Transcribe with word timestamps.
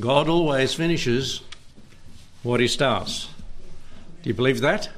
God 0.00 0.28
always 0.28 0.72
finishes 0.74 1.42
what 2.42 2.60
he 2.60 2.68
starts. 2.68 3.28
Do 4.22 4.30
you 4.30 4.34
believe 4.34 4.60
that? 4.60 4.88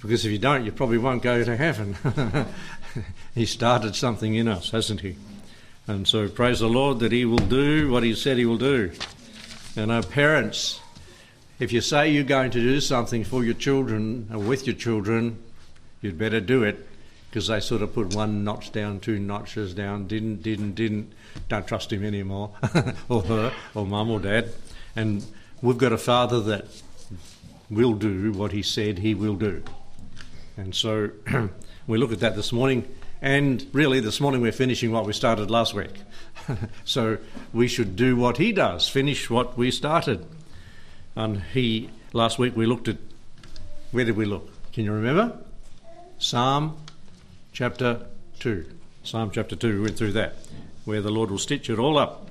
Because 0.00 0.24
if 0.24 0.32
you 0.32 0.38
don't, 0.38 0.64
you 0.64 0.72
probably 0.72 0.98
won't 0.98 1.22
go 1.22 1.44
to 1.44 1.56
heaven. 1.56 1.96
he 3.34 3.46
started 3.46 3.94
something 3.94 4.34
in 4.34 4.48
us, 4.48 4.70
hasn't 4.70 5.00
he? 5.00 5.16
And 5.86 6.06
so 6.08 6.28
praise 6.28 6.60
the 6.60 6.68
Lord 6.68 6.98
that 7.00 7.12
he 7.12 7.24
will 7.24 7.38
do 7.38 7.90
what 7.90 8.02
he 8.02 8.14
said 8.14 8.36
he 8.36 8.46
will 8.46 8.58
do. 8.58 8.92
And 9.76 9.92
our 9.92 10.02
parents, 10.02 10.80
if 11.58 11.72
you 11.72 11.80
say 11.80 12.10
you're 12.10 12.24
going 12.24 12.50
to 12.50 12.60
do 12.60 12.80
something 12.80 13.22
for 13.22 13.44
your 13.44 13.54
children 13.54 14.28
or 14.32 14.38
with 14.38 14.66
your 14.66 14.76
children, 14.76 15.40
you'd 16.00 16.18
better 16.18 16.40
do 16.40 16.64
it 16.64 16.88
because 17.32 17.46
they 17.46 17.60
sort 17.60 17.80
of 17.80 17.94
put 17.94 18.14
one 18.14 18.44
notch 18.44 18.72
down, 18.72 19.00
two 19.00 19.18
notches 19.18 19.72
down, 19.72 20.06
didn't, 20.06 20.42
didn't, 20.42 20.74
didn't, 20.74 21.10
don't 21.48 21.66
trust 21.66 21.90
him 21.90 22.04
anymore, 22.04 22.50
or 23.08 23.22
her, 23.22 23.54
or 23.74 23.86
mum 23.86 24.10
or 24.10 24.20
dad. 24.20 24.50
And 24.94 25.24
we've 25.62 25.78
got 25.78 25.94
a 25.94 25.98
father 25.98 26.40
that 26.40 26.66
will 27.70 27.94
do 27.94 28.32
what 28.32 28.52
he 28.52 28.62
said 28.62 28.98
he 28.98 29.14
will 29.14 29.36
do. 29.36 29.62
And 30.58 30.74
so 30.74 31.08
we 31.86 31.96
look 31.96 32.12
at 32.12 32.20
that 32.20 32.36
this 32.36 32.52
morning, 32.52 32.86
and 33.22 33.66
really 33.72 34.00
this 34.00 34.20
morning 34.20 34.42
we're 34.42 34.52
finishing 34.52 34.92
what 34.92 35.06
we 35.06 35.14
started 35.14 35.50
last 35.50 35.72
week. 35.72 36.02
so 36.84 37.16
we 37.54 37.66
should 37.66 37.96
do 37.96 38.14
what 38.14 38.36
he 38.36 38.52
does, 38.52 38.90
finish 38.90 39.30
what 39.30 39.56
we 39.56 39.70
started. 39.70 40.26
And 41.16 41.40
he, 41.54 41.88
last 42.12 42.38
week 42.38 42.54
we 42.54 42.66
looked 42.66 42.88
at, 42.88 42.98
where 43.90 44.04
did 44.04 44.18
we 44.18 44.26
look? 44.26 44.50
Can 44.74 44.84
you 44.84 44.92
remember? 44.92 45.38
Psalm 46.18 46.76
chapter 47.52 48.06
2. 48.40 48.66
Psalm 49.04 49.30
chapter 49.30 49.54
2, 49.54 49.74
we 49.74 49.80
went 49.84 49.96
through 49.96 50.12
that, 50.12 50.36
where 50.84 51.02
the 51.02 51.10
Lord 51.10 51.30
will 51.30 51.38
stitch 51.38 51.68
it 51.68 51.78
all 51.78 51.98
up. 51.98 52.28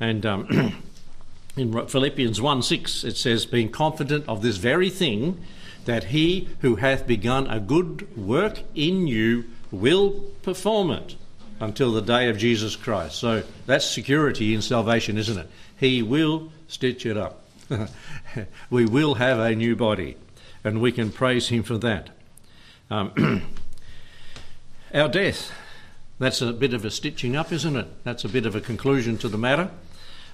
And 0.00 0.26
um, 0.26 0.82
in 1.56 1.86
Philippians 1.86 2.40
1 2.40 2.62
6, 2.62 3.04
it 3.04 3.16
says, 3.16 3.46
Being 3.46 3.70
confident 3.70 4.28
of 4.28 4.42
this 4.42 4.56
very 4.56 4.90
thing, 4.90 5.40
that 5.84 6.04
he 6.04 6.48
who 6.60 6.76
hath 6.76 7.06
begun 7.06 7.46
a 7.46 7.60
good 7.60 8.16
work 8.16 8.62
in 8.74 9.06
you 9.06 9.44
will 9.70 10.10
perform 10.42 10.90
it 10.90 11.16
until 11.60 11.92
the 11.92 12.02
day 12.02 12.28
of 12.28 12.38
Jesus 12.38 12.76
Christ. 12.76 13.16
So 13.16 13.42
that's 13.66 13.84
security 13.84 14.54
in 14.54 14.62
salvation, 14.62 15.18
isn't 15.18 15.38
it? 15.38 15.48
He 15.78 16.02
will 16.02 16.52
stitch 16.68 17.06
it 17.06 17.16
up. 17.16 17.44
we 18.70 18.86
will 18.86 19.14
have 19.14 19.38
a 19.38 19.54
new 19.54 19.76
body, 19.76 20.16
and 20.64 20.80
we 20.80 20.92
can 20.92 21.10
praise 21.10 21.48
him 21.48 21.62
for 21.62 21.78
that. 21.78 22.10
Um, 22.90 23.42
our 24.94 25.08
death, 25.08 25.52
that's 26.18 26.40
a 26.40 26.52
bit 26.52 26.74
of 26.74 26.84
a 26.84 26.90
stitching 26.90 27.34
up, 27.34 27.52
isn't 27.52 27.76
it? 27.76 27.88
That's 28.04 28.24
a 28.24 28.28
bit 28.28 28.46
of 28.46 28.54
a 28.54 28.60
conclusion 28.60 29.18
to 29.18 29.28
the 29.28 29.38
matter 29.38 29.70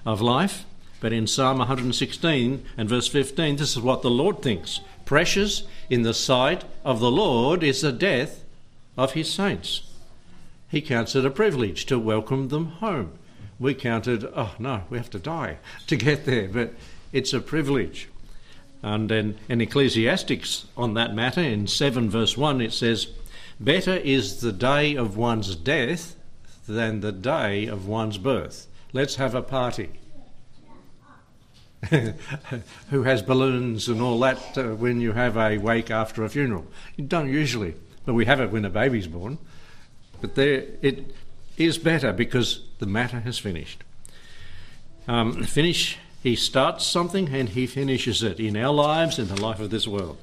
of 0.05 0.21
life. 0.21 0.65
But 1.01 1.13
in 1.13 1.27
Psalm 1.27 1.59
116 1.59 2.65
and 2.77 2.89
verse 2.89 3.07
15, 3.07 3.55
this 3.55 3.75
is 3.75 3.81
what 3.81 4.01
the 4.01 4.09
Lord 4.09 4.41
thinks 4.41 4.81
Precious 5.05 5.63
in 5.89 6.03
the 6.03 6.13
sight 6.13 6.65
of 6.85 6.99
the 6.99 7.09
Lord 7.09 7.63
is 7.63 7.81
the 7.81 7.91
death 7.91 8.43
of 8.95 9.13
his 9.13 9.33
saints. 9.33 9.89
He 10.67 10.81
counts 10.81 11.15
it 11.15 11.25
a 11.25 11.31
privilege 11.31 11.87
to 11.87 11.97
welcome 11.97 12.49
them 12.49 12.67
home. 12.67 13.13
We 13.59 13.73
counted, 13.73 14.23
oh 14.35 14.53
no, 14.59 14.83
we 14.89 14.99
have 14.99 15.09
to 15.09 15.19
die 15.19 15.57
to 15.87 15.95
get 15.95 16.25
there, 16.25 16.47
but 16.47 16.73
it's 17.11 17.33
a 17.33 17.39
privilege. 17.39 18.07
And 18.83 19.09
then 19.09 19.39
in 19.49 19.61
Ecclesiastes 19.61 20.67
on 20.77 20.93
that 20.93 21.15
matter, 21.15 21.41
in 21.41 21.65
7 21.65 22.09
verse 22.09 22.37
1, 22.37 22.61
it 22.61 22.71
says, 22.71 23.07
Better 23.59 23.95
is 23.95 24.39
the 24.39 24.53
day 24.53 24.95
of 24.95 25.17
one's 25.17 25.55
death 25.55 26.15
than 26.67 27.01
the 27.01 27.11
day 27.11 27.65
of 27.65 27.87
one's 27.87 28.17
birth. 28.17 28.67
Let's 28.93 29.15
have 29.15 29.35
a 29.35 29.41
party. 29.41 29.99
who 32.89 33.03
has 33.03 33.21
balloons 33.21 33.87
and 33.87 34.01
all 34.01 34.19
that 34.19 34.57
uh, 34.57 34.63
when 34.75 34.99
you 34.99 35.13
have 35.13 35.37
a 35.37 35.57
wake 35.57 35.89
after 35.89 36.23
a 36.23 36.29
funeral. 36.29 36.65
You 36.97 37.05
don't 37.05 37.31
usually, 37.31 37.73
but 38.05 38.13
we 38.13 38.25
have 38.25 38.41
it 38.41 38.51
when 38.51 38.65
a 38.65 38.69
baby's 38.69 39.07
born. 39.07 39.37
But 40.19 40.35
there, 40.35 40.65
it 40.81 41.15
is 41.57 41.77
better 41.77 42.11
because 42.11 42.63
the 42.79 42.85
matter 42.85 43.21
has 43.21 43.39
finished. 43.39 43.83
Um, 45.07 45.43
finish. 45.43 45.97
He 46.21 46.35
starts 46.35 46.85
something 46.85 47.29
and 47.33 47.49
he 47.49 47.65
finishes 47.65 48.23
it 48.23 48.41
in 48.41 48.57
our 48.57 48.73
lives, 48.73 49.17
in 49.17 49.29
the 49.29 49.41
life 49.41 49.61
of 49.61 49.69
this 49.69 49.87
world. 49.87 50.17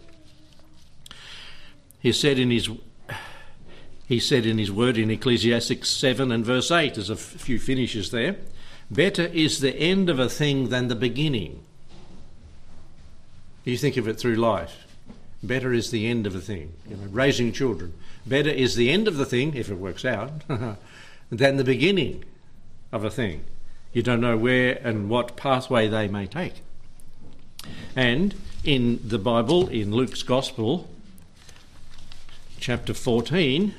He 2.00 2.12
said 2.12 2.38
in 2.38 2.50
his 2.50 2.68
he 4.06 4.20
said 4.20 4.46
in 4.46 4.58
his 4.58 4.70
word 4.70 4.96
in 4.96 5.10
Ecclesiastes 5.10 5.88
7 5.88 6.30
and 6.30 6.44
verse 6.44 6.70
8, 6.70 6.94
there's 6.94 7.10
a 7.10 7.16
few 7.16 7.58
finishes 7.58 8.10
there. 8.10 8.36
Better 8.90 9.26
is 9.26 9.60
the 9.60 9.76
end 9.76 10.08
of 10.08 10.20
a 10.20 10.28
thing 10.28 10.68
than 10.68 10.86
the 10.86 10.94
beginning. 10.94 11.64
You 13.64 13.76
think 13.76 13.96
of 13.96 14.06
it 14.06 14.18
through 14.18 14.36
life. 14.36 14.86
Better 15.42 15.72
is 15.72 15.90
the 15.90 16.06
end 16.06 16.26
of 16.26 16.36
a 16.36 16.40
thing. 16.40 16.72
You 16.88 16.96
know, 16.96 17.08
raising 17.10 17.52
children. 17.52 17.94
Better 18.24 18.50
is 18.50 18.76
the 18.76 18.90
end 18.90 19.08
of 19.08 19.16
the 19.16 19.26
thing, 19.26 19.54
if 19.54 19.70
it 19.70 19.74
works 19.74 20.04
out, 20.04 20.30
than 21.30 21.56
the 21.56 21.64
beginning 21.64 22.24
of 22.92 23.04
a 23.04 23.10
thing. 23.10 23.44
You 23.92 24.02
don't 24.02 24.20
know 24.20 24.36
where 24.36 24.78
and 24.84 25.08
what 25.08 25.36
pathway 25.36 25.88
they 25.88 26.06
may 26.06 26.26
take. 26.26 26.62
And 27.96 28.34
in 28.62 29.00
the 29.02 29.18
Bible, 29.18 29.68
in 29.68 29.90
Luke's 29.90 30.22
Gospel, 30.22 30.88
chapter 32.60 32.94
14, 32.94 33.74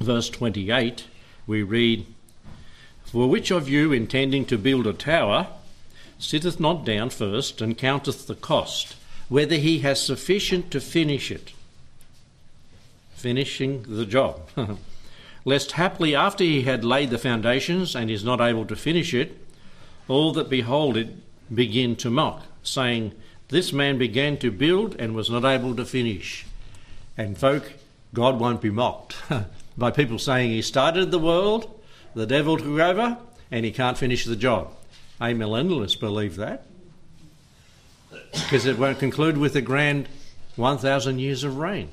verse 0.00 0.28
28, 0.30 1.04
we 1.46 1.62
read, 1.62 2.06
for 3.14 3.28
which 3.28 3.52
of 3.52 3.68
you, 3.68 3.92
intending 3.92 4.44
to 4.46 4.58
build 4.58 4.88
a 4.88 4.92
tower, 4.92 5.46
sitteth 6.18 6.58
not 6.58 6.84
down 6.84 7.10
first 7.10 7.60
and 7.60 7.78
counteth 7.78 8.26
the 8.26 8.34
cost, 8.34 8.96
whether 9.28 9.54
he 9.54 9.78
has 9.80 10.02
sufficient 10.02 10.70
to 10.72 10.80
finish 10.80 11.30
it? 11.30 11.52
Finishing 13.14 13.84
the 13.84 14.04
job. 14.04 14.48
Lest 15.44 15.72
haply 15.72 16.14
after 16.14 16.42
he 16.42 16.62
had 16.62 16.84
laid 16.84 17.10
the 17.10 17.18
foundations 17.18 17.94
and 17.94 18.10
is 18.10 18.24
not 18.24 18.40
able 18.40 18.64
to 18.66 18.74
finish 18.74 19.14
it, 19.14 19.38
all 20.08 20.32
that 20.32 20.50
behold 20.50 20.96
it 20.96 21.08
begin 21.54 21.94
to 21.96 22.10
mock, 22.10 22.42
saying, 22.62 23.12
This 23.48 23.72
man 23.72 23.96
began 23.96 24.38
to 24.38 24.50
build 24.50 24.96
and 24.98 25.14
was 25.14 25.30
not 25.30 25.44
able 25.44 25.76
to 25.76 25.84
finish. 25.84 26.46
And 27.16 27.38
folk, 27.38 27.74
God 28.12 28.40
won't 28.40 28.60
be 28.60 28.70
mocked 28.70 29.16
by 29.76 29.90
people 29.90 30.18
saying 30.18 30.50
he 30.50 30.62
started 30.62 31.10
the 31.10 31.18
world 31.18 31.70
the 32.14 32.26
devil 32.26 32.56
took 32.56 32.78
over 32.78 33.18
and 33.50 33.64
he 33.64 33.72
can't 33.72 33.98
finish 33.98 34.24
the 34.24 34.36
job. 34.36 34.72
Amillennialists 35.20 35.98
believe 35.98 36.36
that 36.36 36.66
because 38.32 38.66
it 38.66 38.78
won't 38.78 38.98
conclude 38.98 39.36
with 39.36 39.54
a 39.56 39.60
grand 39.60 40.08
1,000 40.56 41.18
years 41.18 41.44
of 41.44 41.58
reign. 41.58 41.88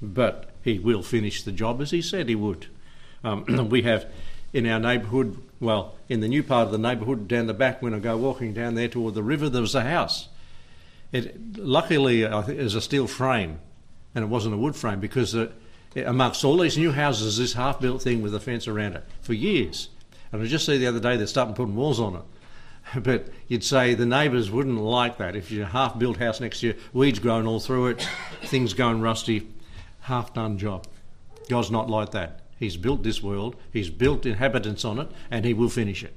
But 0.00 0.50
he 0.62 0.78
will 0.78 1.02
finish 1.02 1.42
the 1.42 1.52
job 1.52 1.80
as 1.80 1.90
he 1.90 2.02
said 2.02 2.28
he 2.28 2.34
would. 2.34 2.66
Um, 3.22 3.68
we 3.70 3.82
have 3.82 4.06
in 4.52 4.66
our 4.66 4.78
neighbourhood, 4.78 5.36
well, 5.60 5.94
in 6.08 6.20
the 6.20 6.28
new 6.28 6.42
part 6.42 6.66
of 6.66 6.72
the 6.72 6.78
neighbourhood 6.78 7.26
down 7.26 7.46
the 7.46 7.54
back, 7.54 7.82
when 7.82 7.94
I 7.94 7.98
go 7.98 8.16
walking 8.16 8.52
down 8.52 8.74
there 8.74 8.88
toward 8.88 9.14
the 9.14 9.22
river, 9.22 9.48
there 9.48 9.62
was 9.62 9.74
a 9.74 9.82
house. 9.82 10.28
It 11.12 11.56
luckily 11.56 12.26
I 12.26 12.42
think, 12.42 12.58
is 12.58 12.74
a 12.74 12.80
steel 12.80 13.06
frame, 13.06 13.60
and 14.14 14.24
it 14.24 14.28
wasn't 14.28 14.54
a 14.54 14.58
wood 14.58 14.76
frame 14.76 15.00
because 15.00 15.34
it, 15.34 15.52
amongst 15.96 16.44
all 16.44 16.58
these 16.58 16.76
new 16.76 16.92
houses, 16.92 17.38
this 17.38 17.52
half 17.52 17.80
built 17.80 18.02
thing 18.02 18.22
with 18.22 18.34
a 18.34 18.40
fence 18.40 18.66
around 18.66 18.94
it 18.96 19.04
for 19.22 19.34
years. 19.34 19.88
And 20.32 20.42
I 20.42 20.46
just 20.46 20.66
see 20.66 20.78
the 20.78 20.86
other 20.86 21.00
day 21.00 21.16
they're 21.16 21.26
starting 21.26 21.54
putting 21.54 21.76
walls 21.76 22.00
on 22.00 22.16
it. 22.16 22.22
But 23.02 23.28
you'd 23.48 23.64
say 23.64 23.94
the 23.94 24.04
neighbours 24.04 24.50
wouldn't 24.50 24.78
like 24.78 25.16
that. 25.18 25.36
If 25.36 25.50
you're 25.50 25.64
a 25.64 25.68
half 25.68 25.98
built 25.98 26.18
house 26.18 26.40
next 26.40 26.60
to 26.60 26.68
you, 26.68 26.74
weeds 26.92 27.18
growing 27.18 27.46
all 27.46 27.60
through 27.60 27.88
it, 27.88 28.08
things 28.42 28.74
going 28.74 29.00
rusty, 29.00 29.48
half 30.00 30.34
done 30.34 30.58
job. 30.58 30.86
God's 31.48 31.70
not 31.70 31.88
like 31.88 32.10
that. 32.10 32.40
He's 32.58 32.76
built 32.76 33.02
this 33.02 33.22
world, 33.22 33.56
He's 33.72 33.90
built 33.90 34.26
inhabitants 34.26 34.84
on 34.84 34.98
it, 34.98 35.08
and 35.30 35.44
He 35.44 35.54
will 35.54 35.68
finish 35.68 36.04
it. 36.04 36.14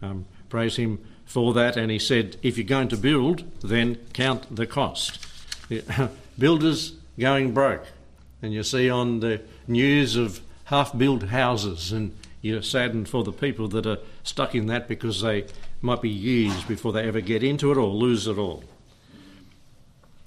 Um, 0.00 0.26
praise 0.48 0.76
Him 0.76 1.04
for 1.24 1.52
that. 1.54 1.76
And 1.76 1.90
He 1.90 1.98
said, 1.98 2.36
if 2.42 2.56
you're 2.56 2.66
going 2.66 2.88
to 2.88 2.96
build, 2.96 3.44
then 3.60 3.96
count 4.12 4.54
the 4.54 4.66
cost. 4.66 5.26
Builders 6.38 6.92
going 7.18 7.52
broke 7.52 7.86
and 8.42 8.52
you 8.52 8.62
see 8.62 8.88
on 8.88 9.20
the 9.20 9.40
news 9.66 10.16
of 10.16 10.40
half 10.64 10.96
built 10.96 11.24
houses, 11.24 11.92
and 11.92 12.16
you're 12.40 12.62
saddened 12.62 13.08
for 13.08 13.24
the 13.24 13.32
people 13.32 13.68
that 13.68 13.86
are 13.86 13.98
stuck 14.22 14.54
in 14.54 14.66
that 14.66 14.86
because 14.86 15.22
they 15.22 15.46
might 15.80 16.02
be 16.02 16.10
years 16.10 16.64
before 16.64 16.92
they 16.92 17.06
ever 17.06 17.20
get 17.20 17.42
into 17.42 17.70
it 17.72 17.76
or 17.76 17.88
lose 17.88 18.26
it 18.26 18.38
all. 18.38 18.64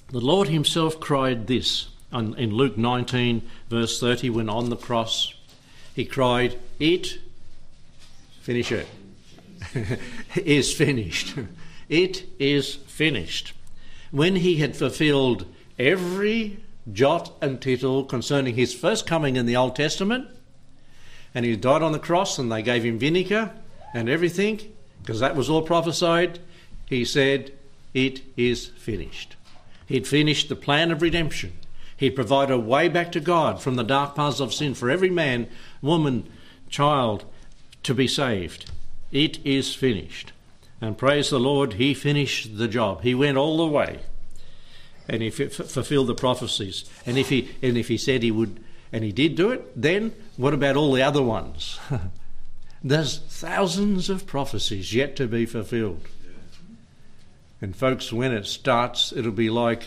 The 0.10 0.20
Lord 0.20 0.50
Himself 0.50 1.00
cried 1.00 1.48
this 1.48 1.88
in 2.12 2.52
Luke 2.52 2.78
19, 2.78 3.48
verse 3.70 4.00
30, 4.00 4.30
when 4.32 4.50
on 4.50 4.70
the 4.70 4.76
cross, 4.76 5.34
He 5.96 6.04
cried, 6.06 6.58
It, 6.80 7.20
finish 8.42 8.72
it, 8.72 8.88
is 10.36 10.74
finished. 10.74 11.36
it 11.90 12.26
is 12.40 12.76
finished. 12.76 13.54
When 14.12 14.36
He 14.38 14.58
had 14.58 14.76
fulfilled 14.76 15.46
every 15.80 16.58
jot 16.92 17.34
and 17.42 17.62
tittle 17.62 18.04
concerning 18.04 18.56
his 18.56 18.74
first 18.74 19.06
coming 19.06 19.36
in 19.36 19.46
the 19.46 19.56
Old 19.56 19.76
Testament. 19.76 20.28
And 21.34 21.46
he 21.46 21.56
died 21.56 21.82
on 21.82 21.92
the 21.92 22.00
cross, 22.00 22.38
and 22.38 22.52
they 22.52 22.62
gave 22.62 22.84
him 22.84 23.00
vinegar 23.00 23.52
and 23.94 24.10
everything. 24.10 24.62
because 25.02 25.20
that 25.20 25.36
was 25.36 25.50
all 25.50 25.62
prophesied, 25.62 26.40
he 26.88 27.04
said, 27.04 27.52
It 27.94 28.22
is 28.38 28.68
finished. 28.68 29.36
He'd 29.88 30.08
finished 30.08 30.50
the 30.50 30.56
plan 30.56 30.92
of 30.92 31.02
redemption. 31.02 31.54
He'd 31.98 32.12
provided 32.16 32.54
a 32.54 32.60
way 32.60 32.88
back 32.88 33.12
to 33.14 33.20
God 33.20 33.62
from 33.62 33.76
the 33.76 33.84
dark 33.84 34.16
paths 34.16 34.40
of 34.40 34.54
sin 34.54 34.74
for 34.74 34.90
every 34.90 35.10
man, 35.10 35.48
woman, 35.82 36.30
child 36.70 37.26
to 37.84 37.94
be 37.94 38.08
saved. 38.08 38.70
It 39.12 39.44
is 39.46 39.76
finished. 39.76 40.32
And 40.80 40.98
praise 40.98 41.30
the 41.30 41.40
Lord, 41.40 41.74
he 41.74 41.94
finished 41.94 42.58
the 42.58 42.68
job. 42.68 43.04
He 43.04 43.14
went 43.14 43.38
all 43.38 43.58
the 43.58 43.68
way 43.68 44.00
and 45.12 45.22
if 45.22 45.38
he 45.38 45.44
f- 45.44 45.52
fulfilled 45.52 46.08
the 46.08 46.16
prophecies. 46.16 46.86
And 47.06 47.18
if 47.18 47.30
he 47.30 47.50
and 47.62 47.78
if 47.78 47.90
he 47.90 47.98
said 47.98 48.24
he 48.24 48.32
would, 48.32 48.64
and 48.94 49.04
he 49.04 49.12
did 49.12 49.36
do 49.36 49.52
it, 49.52 49.80
then 49.80 50.16
what 50.38 50.54
about 50.54 50.78
all 50.78 50.94
the 50.94 51.04
other 51.04 51.22
ones? 51.22 51.80
There's 52.84 53.20
thousands 53.20 54.10
of 54.10 54.26
prophecies 54.26 54.94
yet 54.94 55.18
to 55.18 55.28
be 55.28 55.46
fulfilled. 55.46 56.08
And 57.62 57.76
folks, 57.76 58.12
when 58.12 58.32
it 58.32 58.48
starts, 58.48 59.12
it'll 59.12 59.32
be 59.34 59.52
like 59.52 59.84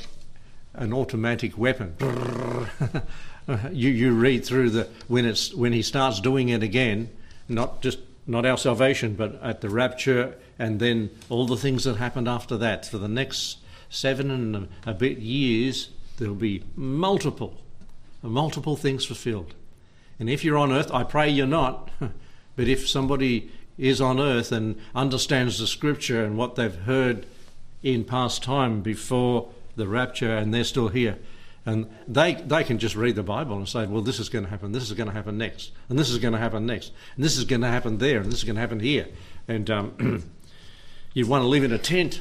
an 0.75 0.93
automatic 0.93 1.56
weapon. 1.56 1.97
you 3.73 3.91
you 3.91 4.12
read 4.12 4.44
through 4.44 4.71
the 4.71 4.88
when 5.09 5.25
it's 5.25 5.55
when 5.55 5.73
he 5.73 5.81
starts 5.81 6.21
doing 6.21 6.50
it 6.50 6.62
again, 6.62 7.09
not 7.49 7.81
just 7.81 7.99
not 8.26 8.44
our 8.44 8.59
salvation, 8.59 9.15
but 9.15 9.43
at 9.43 9.62
the 9.62 9.71
rapture, 9.71 10.35
and 10.59 10.81
then 10.81 11.09
all 11.31 11.47
the 11.47 11.56
things 11.56 11.85
that 11.85 11.97
happened 11.97 12.29
after 12.29 12.59
that. 12.59 12.85
For 12.85 12.99
the 12.99 13.09
next 13.09 13.56
seven 13.94 14.31
and 14.31 14.69
a 14.87 14.94
bit 14.94 15.19
years, 15.19 15.91
there'll 16.19 16.35
be 16.35 16.62
multiple, 16.76 17.61
multiple 18.23 18.76
things 18.76 19.05
fulfilled. 19.05 19.55
And 20.19 20.29
if 20.29 20.44
you're 20.44 20.58
on 20.58 20.73
earth, 20.73 20.93
I 20.93 21.05
pray 21.05 21.29
you're 21.29 21.46
not, 21.46 21.91
but 22.56 22.69
if 22.69 22.88
somebody 22.88 23.50
is 23.76 24.00
on 24.00 24.20
earth 24.20 24.52
and 24.52 24.76
understands 24.94 25.58
the 25.58 25.67
scripture 25.67 26.25
and 26.25 26.37
what 26.37 26.55
they've 26.55 26.75
heard 26.75 27.26
in 27.82 28.05
past 28.05 28.43
time 28.43 28.81
before 28.81 29.49
the 29.76 29.88
rapture 29.88 30.37
and 30.37 30.55
they're 30.55 30.64
still 30.64 30.88
here, 30.88 31.19
and 31.67 31.88
they, 32.06 32.35
they 32.35 32.62
can 32.62 32.79
just 32.79 32.94
read 32.94 33.17
the 33.17 33.23
Bible 33.23 33.56
and 33.56 33.69
say, 33.69 33.87
well, 33.87 34.02
this 34.02 34.20
is 34.20 34.29
going 34.29 34.44
to 34.44 34.50
happen, 34.50 34.73
this 34.73 34.85
is 34.85 34.93
going 34.93 35.08
to 35.08 35.14
happen 35.14 35.38
next, 35.38 35.73
and 35.88 35.99
this 35.99 36.11
is 36.11 36.19
going 36.19 36.35
to 36.35 36.38
happen 36.38 36.67
next, 36.67 36.93
and 37.17 37.25
this 37.25 37.38
is 37.38 37.44
going 37.44 37.62
to 37.62 37.69
happen 37.69 37.99
there, 37.99 38.20
and 38.20 38.31
this 38.31 38.40
is 38.40 38.44
going 38.44 38.56
to 38.56 38.61
happen 38.61 38.81
here. 38.81 39.08
And 39.49 39.70
um, 39.70 40.25
you'd 41.14 41.29
want 41.29 41.43
to 41.43 41.49
live 41.49 41.64
in 41.64 41.73
a 41.73 41.79
tent 41.79 42.20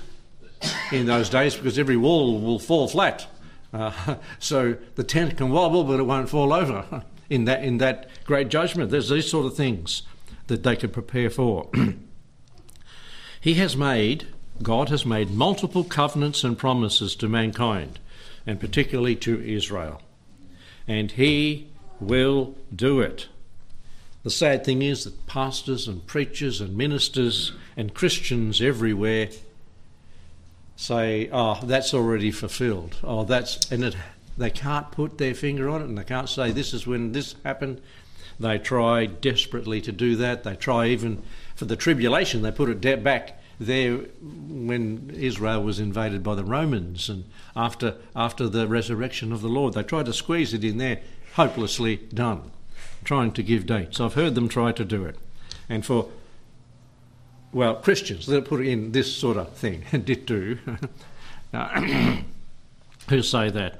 in 0.91 1.05
those 1.05 1.29
days 1.29 1.55
because 1.55 1.77
every 1.79 1.97
wall 1.97 2.39
will 2.39 2.59
fall 2.59 2.87
flat. 2.87 3.27
Uh, 3.73 4.15
so 4.39 4.75
the 4.95 5.03
tent 5.03 5.37
can 5.37 5.49
wobble, 5.49 5.83
but 5.83 5.99
it 5.99 6.03
won't 6.03 6.29
fall 6.29 6.53
over 6.53 7.03
in 7.29 7.45
that, 7.45 7.63
in 7.63 7.77
that 7.79 8.09
great 8.25 8.49
judgment. 8.49 8.91
There's 8.91 9.09
these 9.09 9.29
sort 9.29 9.45
of 9.45 9.55
things 9.55 10.03
that 10.47 10.63
they 10.63 10.75
can 10.75 10.89
prepare 10.89 11.29
for. 11.29 11.69
he 13.41 13.55
has 13.55 13.77
made, 13.77 14.27
God 14.61 14.89
has 14.89 15.05
made 15.05 15.31
multiple 15.31 15.83
covenants 15.83 16.43
and 16.43 16.57
promises 16.57 17.15
to 17.17 17.27
mankind 17.27 17.99
and 18.45 18.59
particularly 18.59 19.15
to 19.15 19.41
Israel. 19.41 20.01
And 20.87 21.11
he 21.11 21.69
will 21.99 22.55
do 22.75 22.99
it. 22.99 23.27
The 24.23 24.29
sad 24.29 24.63
thing 24.63 24.81
is 24.81 25.03
that 25.03 25.27
pastors 25.27 25.87
and 25.87 26.05
preachers 26.05 26.61
and 26.61 26.77
ministers 26.77 27.51
and 27.75 27.93
Christians 27.93 28.61
everywhere 28.61 29.29
say, 30.75 31.29
"Oh, 31.31 31.59
that's 31.63 31.93
already 31.93 32.31
fulfilled." 32.31 32.97
Oh, 33.03 33.23
that's 33.23 33.71
and 33.71 33.83
it, 33.83 33.95
they 34.37 34.49
can't 34.49 34.91
put 34.91 35.17
their 35.17 35.33
finger 35.33 35.69
on 35.69 35.81
it, 35.81 35.85
and 35.85 35.97
they 35.97 36.03
can't 36.03 36.29
say, 36.29 36.51
"This 36.51 36.73
is 36.73 36.87
when 36.87 37.11
this 37.11 37.35
happened." 37.43 37.81
They 38.39 38.57
try 38.57 39.05
desperately 39.05 39.79
to 39.81 39.91
do 39.91 40.15
that. 40.17 40.43
They 40.43 40.55
try 40.55 40.87
even 40.87 41.21
for 41.55 41.65
the 41.65 41.75
tribulation. 41.75 42.41
They 42.41 42.51
put 42.51 42.69
it 42.69 43.03
back 43.03 43.39
there 43.59 43.97
when 44.21 45.11
Israel 45.15 45.63
was 45.63 45.79
invaded 45.79 46.23
by 46.23 46.35
the 46.35 46.43
Romans 46.43 47.09
and 47.09 47.25
after, 47.55 47.95
after 48.15 48.47
the 48.47 48.67
resurrection 48.67 49.31
of 49.31 49.41
the 49.41 49.49
Lord. 49.49 49.73
They 49.73 49.83
tried 49.83 50.07
to 50.07 50.13
squeeze 50.13 50.53
it 50.53 50.63
in 50.63 50.77
there, 50.77 51.01
hopelessly 51.35 51.97
done, 52.13 52.51
trying 53.03 53.31
to 53.33 53.43
give 53.43 53.65
dates. 53.65 53.99
I've 53.99 54.15
heard 54.15 54.35
them 54.35 54.49
try 54.49 54.71
to 54.71 54.85
do 54.85 55.05
it. 55.05 55.17
And 55.69 55.85
for, 55.85 56.09
well, 57.53 57.75
Christians, 57.75 58.25
they 58.25 58.41
put 58.41 58.65
in 58.65 58.91
this 58.91 59.15
sort 59.15 59.37
of 59.37 59.53
thing, 59.53 59.83
did 60.03 60.25
do, 60.25 60.57
who 63.09 63.21
say 63.21 63.49
that. 63.51 63.79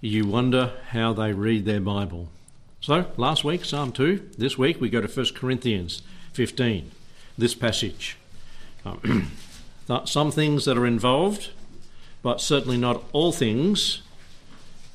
You 0.00 0.26
wonder 0.26 0.72
how 0.90 1.12
they 1.12 1.32
read 1.32 1.64
their 1.64 1.80
Bible. 1.80 2.28
So, 2.80 3.06
last 3.16 3.42
week, 3.42 3.64
Psalm 3.64 3.90
2. 3.90 4.30
This 4.38 4.56
week, 4.56 4.80
we 4.80 4.88
go 4.88 5.00
to 5.00 5.08
1 5.08 5.26
Corinthians 5.34 6.02
15, 6.34 6.92
this 7.36 7.54
passage. 7.54 8.16
Some 10.04 10.30
things 10.30 10.64
that 10.66 10.78
are 10.78 10.86
involved, 10.86 11.50
but 12.22 12.40
certainly 12.40 12.76
not 12.76 13.02
all 13.12 13.32
things 13.32 14.02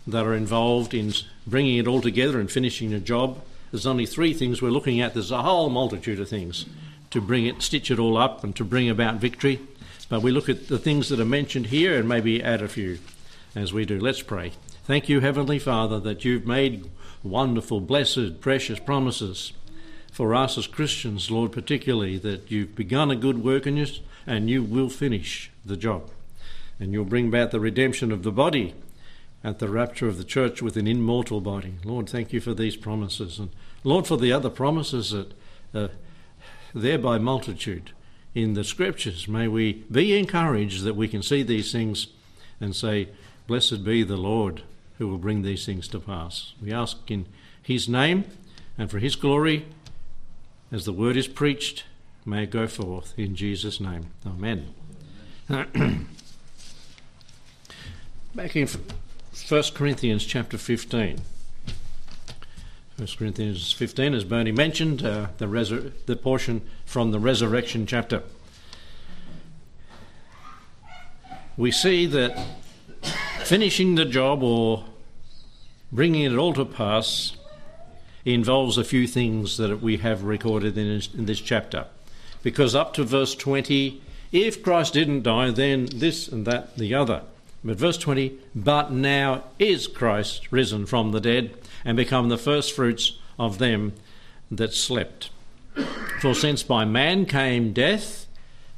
that 0.07 0.25
are 0.25 0.35
involved 0.35 0.93
in 0.93 1.13
bringing 1.45 1.77
it 1.77 1.87
all 1.87 2.01
together 2.01 2.39
and 2.39 2.49
finishing 2.49 2.93
a 2.93 2.99
job. 2.99 3.41
There's 3.71 3.87
only 3.87 4.05
three 4.05 4.33
things 4.33 4.61
we're 4.61 4.69
looking 4.69 5.01
at. 5.01 5.13
There's 5.13 5.31
a 5.31 5.41
whole 5.41 5.69
multitude 5.69 6.19
of 6.19 6.29
things 6.29 6.65
to 7.11 7.21
bring 7.21 7.45
it, 7.45 7.61
stitch 7.61 7.91
it 7.91 7.99
all 7.99 8.17
up, 8.17 8.43
and 8.43 8.55
to 8.55 8.65
bring 8.65 8.89
about 8.89 9.15
victory. 9.15 9.59
But 10.09 10.21
we 10.21 10.31
look 10.31 10.49
at 10.49 10.67
the 10.67 10.79
things 10.79 11.09
that 11.09 11.19
are 11.19 11.25
mentioned 11.25 11.67
here 11.67 11.97
and 11.97 12.07
maybe 12.07 12.43
add 12.43 12.61
a 12.61 12.67
few 12.67 12.99
as 13.55 13.71
we 13.71 13.85
do. 13.85 13.99
Let's 13.99 14.21
pray. 14.21 14.53
Thank 14.83 15.07
you, 15.07 15.19
Heavenly 15.19 15.59
Father, 15.59 15.99
that 15.99 16.25
you've 16.25 16.45
made 16.45 16.89
wonderful, 17.23 17.79
blessed, 17.79 18.41
precious 18.41 18.79
promises 18.79 19.53
for 20.11 20.35
us 20.35 20.57
as 20.57 20.67
Christians, 20.67 21.31
Lord, 21.31 21.51
particularly, 21.51 22.17
that 22.17 22.51
you've 22.51 22.75
begun 22.75 23.11
a 23.11 23.15
good 23.15 23.43
work 23.43 23.65
in 23.65 23.77
us 23.77 24.01
and 24.27 24.49
you 24.49 24.63
will 24.63 24.89
finish 24.89 25.51
the 25.65 25.77
job. 25.77 26.09
And 26.79 26.91
you'll 26.93 27.05
bring 27.05 27.27
about 27.27 27.51
the 27.51 27.59
redemption 27.59 28.11
of 28.11 28.23
the 28.23 28.31
body 28.31 28.73
and 29.43 29.57
the 29.57 29.69
rapture 29.69 30.07
of 30.07 30.17
the 30.17 30.23
church 30.23 30.61
with 30.61 30.77
an 30.77 30.87
immortal 30.87 31.41
body. 31.41 31.75
Lord, 31.83 32.09
thank 32.09 32.33
you 32.33 32.41
for 32.41 32.53
these 32.53 32.75
promises. 32.75 33.39
And 33.39 33.49
Lord, 33.83 34.07
for 34.07 34.17
the 34.17 34.33
other 34.33 34.49
promises 34.49 35.11
that 35.11 35.33
are 35.73 35.91
there 36.73 36.97
by 36.97 37.17
multitude 37.17 37.91
in 38.33 38.53
the 38.53 38.63
scriptures. 38.63 39.27
May 39.27 39.47
we 39.47 39.83
be 39.91 40.17
encouraged 40.17 40.83
that 40.83 40.95
we 40.95 41.07
can 41.07 41.21
see 41.21 41.43
these 41.43 41.71
things 41.71 42.07
and 42.59 42.75
say, 42.75 43.09
Blessed 43.47 43.83
be 43.83 44.03
the 44.03 44.17
Lord 44.17 44.63
who 44.97 45.07
will 45.07 45.17
bring 45.17 45.41
these 45.41 45.65
things 45.65 45.87
to 45.89 45.99
pass. 45.99 46.53
We 46.61 46.71
ask 46.71 46.97
in 47.09 47.25
his 47.61 47.89
name 47.89 48.25
and 48.77 48.89
for 48.89 48.99
his 48.99 49.15
glory 49.15 49.65
as 50.71 50.85
the 50.85 50.93
word 50.93 51.17
is 51.17 51.27
preached, 51.27 51.83
may 52.25 52.43
it 52.43 52.51
go 52.51 52.65
forth 52.67 53.13
in 53.17 53.35
Jesus' 53.35 53.81
name. 53.81 54.11
Amen. 54.25 54.73
Back 58.33 58.55
in 58.55 58.69
1 59.49 59.63
Corinthians 59.73 60.25
chapter 60.25 60.57
15. 60.57 61.19
1 63.01 63.07
Corinthians 63.17 63.73
15, 63.73 64.13
as 64.13 64.23
Bernie 64.23 64.51
mentioned, 64.51 65.03
uh, 65.03 65.25
the, 65.39 65.91
the 66.05 66.15
portion 66.15 66.61
from 66.85 67.09
the 67.09 67.17
resurrection 67.17 67.87
chapter. 67.87 68.21
We 71.57 71.71
see 71.71 72.05
that 72.05 72.37
finishing 73.43 73.95
the 73.95 74.05
job 74.05 74.43
or 74.43 74.85
bringing 75.91 76.31
it 76.31 76.37
all 76.37 76.53
to 76.53 76.63
pass 76.63 77.35
involves 78.23 78.77
a 78.77 78.83
few 78.83 79.07
things 79.07 79.57
that 79.57 79.81
we 79.81 79.97
have 79.97 80.21
recorded 80.21 80.77
in 80.77 80.87
this, 80.87 81.11
in 81.11 81.25
this 81.25 81.41
chapter. 81.41 81.87
Because 82.43 82.75
up 82.75 82.93
to 82.93 83.03
verse 83.03 83.33
20, 83.33 83.99
if 84.31 84.61
Christ 84.61 84.93
didn't 84.93 85.23
die, 85.23 85.49
then 85.49 85.87
this 85.87 86.27
and 86.27 86.45
that, 86.45 86.77
the 86.77 86.93
other. 86.93 87.23
But 87.63 87.77
verse 87.77 87.97
20, 87.97 88.37
but 88.55 88.91
now 88.91 89.43
is 89.59 89.87
Christ 89.87 90.51
risen 90.51 90.85
from 90.85 91.11
the 91.11 91.21
dead 91.21 91.51
and 91.85 91.95
become 91.95 92.29
the 92.29 92.37
firstfruits 92.37 93.19
of 93.37 93.59
them 93.59 93.93
that 94.49 94.73
slept. 94.73 95.29
For 96.19 96.33
since 96.33 96.63
by 96.63 96.85
man 96.85 97.25
came 97.25 97.73
death, 97.73 98.27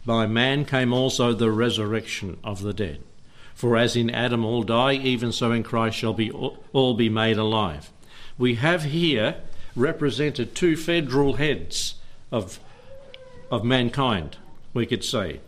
by 0.05 0.27
man 0.27 0.65
came 0.65 0.91
also 0.91 1.33
the 1.33 1.51
resurrection 1.51 2.37
of 2.43 2.61
the 2.61 2.73
dead. 2.73 3.01
For 3.55 3.77
as 3.77 3.95
in 3.95 4.09
Adam 4.09 4.43
all 4.43 4.63
die, 4.63 4.93
even 4.93 5.31
so 5.31 5.51
in 5.51 5.63
Christ 5.63 5.97
shall 5.97 6.13
be 6.13 6.31
all 6.31 6.93
be 6.93 7.09
made 7.09 7.37
alive 7.37 7.89
we 8.37 8.55
have 8.55 8.83
here 8.83 9.35
represented 9.75 10.55
two 10.55 10.75
federal 10.75 11.33
heads 11.33 11.95
of, 12.31 12.59
of 13.51 13.63
mankind, 13.63 14.37
we 14.73 14.85
could 14.85 15.03
say. 15.03 15.39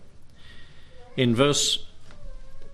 In 1.18 1.36
verse 1.36 1.85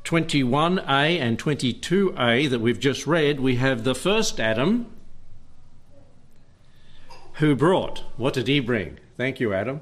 21a 0.03 1.19
and 1.19 1.37
22a 1.37 2.49
that 2.49 2.59
we've 2.59 2.79
just 2.79 3.05
read, 3.05 3.39
we 3.39 3.55
have 3.57 3.83
the 3.83 3.95
first 3.95 4.39
Adam 4.39 4.87
who 7.35 7.55
brought. 7.55 8.03
What 8.17 8.33
did 8.33 8.47
he 8.47 8.59
bring? 8.59 8.99
Thank 9.17 9.39
you, 9.39 9.53
Adam. 9.53 9.81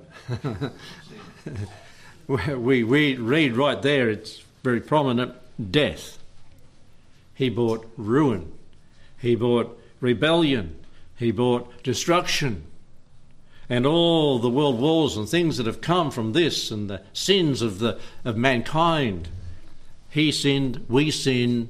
we, 2.28 2.84
we 2.84 3.16
read 3.16 3.54
right 3.54 3.82
there, 3.82 4.10
it's 4.10 4.44
very 4.64 4.82
prominent 4.82 5.36
death. 5.72 6.20
He 7.34 7.50
brought 7.50 7.90
ruin. 7.98 8.52
He 9.18 9.36
brought 9.36 9.80
rebellion, 10.00 10.76
he 11.18 11.32
brought 11.32 11.84
destruction. 11.84 12.64
and 13.70 13.86
all 13.86 14.40
the 14.40 14.50
world 14.50 14.80
wars 14.80 15.16
and 15.16 15.30
things 15.30 15.58
that 15.58 15.66
have 15.68 15.80
come 15.80 16.10
from 16.10 16.34
this 16.34 16.72
and 16.72 16.90
the 16.90 17.02
sins 17.14 17.62
of 17.62 17.80
the 17.80 18.00
of 18.26 18.36
mankind. 18.36 19.30
He 20.10 20.32
sinned, 20.32 20.86
we 20.90 21.12
sin, 21.12 21.70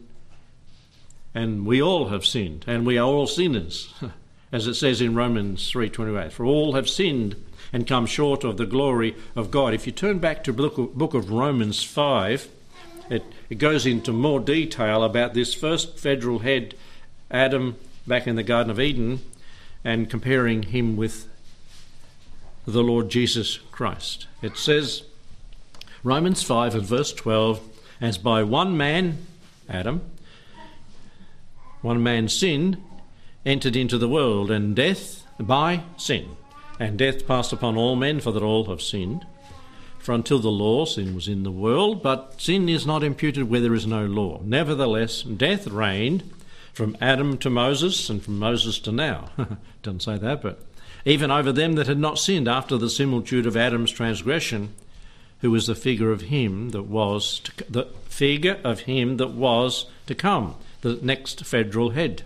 and 1.35 1.65
we 1.65 1.81
all 1.81 2.07
have 2.09 2.25
sinned, 2.25 2.65
and 2.67 2.85
we 2.85 2.97
are 2.97 3.07
all 3.07 3.27
sinners, 3.27 3.93
as 4.51 4.67
it 4.67 4.75
says 4.75 5.01
in 5.01 5.15
Romans 5.15 5.71
3:28. 5.71 6.31
For 6.31 6.45
all 6.45 6.73
have 6.73 6.89
sinned 6.89 7.35
and 7.71 7.85
come 7.85 8.05
short 8.05 8.43
of 8.43 8.57
the 8.57 8.65
glory 8.65 9.15
of 9.35 9.51
God. 9.51 9.73
If 9.73 9.85
you 9.85 9.91
turn 9.91 10.19
back 10.19 10.43
to 10.43 10.53
book 10.53 11.13
of, 11.13 11.29
Romans 11.29 11.83
5, 11.83 12.49
it, 13.09 13.23
it 13.49 13.55
goes 13.55 13.85
into 13.85 14.11
more 14.11 14.39
detail 14.39 15.03
about 15.03 15.33
this 15.33 15.53
first 15.53 15.99
federal 15.99 16.39
head, 16.39 16.73
Adam, 17.29 17.75
back 18.07 18.25
in 18.25 18.35
the 18.35 18.43
Garden 18.43 18.71
of 18.71 18.79
Eden, 18.79 19.19
and 19.83 20.09
comparing 20.09 20.63
him 20.63 20.97
with 20.97 21.27
the 22.65 22.83
Lord 22.83 23.09
Jesus 23.09 23.57
Christ. 23.71 24.27
It 24.41 24.57
says, 24.57 25.03
Romans 26.03 26.43
5 26.43 26.75
and 26.75 26.83
verse 26.83 27.13
12, 27.13 27.68
as 28.01 28.17
by 28.17 28.43
one 28.43 28.75
man, 28.77 29.25
Adam, 29.67 30.01
one 31.81 32.01
man 32.03 32.27
sin 32.27 32.83
entered 33.45 33.75
into 33.75 33.97
the 33.97 34.09
world, 34.09 34.51
and 34.51 34.75
death 34.75 35.25
by 35.39 35.83
sin. 35.97 36.35
And 36.79 36.97
death 36.97 37.27
passed 37.27 37.51
upon 37.51 37.77
all 37.77 37.95
men, 37.95 38.19
for 38.19 38.31
that 38.31 38.43
all 38.43 38.65
have 38.65 38.81
sinned. 38.81 39.25
For 39.99 40.13
until 40.13 40.39
the 40.39 40.49
law, 40.49 40.85
sin 40.85 41.13
was 41.13 41.27
in 41.27 41.43
the 41.43 41.51
world, 41.51 42.01
but 42.01 42.41
sin 42.41 42.69
is 42.69 42.85
not 42.85 43.03
imputed 43.03 43.49
where 43.49 43.59
there 43.61 43.73
is 43.73 43.85
no 43.85 44.05
law. 44.05 44.41
Nevertheless, 44.43 45.23
death 45.23 45.67
reigned 45.67 46.23
from 46.73 46.95
Adam 47.01 47.37
to 47.39 47.49
Moses, 47.49 48.09
and 48.09 48.23
from 48.23 48.39
Moses 48.39 48.79
to 48.79 48.91
now. 48.91 49.29
Doesn't 49.83 50.01
say 50.01 50.17
that, 50.17 50.41
but 50.41 50.61
even 51.05 51.31
over 51.31 51.51
them 51.51 51.73
that 51.73 51.87
had 51.87 51.99
not 51.99 52.19
sinned 52.19 52.47
after 52.47 52.77
the 52.77 52.89
similitude 52.89 53.45
of 53.45 53.57
Adam's 53.57 53.91
transgression, 53.91 54.73
who 55.41 55.51
was 55.51 55.67
the 55.67 55.75
figure 55.75 56.11
of 56.11 56.23
him 56.23 56.69
that 56.69 56.83
was 56.83 57.39
to, 57.39 57.71
the 57.71 57.85
figure 58.05 58.59
of 58.63 58.81
him 58.81 59.17
that 59.17 59.31
was 59.31 59.87
to 60.07 60.15
come, 60.15 60.55
the 60.81 60.99
next 61.01 61.45
federal 61.45 61.91
head. 61.91 62.23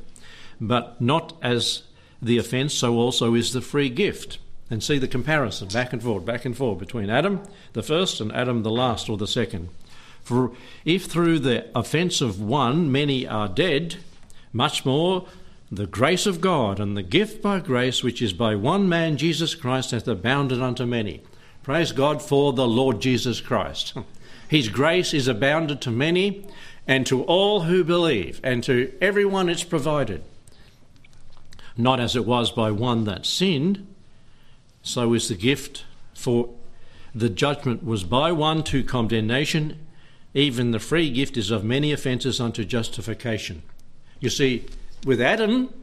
But 0.59 0.99
not 1.01 1.37
as 1.41 1.83
the 2.21 2.37
offence, 2.37 2.73
so 2.73 2.95
also 2.95 3.33
is 3.35 3.53
the 3.53 3.61
free 3.61 3.89
gift 3.89 4.39
and 4.69 4.83
see 4.83 4.97
the 4.97 5.07
comparison 5.07 5.67
back 5.67 5.93
and 5.93 6.01
forth, 6.01 6.25
back 6.25 6.45
and 6.45 6.57
forth 6.57 6.79
between 6.79 7.09
Adam 7.09 7.41
the 7.73 7.83
first 7.83 8.19
and 8.19 8.31
Adam 8.31 8.63
the 8.63 8.71
last 8.71 9.09
or 9.09 9.17
the 9.17 9.27
second. 9.27 9.69
For 10.23 10.51
if 10.85 11.05
through 11.05 11.39
the 11.39 11.67
offence 11.77 12.21
of 12.21 12.41
one 12.41 12.91
many 12.91 13.27
are 13.27 13.49
dead, 13.49 13.97
much 14.53 14.85
more 14.85 15.27
the 15.69 15.85
grace 15.85 16.25
of 16.25 16.39
God 16.39 16.79
and 16.79 16.95
the 16.95 17.03
gift 17.03 17.41
by 17.41 17.59
grace 17.59 18.03
which 18.03 18.21
is 18.21 18.31
by 18.31 18.55
one 18.55 18.87
man 18.87 19.17
Jesus 19.17 19.53
Christ 19.55 19.91
hath 19.91 20.07
abounded 20.07 20.61
unto 20.61 20.85
many. 20.85 21.21
Praise 21.63 21.93
God 21.93 22.21
for 22.21 22.51
the 22.51 22.67
Lord 22.67 22.99
Jesus 22.99 23.39
Christ. 23.39 23.93
His 24.49 24.67
grace 24.67 25.13
is 25.13 25.29
abounded 25.29 25.79
to 25.81 25.91
many 25.91 26.45
and 26.85 27.05
to 27.07 27.23
all 27.23 27.61
who 27.61 27.85
believe, 27.85 28.41
and 28.43 28.61
to 28.65 28.91
everyone 28.99 29.47
it's 29.47 29.63
provided. 29.63 30.21
Not 31.77 32.01
as 32.01 32.17
it 32.17 32.25
was 32.25 32.51
by 32.51 32.71
one 32.71 33.05
that 33.05 33.25
sinned, 33.25 33.87
so 34.81 35.13
is 35.13 35.29
the 35.29 35.35
gift, 35.35 35.85
for 36.13 36.49
the 37.15 37.29
judgment 37.29 37.85
was 37.85 38.03
by 38.03 38.33
one 38.33 38.63
to 38.63 38.83
condemnation, 38.83 39.79
even 40.33 40.71
the 40.71 40.79
free 40.79 41.09
gift 41.09 41.37
is 41.37 41.49
of 41.49 41.63
many 41.63 41.93
offences 41.93 42.41
unto 42.41 42.65
justification. 42.65 43.63
You 44.19 44.29
see, 44.29 44.65
with 45.05 45.21
Adam, 45.21 45.73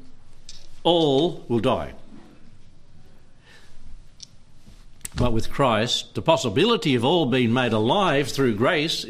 all 0.83 1.43
will 1.49 1.61
die. 1.61 1.95
But 5.21 5.35
with 5.35 5.51
Christ, 5.51 6.15
the 6.15 6.23
possibility 6.23 6.95
of 6.95 7.05
all 7.05 7.27
being 7.27 7.53
made 7.53 7.75
alive 7.75 8.29
through 8.29 8.55
grace 8.55 9.05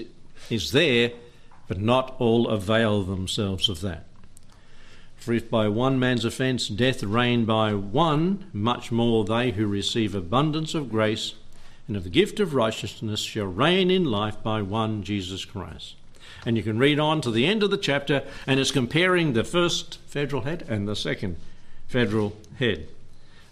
is 0.50 0.72
there, 0.72 1.12
but 1.68 1.78
not 1.78 2.16
all 2.18 2.48
avail 2.48 3.04
themselves 3.04 3.68
of 3.68 3.80
that. 3.82 4.06
For 5.14 5.34
if 5.34 5.48
by 5.48 5.68
one 5.68 6.00
man's 6.00 6.24
offence 6.24 6.66
death 6.66 7.04
reigned 7.04 7.46
by 7.46 7.74
one, 7.74 8.50
much 8.52 8.90
more 8.90 9.24
they 9.24 9.52
who 9.52 9.68
receive 9.68 10.16
abundance 10.16 10.74
of 10.74 10.90
grace 10.90 11.34
and 11.86 11.96
of 11.96 12.02
the 12.02 12.10
gift 12.10 12.40
of 12.40 12.54
righteousness 12.54 13.20
shall 13.20 13.46
reign 13.46 13.88
in 13.88 14.04
life 14.04 14.42
by 14.42 14.62
one 14.62 15.04
Jesus 15.04 15.44
Christ. 15.44 15.94
And 16.44 16.56
you 16.56 16.64
can 16.64 16.80
read 16.80 16.98
on 16.98 17.20
to 17.20 17.30
the 17.30 17.46
end 17.46 17.62
of 17.62 17.70
the 17.70 17.78
chapter, 17.78 18.24
and 18.48 18.58
it's 18.58 18.72
comparing 18.72 19.34
the 19.34 19.44
first 19.44 20.00
federal 20.08 20.42
head 20.42 20.66
and 20.68 20.88
the 20.88 20.96
second 20.96 21.36
federal 21.86 22.36
head. 22.58 22.88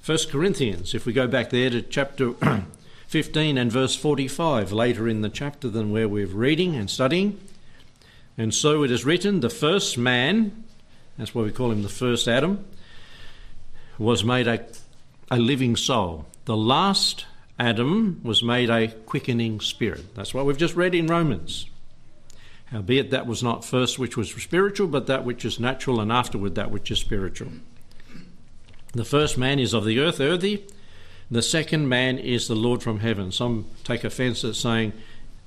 First 0.00 0.30
Corinthians, 0.30 0.94
if 0.94 1.04
we 1.06 1.12
go 1.12 1.26
back 1.26 1.50
there 1.50 1.70
to 1.70 1.82
chapter 1.82 2.34
15 3.08 3.58
and 3.58 3.70
verse 3.70 3.94
45, 3.94 4.72
later 4.72 5.08
in 5.08 5.22
the 5.22 5.28
chapter 5.28 5.68
than 5.68 5.90
where 5.92 6.08
we're 6.08 6.26
reading 6.26 6.74
and 6.76 6.88
studying. 6.88 7.38
And 8.36 8.54
so 8.54 8.82
it 8.84 8.90
is 8.90 9.04
written, 9.04 9.40
the 9.40 9.50
first 9.50 9.98
man 9.98 10.64
that's 11.18 11.34
why 11.34 11.42
we 11.42 11.50
call 11.50 11.72
him 11.72 11.82
the 11.82 11.88
first 11.88 12.28
Adam, 12.28 12.64
was 13.98 14.22
made 14.22 14.46
a, 14.46 14.64
a 15.30 15.36
living 15.36 15.74
soul. 15.74 16.26
The 16.44 16.56
last 16.56 17.26
Adam 17.58 18.20
was 18.22 18.42
made 18.42 18.70
a 18.70 18.88
quickening 18.88 19.60
spirit. 19.60 20.14
That's 20.14 20.32
what 20.32 20.46
we've 20.46 20.56
just 20.56 20.76
read 20.76 20.94
in 20.94 21.08
Romans. 21.08 21.66
Howbeit 22.66 23.10
that 23.10 23.26
was 23.26 23.42
not 23.42 23.64
first 23.64 23.98
which 23.98 24.16
was 24.16 24.30
spiritual, 24.30 24.86
but 24.86 25.08
that 25.08 25.24
which 25.24 25.44
is 25.44 25.58
natural, 25.58 26.00
and 26.00 26.12
afterward 26.12 26.54
that 26.54 26.70
which 26.70 26.90
is 26.90 27.00
spiritual. 27.00 27.48
The 28.92 29.04
first 29.04 29.36
man 29.36 29.58
is 29.58 29.74
of 29.74 29.84
the 29.84 29.98
earth, 29.98 30.20
earthy. 30.20 30.66
The 31.30 31.42
second 31.42 31.88
man 31.88 32.18
is 32.18 32.48
the 32.48 32.56
Lord 32.56 32.82
from 32.82 33.00
heaven. 33.00 33.30
Some 33.32 33.66
take 33.84 34.02
offence 34.02 34.44
at 34.44 34.56
saying 34.56 34.94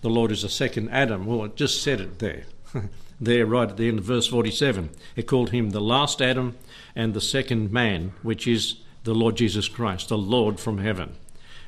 the 0.01 0.09
Lord 0.09 0.31
is 0.31 0.43
a 0.43 0.49
second 0.49 0.89
Adam. 0.89 1.25
Well, 1.25 1.45
it 1.45 1.55
just 1.55 1.81
said 1.81 1.99
it 1.99 2.19
there. 2.19 2.43
there 3.19 3.45
right 3.45 3.69
at 3.69 3.77
the 3.77 3.87
end 3.87 3.99
of 3.99 4.05
verse 4.05 4.27
47. 4.27 4.91
It 5.15 5.27
called 5.27 5.49
him 5.49 5.71
the 5.71 5.81
last 5.81 6.21
Adam 6.21 6.55
and 6.95 7.13
the 7.13 7.21
second 7.21 7.71
man, 7.71 8.13
which 8.21 8.47
is 8.47 8.75
the 9.03 9.15
Lord 9.15 9.37
Jesus 9.37 9.67
Christ, 9.67 10.09
the 10.09 10.17
Lord 10.17 10.59
from 10.59 10.77
heaven. 10.77 11.15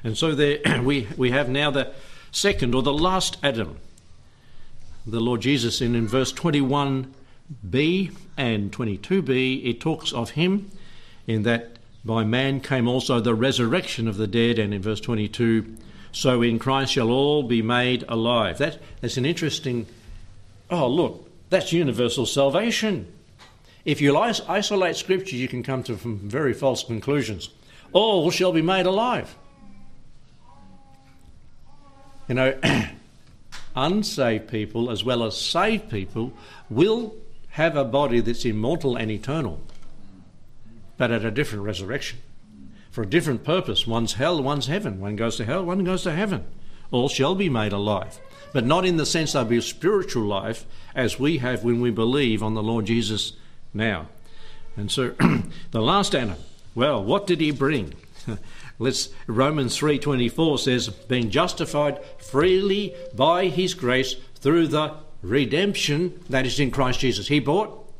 And 0.04 0.16
so 0.16 0.36
there 0.36 0.60
we, 0.84 1.08
we 1.18 1.32
have 1.32 1.50
now 1.50 1.72
the 1.72 1.92
second 2.32 2.76
or 2.76 2.84
the 2.84 2.94
last 2.94 3.38
Adam, 3.42 3.78
the 5.08 5.20
Lord 5.20 5.42
Jesus. 5.42 5.82
And 5.82 5.96
in 5.96 6.08
verse 6.08 6.32
21b 6.34 8.16
and 8.38 8.72
22b, 8.72 9.66
it 9.66 9.82
talks 9.82 10.14
of 10.14 10.32
him 10.32 10.70
in 11.28 11.44
that 11.44 11.78
by 12.06 12.24
man 12.24 12.60
came 12.60 12.88
also 12.88 13.20
the 13.20 13.36
resurrection 13.36 14.08
of 14.08 14.18
the 14.18 14.28
dead, 14.28 14.60
and 14.60 14.74
in 14.74 14.82
verse 14.82 15.00
22, 15.00 15.76
so 16.12 16.42
in 16.42 16.60
Christ 16.60 16.94
shall 16.94 17.10
all 17.10 17.44
be 17.44 17.62
made 17.62 18.04
alive. 18.08 18.58
That, 18.58 18.80
that's 19.02 19.18
an 19.18 19.26
interesting. 19.26 19.86
Oh, 20.70 20.88
look, 20.88 21.30
that's 21.50 21.72
universal 21.72 22.26
salvation. 22.26 23.08
If 23.86 24.00
you 24.00 24.18
isolate 24.18 24.96
Scripture, 24.96 25.36
you 25.36 25.48
can 25.48 25.64
come 25.64 25.84
to 25.84 25.98
some 25.98 26.18
very 26.18 26.54
false 26.54 26.84
conclusions. 26.84 27.50
All 27.92 28.32
shall 28.32 28.52
be 28.52 28.62
made 28.62 28.86
alive. 28.86 29.36
You 32.28 32.36
know, 32.36 32.60
unsaved 33.76 34.48
people 34.48 34.90
as 34.90 35.04
well 35.04 35.24
as 35.24 35.38
saved 35.38 35.90
people 35.90 36.34
will 36.70 37.14
have 37.50 37.76
a 37.76 37.84
body 37.84 38.20
that's 38.22 38.46
immortal 38.46 38.96
and 38.96 39.12
eternal, 39.12 39.60
but 40.98 41.12
at 41.12 41.26
a 41.26 41.32
different 41.32 41.64
resurrection. 41.64 42.20
For 42.92 43.04
a 43.04 43.10
different 43.10 43.44
purpose. 43.44 43.88
One's 43.88 44.14
hell, 44.14 44.42
one's 44.42 44.68
heaven. 44.68 45.00
One 45.00 45.16
goes 45.16 45.38
to 45.38 45.46
hell, 45.46 45.66
one 45.66 45.84
goes 45.84 46.04
to 46.04 46.12
heaven. 46.12 46.46
All 46.92 47.10
shall 47.10 47.36
be 47.36 47.50
made 47.50 47.74
alive 47.74 48.20
but 48.54 48.66
not 48.66 48.86
in 48.86 48.98
the 48.98 49.06
sense 49.06 49.34
be 49.34 49.58
a 49.58 49.62
spiritual 49.62 50.24
life 50.24 50.66
as 50.96 51.20
we 51.20 51.40
have 51.40 51.64
when 51.64 51.82
we 51.82 51.92
believe 51.92 52.42
on 52.42 52.54
the 52.54 52.64
Lord 52.64 52.86
Jesus 52.86 53.34
now. 53.74 54.08
And 54.78 54.90
so 54.90 55.10
the 55.72 55.82
last 55.82 56.16
Adam, 56.16 56.38
well, 56.74 57.04
what 57.04 57.28
did 57.28 57.42
he 57.42 57.52
bring? 57.52 57.96
Let's 58.80 59.10
Romans 59.28 59.78
3:24 59.78 60.60
says 60.60 60.88
being 60.90 61.30
justified 61.30 62.04
freely 62.20 62.96
by 63.14 63.48
his 63.48 63.74
grace 63.74 64.16
through 64.36 64.68
the 64.68 64.96
redemption 65.22 66.24
that 66.30 66.46
is 66.46 66.60
in 66.60 66.72
Christ 66.72 67.00
Jesus. 67.00 67.28
He 67.28 67.40
brought 67.40 67.92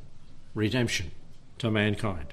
redemption 0.56 1.12
to 1.60 1.70
mankind. 1.72 2.33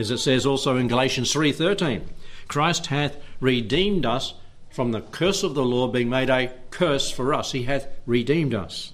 As 0.00 0.10
it 0.10 0.16
says 0.16 0.46
also 0.46 0.78
in 0.78 0.88
Galatians 0.88 1.30
3:13, 1.30 2.04
Christ 2.48 2.86
hath 2.86 3.18
redeemed 3.38 4.06
us 4.06 4.32
from 4.70 4.92
the 4.92 5.02
curse 5.02 5.42
of 5.42 5.54
the 5.54 5.62
law 5.62 5.88
being 5.88 6.08
made 6.08 6.30
a 6.30 6.54
curse 6.70 7.10
for 7.10 7.34
us. 7.34 7.52
He 7.52 7.64
hath 7.64 7.86
redeemed 8.06 8.54
us. 8.54 8.92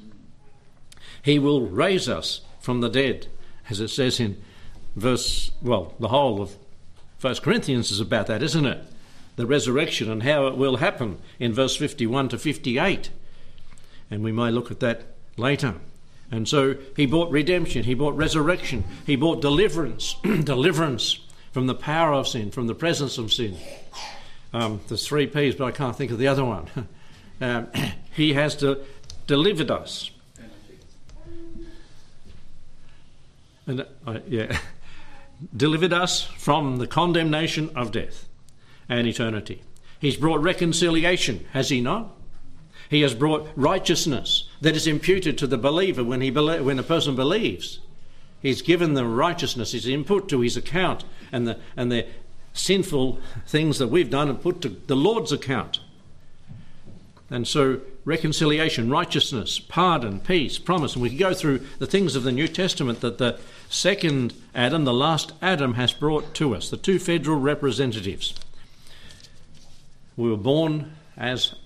He 1.23 1.39
will 1.39 1.61
raise 1.61 2.09
us 2.09 2.41
from 2.59 2.81
the 2.81 2.89
dead, 2.89 3.29
as 3.71 3.79
it 3.79 3.91
says 3.91 4.19
in 4.19 4.43
verse, 4.97 5.53
well, 5.63 5.95
the 6.01 6.09
whole 6.09 6.43
of 6.43 6.57
First 7.19 7.41
Corinthians 7.41 7.93
is 7.93 8.01
about 8.01 8.27
that, 8.27 8.43
isn't 8.43 8.67
it? 8.67 8.83
The 9.37 9.47
resurrection 9.47 10.11
and 10.11 10.25
how 10.25 10.49
it 10.49 10.57
will 10.57 10.79
happen 10.79 11.19
in 11.39 11.53
verse 11.53 11.77
51 11.77 12.31
to 12.31 12.39
58. 12.39 13.11
And 14.11 14.25
we 14.25 14.33
may 14.33 14.51
look 14.51 14.73
at 14.73 14.81
that 14.81 15.03
later. 15.37 15.77
And 16.31 16.49
so 16.49 16.77
he 16.97 17.07
brought 17.07 17.31
redemption, 17.31 17.85
he 17.85 17.95
brought 17.95 18.17
resurrection, 18.17 18.85
he 19.07 19.17
brought 19.17 19.41
deliverance, 19.41 20.17
deliverance 20.23 21.21
from 21.53 21.67
the 21.67 21.75
power 21.75 22.13
of 22.13 22.27
sin, 22.27 22.51
from 22.51 22.67
the 22.67 22.75
presence 22.75 23.17
of 23.17 23.33
sin. 23.33 23.57
Um, 24.53 24.81
there's 24.89 25.07
three 25.07 25.27
P's, 25.27 25.55
but 25.55 25.65
I 25.67 25.71
can't 25.71 25.97
think 25.97 26.11
of 26.11 26.19
the 26.19 26.29
other 26.29 26.45
one. 26.45 26.69
um, 27.41 27.69
he 28.13 28.35
has 28.35 28.57
de- 28.57 28.79
delivered 29.27 29.71
us. 29.71 30.11
And, 33.69 33.85
uh, 34.07 34.19
yeah, 34.29 34.59
delivered 35.57 35.93
us 35.93 36.23
from 36.23 36.79
the 36.79 36.87
condemnation 36.87 37.71
of 37.75 37.93
death 37.93 38.29
and 38.89 39.07
eternity. 39.07 39.63
He's 40.01 40.17
brought 40.17 40.41
reconciliation, 40.41 41.47
has 41.53 41.69
he 41.69 41.81
not? 41.81 42.16
He 42.89 43.01
has 43.03 43.15
brought 43.15 43.49
righteousness 43.57 44.49
that 44.61 44.77
is 44.77 44.87
imputed 44.87 45.39
to 45.39 45.47
the 45.47 45.59
believer 45.59 46.05
when, 46.05 46.21
he 46.21 46.31
when 46.31 46.79
a 46.79 46.85
person 46.85 47.17
believes. 47.17 47.81
He's 48.41 48.63
given 48.63 48.95
them 48.95 49.15
righteousness, 49.15 49.73
his 49.73 49.87
input 49.87 50.29
to 50.29 50.41
his 50.41 50.57
account, 50.57 51.05
and 51.33 51.49
the, 51.49 51.59
and 51.77 51.91
the 51.91 52.07
sinful 52.53 53.19
things 53.47 53.79
that 53.79 53.89
we've 53.89 54.11
done 54.11 54.29
and 54.29 54.41
put 54.41 54.61
to 54.63 54.69
the 54.69 54.97
Lord's 54.97 55.33
account. 55.33 55.81
And 57.29 57.47
so, 57.47 57.81
reconciliation, 58.05 58.89
righteousness, 58.89 59.59
pardon, 59.59 60.21
peace, 60.21 60.59
promise. 60.59 60.95
And 60.95 61.03
we 61.03 61.09
can 61.09 61.19
go 61.19 61.35
through 61.35 61.67
the 61.79 61.87
things 61.87 62.15
of 62.15 62.23
the 62.23 62.31
New 62.31 62.47
Testament 62.47 63.01
that 63.01 63.19
the 63.19 63.41
second 63.69 64.33
Adam, 64.55 64.85
the 64.85 64.95
last 64.95 65.33
Adam, 65.43 65.75
has 65.75 65.93
brought 65.93 66.35
to 66.35 66.55
us, 66.55 66.71
the 66.71 66.77
two 66.77 67.01
federal 67.01 67.41
representatives. 67.41 68.35
We 70.17 70.31
were 70.31 70.37
born 70.37 70.93
as 71.17 71.57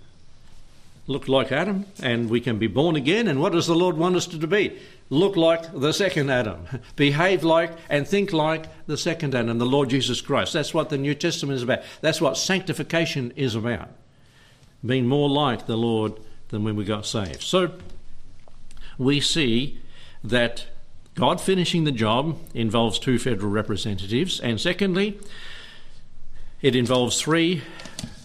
looked 1.11 1.29
like 1.29 1.51
Adam, 1.51 1.85
and 2.01 2.31
we 2.31 2.41
can 2.41 2.57
be 2.57 2.69
born 2.69 2.95
again. 2.95 3.27
And 3.27 3.41
what 3.41 3.51
does 3.51 3.67
the 3.67 3.75
Lord 3.75 3.97
want 3.97 4.15
us 4.15 4.27
to 4.29 4.47
be? 4.47 4.79
Look 5.11 5.37
like 5.37 5.73
the 5.73 5.93
second 5.93 6.31
Adam, 6.31 6.69
behave 6.97 7.43
like 7.43 7.73
and 7.89 8.07
think 8.07 8.33
like 8.33 8.67
the 8.87 8.97
second 8.97 9.35
Adam, 9.35 9.59
the 9.59 9.67
Lord 9.67 9.91
Jesus 9.91 10.21
Christ. 10.21 10.53
That's 10.53 10.73
what 10.73 10.89
the 10.89 10.97
New 10.97 11.17
Testament 11.17 11.57
is 11.57 11.65
about. 11.65 11.81
That's 12.01 12.21
what 12.21 12.37
sanctification 12.37 13.33
is 13.35 13.57
about. 13.57 13.91
Being 14.87 15.09
more 15.09 15.29
like 15.29 15.67
the 15.67 15.77
Lord 15.77 16.13
than 16.51 16.63
when 16.63 16.77
we 16.77 16.85
got 16.85 17.07
saved. 17.07 17.43
So 17.43 17.73
we 18.97 19.21
see 19.21 19.81
that 20.23 20.67
God 21.17 21.41
finishing 21.41 21.83
the 21.83 21.93
job 21.93 22.39
involves 22.55 23.01
two 23.01 23.19
federal 23.19 23.51
representatives, 23.51 24.39
and 24.39 24.61
secondly, 24.61 25.19
it 26.63 26.77
involves 26.77 27.21
three 27.21 27.63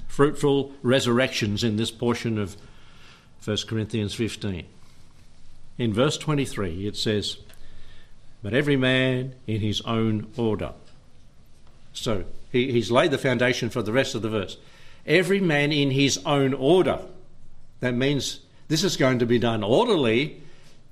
fruitful 0.08 0.72
resurrections 0.84 1.63
in 1.63 1.77
this 1.77 1.89
portion 1.89 2.38
of 2.38 2.56
1 3.44 3.58
Corinthians 3.68 4.13
15. 4.13 4.65
In 5.77 5.94
verse 5.94 6.18
23, 6.18 6.88
it 6.88 6.96
says, 6.96 7.38
But 8.42 8.54
every 8.54 8.77
man 8.77 9.36
in 9.46 9.62
his 9.62 9.82
own 9.82 10.27
order. 10.38 10.74
So 11.94 12.25
he, 12.51 12.72
he's 12.72 12.92
laid 12.92 13.12
the 13.12 13.18
foundation 13.18 13.70
for 13.70 13.82
the 13.82 13.92
rest 13.92 14.15
of 14.15 14.22
the 14.22 14.30
verse. 14.30 14.58
Every 15.06 15.39
man 15.39 15.72
in 15.72 15.92
his 15.92 16.20
own 16.25 16.54
order. 16.54 17.00
That 17.82 17.94
means 17.94 18.39
this 18.68 18.84
is 18.84 18.98
going 18.98 19.20
to 19.20 19.25
be 19.25 19.38
done 19.38 19.63
orderly, 19.63 20.42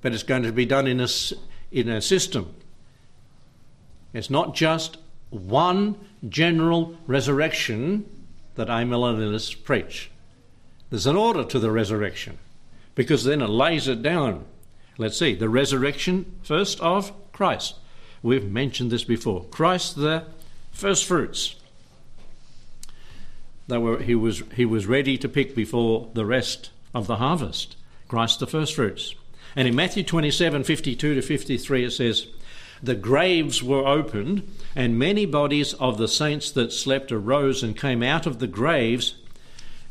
but 0.01 0.13
it's 0.13 0.23
going 0.23 0.43
to 0.43 0.51
be 0.51 0.65
done 0.65 0.85
in 0.87 0.99
a, 0.99 1.07
in 1.71 1.89
a 1.89 2.01
system. 2.01 2.53
It's 4.13 4.29
not 4.29 4.53
just 4.53 4.97
one 5.29 5.95
general 6.29 6.95
resurrection 7.07 8.05
that 8.55 8.67
amillennialists 8.67 9.63
preach. 9.63 10.11
There's 10.93 11.07
an 11.07 11.15
order 11.15 11.43
to 11.43 11.57
the 11.57 11.71
resurrection 11.71 12.37
because 12.93 13.23
then 13.23 13.41
it 13.41 13.49
lays 13.49 13.87
it 13.87 14.03
down. 14.03 14.45
Let's 14.99 15.17
see, 15.17 15.33
the 15.33 15.49
resurrection 15.49 16.35
first 16.43 16.79
of 16.81 17.11
Christ. 17.31 17.77
We've 18.21 18.47
mentioned 18.47 18.91
this 18.91 19.03
before. 19.03 19.43
Christ, 19.45 19.95
the 19.95 20.25
first 20.71 21.05
fruits. 21.05 21.55
Were, 23.67 24.03
he, 24.03 24.13
was, 24.13 24.43
he 24.53 24.65
was 24.65 24.85
ready 24.85 25.17
to 25.17 25.27
pick 25.27 25.55
before 25.55 26.11
the 26.13 26.27
rest 26.27 26.69
of 26.93 27.07
the 27.07 27.15
harvest. 27.15 27.75
Christ, 28.07 28.39
the 28.39 28.45
first 28.45 28.75
fruits. 28.75 29.15
And 29.55 29.67
in 29.67 29.75
Matthew 29.75 30.03
27 30.03 30.63
52 30.63 31.15
to 31.15 31.21
53, 31.23 31.85
it 31.85 31.91
says, 31.91 32.27
The 32.83 32.93
graves 32.93 33.63
were 33.63 33.87
opened, 33.87 34.47
and 34.75 34.99
many 34.99 35.25
bodies 35.25 35.73
of 35.73 35.97
the 35.97 36.07
saints 36.07 36.51
that 36.51 36.71
slept 36.71 37.11
arose 37.11 37.63
and 37.63 37.75
came 37.75 38.03
out 38.03 38.27
of 38.27 38.37
the 38.37 38.45
graves. 38.45 39.15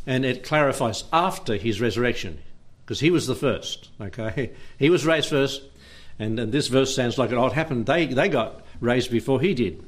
And 0.07 0.25
it 0.25 0.45
clarifies 0.45 1.05
after 1.13 1.57
his 1.57 1.81
resurrection, 1.81 2.39
because 2.85 3.01
he 3.01 3.11
was 3.11 3.27
the 3.27 3.35
first. 3.35 3.89
Okay, 4.01 4.53
he 4.79 4.91
was 4.91 5.07
raised 5.07 5.29
first, 5.29 5.63
and, 6.19 6.39
and 6.39 6.53
this 6.53 6.69
verse 6.69 6.95
sounds 6.95 7.19
like 7.19 7.31
it 7.31 7.39
all 7.39 7.51
happened. 7.51 7.87
They 7.87 8.07
they 8.07 8.29
got 8.29 8.63
raised 8.81 9.11
before 9.11 9.41
he 9.41 9.55
did. 9.55 9.85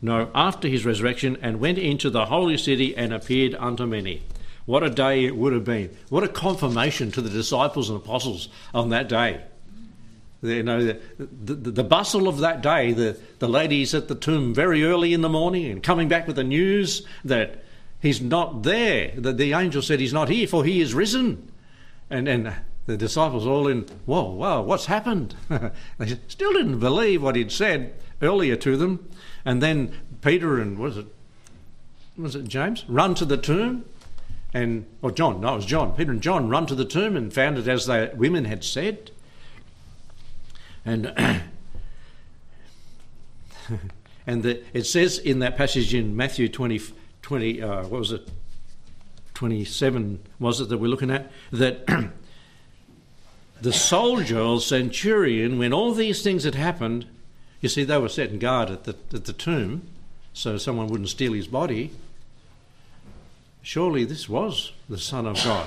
No, 0.00 0.30
after 0.34 0.68
his 0.68 0.84
resurrection, 0.84 1.38
and 1.42 1.58
went 1.58 1.78
into 1.78 2.08
the 2.08 2.26
holy 2.26 2.56
city 2.56 2.96
and 2.96 3.12
appeared 3.12 3.54
unto 3.56 3.84
many. 3.84 4.22
What 4.64 4.82
a 4.82 4.90
day 4.90 5.24
it 5.24 5.34
would 5.34 5.54
have 5.54 5.64
been! 5.64 5.96
What 6.08 6.24
a 6.24 6.28
confirmation 6.28 7.10
to 7.12 7.22
the 7.22 7.30
disciples 7.30 7.88
and 7.88 7.98
apostles 7.98 8.48
on 8.74 8.90
that 8.90 9.08
day. 9.08 9.40
You 10.42 10.62
know, 10.62 10.84
the, 10.84 11.00
the, 11.18 11.54
the, 11.54 11.84
bustle 11.84 12.28
of 12.28 12.38
that 12.38 12.62
day, 12.62 12.92
the, 12.92 13.18
the 13.40 13.48
ladies 13.48 13.92
at 13.92 14.06
the 14.06 14.14
tomb 14.14 14.54
very 14.54 14.84
early 14.84 15.12
in 15.12 15.20
the 15.20 15.28
morning 15.28 15.66
and 15.66 15.82
coming 15.82 16.06
back 16.06 16.28
with 16.28 16.36
the 16.36 16.44
news 16.44 17.04
that 17.24 17.64
he's 18.00 18.20
not 18.20 18.62
there, 18.62 19.12
that 19.16 19.36
the 19.36 19.52
angel 19.52 19.82
said 19.82 20.00
he's 20.00 20.12
not 20.12 20.28
here, 20.28 20.46
for 20.46 20.64
he 20.64 20.80
is 20.80 20.94
risen. 20.94 21.50
And, 22.10 22.28
and 22.28 22.54
the 22.86 22.96
disciples 22.96 23.46
all 23.46 23.68
in, 23.68 23.82
whoa, 24.06 24.30
whoa, 24.30 24.62
what's 24.62 24.86
happened? 24.86 25.34
they 25.98 26.18
still 26.28 26.52
didn't 26.52 26.78
believe 26.78 27.22
what 27.22 27.36
he'd 27.36 27.52
said 27.52 27.94
earlier 28.22 28.56
to 28.56 28.76
them. 28.76 29.08
And 29.44 29.62
then 29.62 29.94
Peter 30.22 30.58
and, 30.60 30.78
was 30.78 30.96
it, 30.96 31.06
was 32.16 32.34
it 32.34 32.48
James? 32.48 32.84
Run 32.88 33.14
to 33.16 33.24
the 33.24 33.36
tomb. 33.36 33.84
And, 34.54 34.86
or 35.02 35.10
John, 35.10 35.42
no, 35.42 35.52
it 35.52 35.56
was 35.56 35.66
John. 35.66 35.92
Peter 35.92 36.10
and 36.10 36.22
John 36.22 36.48
run 36.48 36.66
to 36.66 36.74
the 36.74 36.86
tomb 36.86 37.16
and 37.16 37.32
found 37.32 37.58
it 37.58 37.68
as 37.68 37.84
the 37.86 38.10
women 38.14 38.46
had 38.46 38.64
said. 38.64 39.10
And 40.84 41.12
and 44.26 44.42
the, 44.42 44.62
it 44.72 44.84
says 44.84 45.18
in 45.18 45.40
that 45.40 45.58
passage 45.58 45.94
in 45.94 46.16
Matthew 46.16 46.48
20, 46.48 46.80
20 47.28 47.60
uh, 47.60 47.82
what 47.82 48.00
was 48.00 48.10
it, 48.10 48.26
27 49.34 50.18
was 50.40 50.62
it 50.62 50.70
that 50.70 50.78
we're 50.78 50.88
looking 50.88 51.10
at, 51.10 51.30
that 51.52 51.86
the 53.60 53.70
soldier 53.70 54.40
or 54.40 54.58
centurion, 54.62 55.58
when 55.58 55.70
all 55.70 55.92
these 55.92 56.22
things 56.22 56.44
had 56.44 56.54
happened, 56.54 57.04
you 57.60 57.68
see, 57.68 57.84
they 57.84 57.98
were 57.98 58.08
setting 58.08 58.38
guard 58.38 58.70
at 58.70 58.84
the, 58.84 58.96
at 59.12 59.26
the 59.26 59.34
tomb 59.34 59.86
so 60.32 60.56
someone 60.56 60.86
wouldn't 60.86 61.10
steal 61.10 61.34
his 61.34 61.46
body. 61.46 61.90
Surely 63.60 64.06
this 64.06 64.26
was 64.26 64.72
the 64.88 64.96
Son 64.96 65.26
of 65.26 65.36
God. 65.44 65.66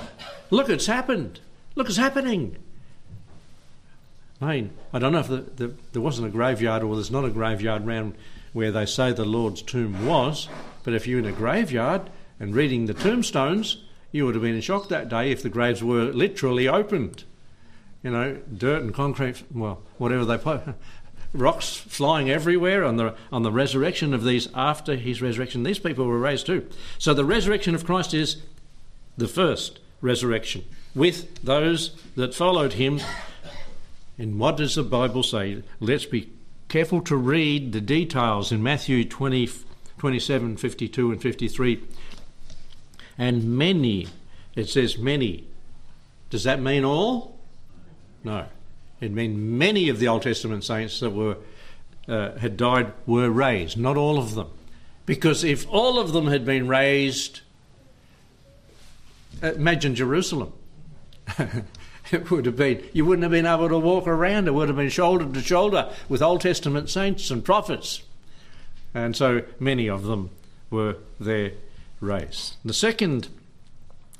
Look, 0.50 0.68
it's 0.68 0.86
happened. 0.86 1.38
Look, 1.76 1.86
it's 1.86 1.96
happening. 1.96 2.56
I 4.40 4.56
mean, 4.56 4.70
I 4.92 4.98
don't 4.98 5.12
know 5.12 5.20
if 5.20 5.28
the, 5.28 5.44
the, 5.54 5.74
there 5.92 6.02
wasn't 6.02 6.26
a 6.26 6.30
graveyard 6.30 6.82
or 6.82 6.96
there's 6.96 7.12
not 7.12 7.24
a 7.24 7.30
graveyard 7.30 7.86
around 7.86 8.16
where 8.52 8.72
they 8.72 8.84
say 8.84 9.12
the 9.12 9.24
Lord's 9.24 9.62
tomb 9.62 10.04
was, 10.04 10.48
but 10.82 10.94
if 10.94 11.06
you 11.06 11.16
were 11.16 11.22
in 11.22 11.26
a 11.26 11.32
graveyard 11.32 12.10
and 12.40 12.54
reading 12.54 12.86
the 12.86 12.94
tombstones, 12.94 13.84
you 14.10 14.26
would 14.26 14.34
have 14.34 14.42
been 14.42 14.54
in 14.54 14.60
shock 14.60 14.88
that 14.88 15.08
day 15.08 15.30
if 15.30 15.42
the 15.42 15.48
graves 15.48 15.82
were 15.82 16.12
literally 16.12 16.68
opened. 16.68 17.24
You 18.02 18.10
know, 18.10 18.38
dirt 18.52 18.82
and 18.82 18.92
concrete, 18.92 19.44
well, 19.52 19.82
whatever 19.98 20.24
they 20.24 20.38
put, 20.38 20.62
rocks 21.32 21.76
flying 21.76 22.30
everywhere 22.30 22.84
on 22.84 22.96
the 22.96 23.14
on 23.30 23.42
the 23.42 23.52
resurrection 23.52 24.12
of 24.12 24.24
these 24.24 24.48
after 24.54 24.96
his 24.96 25.22
resurrection. 25.22 25.62
These 25.62 25.78
people 25.78 26.06
were 26.06 26.18
raised 26.18 26.46
too. 26.46 26.68
So 26.98 27.14
the 27.14 27.24
resurrection 27.24 27.74
of 27.74 27.86
Christ 27.86 28.12
is 28.12 28.42
the 29.16 29.28
first 29.28 29.78
resurrection 30.00 30.64
with 30.94 31.42
those 31.42 31.96
that 32.16 32.34
followed 32.34 32.74
him 32.74 33.00
and 34.18 34.38
what 34.38 34.56
does 34.56 34.74
the 34.74 34.82
Bible 34.82 35.22
say? 35.22 35.62
Let's 35.80 36.04
be 36.04 36.30
careful 36.68 37.00
to 37.02 37.16
read 37.16 37.72
the 37.72 37.80
details 37.80 38.52
in 38.52 38.62
Matthew 38.62 39.04
20, 39.04 39.48
27, 40.02 40.56
52, 40.56 41.12
and 41.12 41.22
53. 41.22 41.80
And 43.16 43.56
many, 43.56 44.08
it 44.56 44.68
says 44.68 44.98
many. 44.98 45.46
Does 46.28 46.42
that 46.42 46.60
mean 46.60 46.84
all? 46.84 47.38
No. 48.24 48.46
It 49.00 49.12
means 49.12 49.38
many 49.38 49.88
of 49.88 50.00
the 50.00 50.08
Old 50.08 50.22
Testament 50.22 50.64
saints 50.64 50.98
that 50.98 51.10
were 51.10 51.36
uh, 52.08 52.36
had 52.38 52.56
died 52.56 52.92
were 53.06 53.30
raised, 53.30 53.78
not 53.78 53.96
all 53.96 54.18
of 54.18 54.34
them. 54.34 54.50
Because 55.06 55.44
if 55.44 55.68
all 55.70 56.00
of 56.00 56.12
them 56.12 56.26
had 56.26 56.44
been 56.44 56.66
raised, 56.66 57.42
imagine 59.40 59.94
Jerusalem. 59.94 60.52
it 62.10 62.28
would 62.28 62.46
have 62.46 62.56
been, 62.56 62.82
you 62.92 63.04
wouldn't 63.04 63.22
have 63.22 63.30
been 63.30 63.46
able 63.46 63.68
to 63.68 63.78
walk 63.78 64.08
around. 64.08 64.48
It 64.48 64.54
would 64.54 64.66
have 64.66 64.76
been 64.76 64.88
shoulder 64.88 65.32
to 65.32 65.40
shoulder 65.40 65.92
with 66.08 66.20
Old 66.20 66.40
Testament 66.40 66.90
saints 66.90 67.30
and 67.30 67.44
prophets. 67.44 68.02
And 68.94 69.16
so 69.16 69.42
many 69.58 69.88
of 69.88 70.04
them 70.04 70.30
were 70.70 70.96
their 71.18 71.52
race. 72.00 72.56
The 72.64 72.74
second 72.74 73.28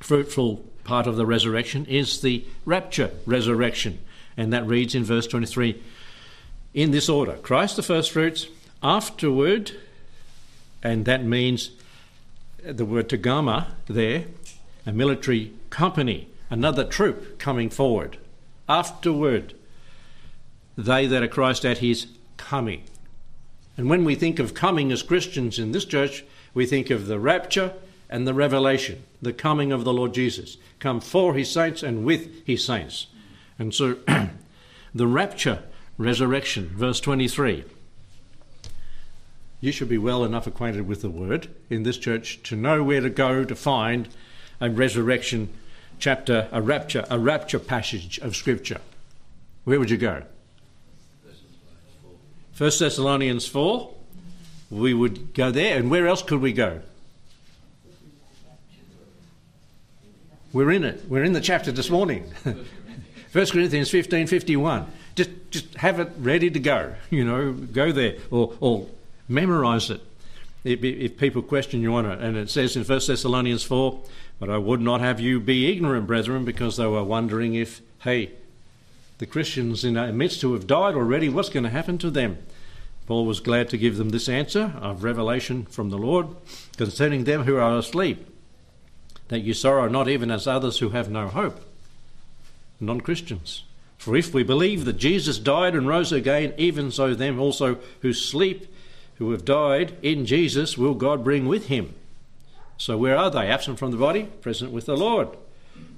fruitful 0.00 0.64
part 0.84 1.06
of 1.06 1.16
the 1.16 1.26
resurrection 1.26 1.86
is 1.86 2.20
the 2.20 2.44
rapture 2.64 3.10
resurrection. 3.26 3.98
And 4.36 4.52
that 4.52 4.66
reads 4.66 4.94
in 4.94 5.04
verse 5.04 5.26
23 5.26 5.80
in 6.74 6.90
this 6.90 7.08
order 7.08 7.34
Christ 7.34 7.76
the 7.76 7.82
first 7.82 8.10
fruits, 8.10 8.46
afterward, 8.82 9.72
and 10.82 11.04
that 11.04 11.24
means 11.24 11.70
the 12.64 12.84
word 12.84 13.08
tagma 13.08 13.66
there, 13.86 14.24
a 14.86 14.92
military 14.92 15.52
company, 15.70 16.28
another 16.50 16.84
troop 16.84 17.38
coming 17.38 17.68
forward. 17.68 18.18
Afterward, 18.68 19.54
they 20.76 21.06
that 21.06 21.22
are 21.22 21.28
Christ 21.28 21.64
at 21.64 21.78
his 21.78 22.06
coming. 22.36 22.84
And 23.76 23.88
when 23.88 24.04
we 24.04 24.14
think 24.14 24.38
of 24.38 24.54
coming 24.54 24.92
as 24.92 25.02
Christians 25.02 25.58
in 25.58 25.72
this 25.72 25.84
church, 25.84 26.24
we 26.54 26.66
think 26.66 26.90
of 26.90 27.06
the 27.06 27.18
rapture 27.18 27.72
and 28.10 28.26
the 28.26 28.34
revelation, 28.34 29.02
the 29.22 29.32
coming 29.32 29.72
of 29.72 29.84
the 29.84 29.92
Lord 29.92 30.12
Jesus, 30.12 30.58
come 30.78 31.00
for 31.00 31.34
his 31.34 31.50
saints 31.50 31.82
and 31.82 32.04
with 32.04 32.46
his 32.46 32.64
saints. 32.64 33.06
And 33.58 33.72
so 33.74 33.96
the 34.94 35.06
rapture, 35.06 35.62
resurrection, 35.96 36.68
verse 36.74 37.00
23. 37.00 37.64
You 39.62 39.72
should 39.72 39.88
be 39.88 39.98
well 39.98 40.24
enough 40.24 40.46
acquainted 40.46 40.86
with 40.86 41.02
the 41.02 41.10
word 41.10 41.48
in 41.70 41.84
this 41.84 41.96
church 41.96 42.42
to 42.42 42.56
know 42.56 42.82
where 42.82 43.00
to 43.00 43.08
go 43.08 43.44
to 43.44 43.54
find 43.54 44.08
a 44.60 44.68
resurrection 44.68 45.48
chapter, 45.98 46.48
a 46.50 46.60
rapture, 46.60 47.06
a 47.08 47.18
rapture 47.18 47.60
passage 47.60 48.18
of 48.18 48.36
scripture. 48.36 48.80
Where 49.64 49.78
would 49.78 49.90
you 49.90 49.96
go? 49.96 50.24
First 52.52 52.80
Thessalonians 52.80 53.46
4. 53.46 53.90
We 54.70 54.94
would 54.94 55.34
go 55.34 55.50
there, 55.50 55.76
and 55.76 55.90
where 55.90 56.06
else 56.06 56.22
could 56.22 56.40
we 56.40 56.52
go? 56.52 56.80
We're 60.52 60.70
in 60.70 60.84
it. 60.84 61.04
We're 61.08 61.24
in 61.24 61.32
the 61.32 61.40
chapter 61.40 61.72
this 61.72 61.90
morning. 61.90 62.32
1 63.32 63.46
Corinthians 63.46 63.90
15 63.90 64.26
51. 64.26 64.86
Just, 65.14 65.30
just 65.50 65.74
have 65.76 65.98
it 66.00 66.10
ready 66.18 66.50
to 66.50 66.60
go. 66.60 66.94
You 67.10 67.24
know, 67.24 67.52
go 67.52 67.92
there 67.92 68.16
or, 68.30 68.54
or 68.60 68.86
memorize 69.28 69.90
it 69.90 70.00
if, 70.64 70.82
if 70.84 71.16
people 71.16 71.42
question 71.42 71.80
you 71.80 71.94
on 71.94 72.06
it. 72.06 72.20
And 72.20 72.36
it 72.36 72.50
says 72.50 72.76
in 72.76 72.84
1 72.84 73.00
Thessalonians 73.06 73.62
4 73.62 74.00
But 74.38 74.50
I 74.50 74.58
would 74.58 74.80
not 74.80 75.00
have 75.00 75.20
you 75.20 75.40
be 75.40 75.70
ignorant, 75.70 76.06
brethren, 76.06 76.44
because 76.44 76.76
they 76.76 76.86
were 76.86 77.04
wondering 77.04 77.54
if, 77.54 77.80
hey, 78.00 78.32
the 79.22 79.26
Christians 79.26 79.84
in 79.84 79.96
our 79.96 80.10
midst 80.10 80.42
who 80.42 80.52
have 80.52 80.66
died 80.66 80.96
already, 80.96 81.28
what's 81.28 81.48
going 81.48 81.62
to 81.62 81.70
happen 81.70 81.96
to 81.96 82.10
them? 82.10 82.38
Paul 83.06 83.24
was 83.24 83.38
glad 83.38 83.68
to 83.68 83.78
give 83.78 83.96
them 83.96 84.08
this 84.08 84.28
answer 84.28 84.74
of 84.80 85.04
revelation 85.04 85.64
from 85.66 85.90
the 85.90 85.96
Lord 85.96 86.26
concerning 86.76 87.22
them 87.22 87.44
who 87.44 87.54
are 87.54 87.78
asleep, 87.78 88.26
that 89.28 89.42
you 89.42 89.54
sorrow 89.54 89.86
not 89.86 90.08
even 90.08 90.32
as 90.32 90.48
others 90.48 90.80
who 90.80 90.88
have 90.88 91.08
no 91.08 91.28
hope, 91.28 91.64
non 92.80 93.00
Christians. 93.00 93.62
For 93.96 94.16
if 94.16 94.34
we 94.34 94.42
believe 94.42 94.86
that 94.86 94.94
Jesus 94.94 95.38
died 95.38 95.76
and 95.76 95.86
rose 95.86 96.10
again, 96.10 96.52
even 96.58 96.90
so 96.90 97.14
them 97.14 97.38
also 97.38 97.78
who 98.00 98.12
sleep, 98.12 98.74
who 99.18 99.30
have 99.30 99.44
died 99.44 99.96
in 100.02 100.26
Jesus, 100.26 100.76
will 100.76 100.94
God 100.94 101.22
bring 101.22 101.46
with 101.46 101.68
him. 101.68 101.94
So 102.76 102.98
where 102.98 103.16
are 103.16 103.30
they? 103.30 103.46
Absent 103.46 103.78
from 103.78 103.92
the 103.92 103.96
body, 103.98 104.24
present 104.40 104.72
with 104.72 104.86
the 104.86 104.96
Lord. 104.96 105.28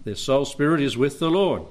Their 0.05 0.15
soul 0.15 0.45
spirit 0.45 0.83
is 0.83 0.99
with 0.99 1.21
the 1.21 1.31
Lord. 1.31 1.63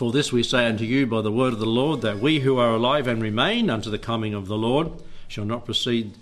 For 0.00 0.12
this 0.12 0.32
we 0.32 0.42
say 0.42 0.66
unto 0.66 0.84
you 0.84 1.06
by 1.06 1.20
the 1.20 1.30
word 1.30 1.52
of 1.52 1.58
the 1.58 1.66
Lord, 1.66 2.00
that 2.00 2.20
we 2.20 2.40
who 2.40 2.56
are 2.56 2.70
alive 2.70 3.06
and 3.06 3.20
remain 3.20 3.68
unto 3.68 3.90
the 3.90 3.98
coming 3.98 4.32
of 4.32 4.46
the 4.46 4.56
Lord 4.56 4.92
shall 5.28 5.44
not 5.44 5.66
precede 5.66 6.14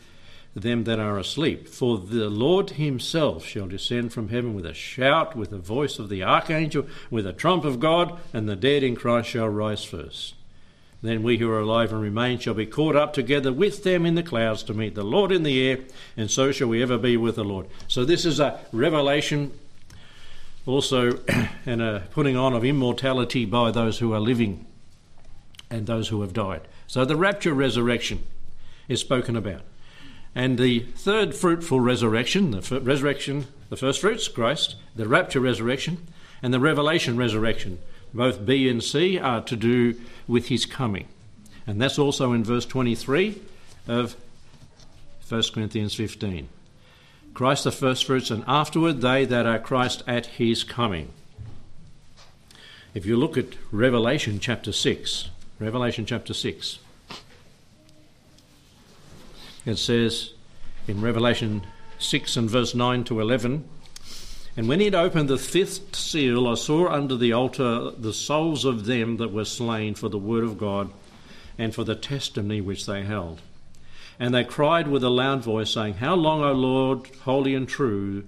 them 0.52 0.82
that 0.82 0.98
are 0.98 1.16
asleep. 1.16 1.68
For 1.68 1.96
the 1.96 2.28
Lord 2.28 2.70
himself 2.70 3.46
shall 3.46 3.68
descend 3.68 4.12
from 4.12 4.30
heaven 4.30 4.52
with 4.54 4.66
a 4.66 4.74
shout, 4.74 5.36
with 5.36 5.50
the 5.50 5.58
voice 5.58 6.00
of 6.00 6.08
the 6.08 6.24
archangel, 6.24 6.88
with 7.08 7.24
a 7.24 7.32
trump 7.32 7.64
of 7.64 7.78
God, 7.78 8.18
and 8.32 8.48
the 8.48 8.56
dead 8.56 8.82
in 8.82 8.96
Christ 8.96 9.28
shall 9.28 9.48
rise 9.48 9.84
first. 9.84 10.34
Then 11.00 11.22
we 11.22 11.38
who 11.38 11.48
are 11.48 11.60
alive 11.60 11.92
and 11.92 12.02
remain 12.02 12.40
shall 12.40 12.54
be 12.54 12.66
caught 12.66 12.96
up 12.96 13.12
together 13.12 13.52
with 13.52 13.84
them 13.84 14.04
in 14.04 14.16
the 14.16 14.24
clouds 14.24 14.64
to 14.64 14.74
meet 14.74 14.96
the 14.96 15.04
Lord 15.04 15.30
in 15.30 15.44
the 15.44 15.68
air, 15.68 15.78
and 16.16 16.28
so 16.28 16.50
shall 16.50 16.66
we 16.66 16.82
ever 16.82 16.98
be 16.98 17.16
with 17.16 17.36
the 17.36 17.44
Lord. 17.44 17.68
So 17.86 18.04
this 18.04 18.24
is 18.24 18.40
a 18.40 18.58
revelation 18.72 19.52
also 20.68 21.18
and 21.66 21.80
a 21.82 22.04
putting 22.10 22.36
on 22.36 22.52
of 22.52 22.64
immortality 22.64 23.44
by 23.44 23.70
those 23.70 23.98
who 23.98 24.12
are 24.12 24.20
living 24.20 24.66
and 25.70 25.86
those 25.86 26.08
who 26.08 26.20
have 26.20 26.32
died. 26.32 26.62
So 26.86 27.04
the 27.04 27.16
rapture 27.16 27.54
resurrection 27.54 28.24
is 28.86 29.00
spoken 29.00 29.36
about. 29.36 29.62
And 30.34 30.58
the 30.58 30.80
third 30.80 31.34
fruitful 31.34 31.80
resurrection, 31.80 32.52
the 32.52 32.58
f- 32.58 32.72
resurrection, 32.82 33.46
the 33.70 33.76
first 33.76 34.00
fruits, 34.00 34.28
Christ, 34.28 34.76
the 34.94 35.08
rapture 35.08 35.40
resurrection, 35.40 36.06
and 36.42 36.54
the 36.54 36.60
revelation 36.60 37.16
resurrection, 37.16 37.78
both 38.14 38.44
B 38.44 38.68
and 38.68 38.82
C, 38.82 39.18
are 39.18 39.42
to 39.42 39.56
do 39.56 40.00
with 40.26 40.48
his 40.48 40.64
coming. 40.64 41.08
And 41.66 41.80
that's 41.80 41.98
also 41.98 42.32
in 42.32 42.44
verse 42.44 42.64
23 42.64 43.40
of 43.86 44.16
1 45.28 45.42
Corinthians 45.52 45.94
15. 45.94 46.48
Christ 47.38 47.62
the 47.62 47.70
firstfruits, 47.70 48.32
and 48.32 48.42
afterward 48.48 49.00
they 49.00 49.24
that 49.24 49.46
are 49.46 49.60
Christ 49.60 50.02
at 50.08 50.26
his 50.26 50.64
coming. 50.64 51.10
If 52.94 53.06
you 53.06 53.16
look 53.16 53.38
at 53.38 53.54
Revelation 53.70 54.40
chapter 54.40 54.72
6, 54.72 55.30
Revelation 55.60 56.04
chapter 56.04 56.34
6, 56.34 56.80
it 59.64 59.76
says 59.76 60.32
in 60.88 61.00
Revelation 61.00 61.64
6 62.00 62.36
and 62.36 62.50
verse 62.50 62.74
9 62.74 63.04
to 63.04 63.20
11, 63.20 63.68
and 64.56 64.68
when 64.68 64.80
he 64.80 64.86
had 64.86 64.96
opened 64.96 65.28
the 65.28 65.38
fifth 65.38 65.94
seal, 65.94 66.48
I 66.48 66.56
saw 66.56 66.88
under 66.88 67.14
the 67.16 67.32
altar 67.32 67.92
the 67.92 68.12
souls 68.12 68.64
of 68.64 68.86
them 68.86 69.18
that 69.18 69.32
were 69.32 69.44
slain 69.44 69.94
for 69.94 70.08
the 70.08 70.18
word 70.18 70.42
of 70.42 70.58
God 70.58 70.90
and 71.56 71.72
for 71.72 71.84
the 71.84 71.94
testimony 71.94 72.60
which 72.60 72.84
they 72.84 73.04
held. 73.04 73.42
And 74.20 74.34
they 74.34 74.44
cried 74.44 74.88
with 74.88 75.04
a 75.04 75.10
loud 75.10 75.42
voice, 75.42 75.70
saying, 75.70 75.94
How 75.94 76.14
long, 76.14 76.42
O 76.42 76.52
Lord, 76.52 77.08
holy 77.22 77.54
and 77.54 77.68
true, 77.68 78.24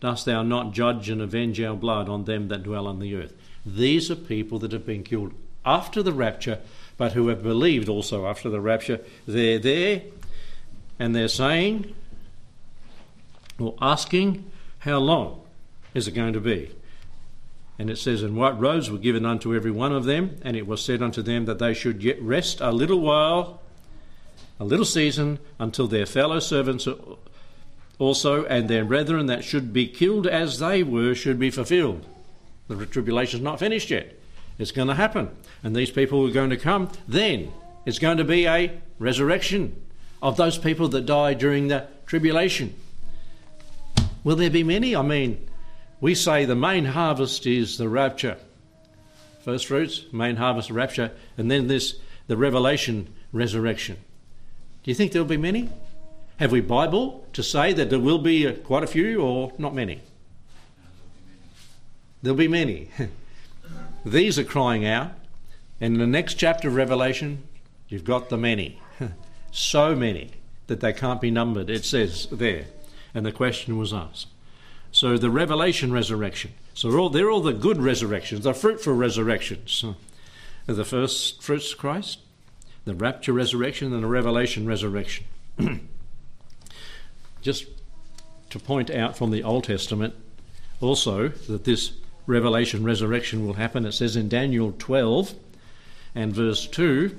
dost 0.00 0.24
thou 0.24 0.42
not 0.42 0.72
judge 0.72 1.10
and 1.10 1.20
avenge 1.20 1.60
our 1.60 1.76
blood 1.76 2.08
on 2.08 2.24
them 2.24 2.48
that 2.48 2.62
dwell 2.62 2.86
on 2.86 2.98
the 2.98 3.14
earth? 3.14 3.34
These 3.66 4.10
are 4.10 4.16
people 4.16 4.58
that 4.60 4.72
have 4.72 4.86
been 4.86 5.02
killed 5.02 5.32
after 5.64 6.02
the 6.02 6.12
rapture, 6.12 6.60
but 6.96 7.12
who 7.12 7.28
have 7.28 7.42
believed 7.42 7.88
also 7.88 8.26
after 8.26 8.48
the 8.48 8.60
rapture. 8.60 9.00
They're 9.26 9.58
there 9.58 10.02
and 10.98 11.14
they're 11.14 11.28
saying, 11.28 11.94
or 13.58 13.74
asking, 13.80 14.50
How 14.80 14.98
long 14.98 15.42
is 15.92 16.08
it 16.08 16.12
going 16.12 16.32
to 16.32 16.40
be? 16.40 16.70
And 17.78 17.90
it 17.90 17.96
says, 17.96 18.22
And 18.22 18.36
white 18.36 18.58
robes 18.58 18.90
were 18.90 18.98
given 18.98 19.26
unto 19.26 19.54
every 19.54 19.70
one 19.70 19.92
of 19.92 20.04
them, 20.04 20.38
and 20.42 20.56
it 20.56 20.66
was 20.66 20.82
said 20.82 21.02
unto 21.02 21.22
them 21.22 21.46
that 21.46 21.58
they 21.58 21.74
should 21.74 22.02
yet 22.02 22.20
rest 22.22 22.60
a 22.60 22.70
little 22.70 23.00
while 23.00 23.60
a 24.64 24.66
little 24.66 24.86
season 24.86 25.38
until 25.58 25.86
their 25.86 26.06
fellow 26.06 26.40
servants 26.40 26.88
also 27.98 28.46
and 28.46 28.68
their 28.68 28.84
brethren 28.84 29.26
that 29.26 29.44
should 29.44 29.74
be 29.74 29.86
killed 29.86 30.26
as 30.26 30.58
they 30.58 30.82
were 30.82 31.14
should 31.14 31.38
be 31.38 31.50
fulfilled. 31.50 32.06
The 32.68 32.86
tribulation 32.86 33.40
is 33.40 33.44
not 33.44 33.58
finished 33.58 33.90
yet. 33.90 34.18
It's 34.58 34.70
going 34.70 34.88
to 34.88 34.94
happen. 34.94 35.28
And 35.62 35.76
these 35.76 35.90
people 35.90 36.26
are 36.26 36.32
going 36.32 36.48
to 36.48 36.56
come. 36.56 36.90
Then 37.06 37.52
it's 37.84 37.98
going 37.98 38.16
to 38.16 38.24
be 38.24 38.46
a 38.46 38.80
resurrection 38.98 39.82
of 40.22 40.38
those 40.38 40.56
people 40.56 40.88
that 40.88 41.04
die 41.04 41.34
during 41.34 41.68
the 41.68 41.86
tribulation. 42.06 42.74
Will 44.22 44.36
there 44.36 44.48
be 44.48 44.64
many? 44.64 44.96
I 44.96 45.02
mean, 45.02 45.46
we 46.00 46.14
say 46.14 46.46
the 46.46 46.54
main 46.54 46.86
harvest 46.86 47.46
is 47.46 47.76
the 47.76 47.90
rapture. 47.90 48.38
First 49.44 49.66
fruits, 49.66 50.06
main 50.10 50.36
harvest, 50.36 50.70
rapture, 50.70 51.10
and 51.36 51.50
then 51.50 51.66
this 51.66 51.96
the 52.28 52.38
revelation, 52.38 53.12
resurrection. 53.30 53.98
Do 54.84 54.90
you 54.90 54.94
think 54.94 55.12
there'll 55.12 55.26
be 55.26 55.38
many? 55.38 55.70
Have 56.36 56.52
we 56.52 56.60
Bible 56.60 57.26
to 57.32 57.42
say 57.42 57.72
that 57.72 57.88
there 57.88 57.98
will 57.98 58.18
be 58.18 58.46
uh, 58.46 58.52
quite 58.52 58.84
a 58.84 58.86
few 58.86 59.22
or 59.22 59.50
not 59.56 59.74
many? 59.74 60.02
There'll 62.22 62.36
be 62.36 62.48
many. 62.48 62.90
These 64.04 64.38
are 64.38 64.44
crying 64.44 64.84
out. 64.84 65.12
And 65.80 65.94
in 65.94 66.00
the 66.00 66.06
next 66.06 66.34
chapter 66.34 66.68
of 66.68 66.74
Revelation, 66.74 67.44
you've 67.88 68.04
got 68.04 68.28
the 68.28 68.36
many. 68.36 68.80
so 69.50 69.96
many 69.96 70.32
that 70.66 70.80
they 70.80 70.92
can't 70.92 71.20
be 71.20 71.30
numbered, 71.30 71.70
it 71.70 71.86
says 71.86 72.28
there. 72.30 72.66
And 73.14 73.24
the 73.24 73.32
question 73.32 73.78
was 73.78 73.92
asked. 73.92 74.28
So 74.92 75.16
the 75.16 75.30
revelation 75.30 75.92
resurrection. 75.92 76.52
So 76.74 76.90
they're 76.90 77.00
all, 77.00 77.10
they're 77.10 77.30
all 77.30 77.40
the 77.40 77.52
good 77.54 77.78
resurrections, 77.78 78.44
the 78.44 78.52
fruitful 78.52 78.94
resurrections. 78.94 79.84
The 80.66 80.82
first 80.82 81.42
fruits 81.42 81.72
of 81.72 81.78
Christ, 81.78 82.20
the 82.84 82.94
rapture 82.94 83.32
resurrection 83.32 83.92
and 83.92 84.02
the 84.02 84.08
revelation 84.08 84.66
resurrection. 84.66 85.24
Just 87.42 87.66
to 88.50 88.58
point 88.58 88.90
out 88.90 89.16
from 89.16 89.30
the 89.30 89.42
Old 89.42 89.64
Testament 89.64 90.14
also 90.80 91.28
that 91.28 91.64
this 91.64 91.92
revelation 92.26 92.84
resurrection 92.84 93.46
will 93.46 93.54
happen, 93.54 93.84
it 93.84 93.92
says 93.92 94.16
in 94.16 94.28
Daniel 94.28 94.74
12 94.78 95.34
and 96.14 96.32
verse 96.32 96.66
2 96.66 97.16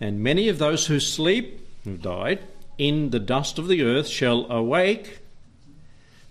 And 0.00 0.20
many 0.20 0.48
of 0.48 0.58
those 0.58 0.86
who 0.86 1.00
sleep, 1.00 1.66
who 1.84 1.96
died, 1.96 2.40
in 2.78 3.10
the 3.10 3.18
dust 3.18 3.58
of 3.58 3.68
the 3.68 3.82
earth 3.82 4.08
shall 4.08 4.50
awake, 4.50 5.18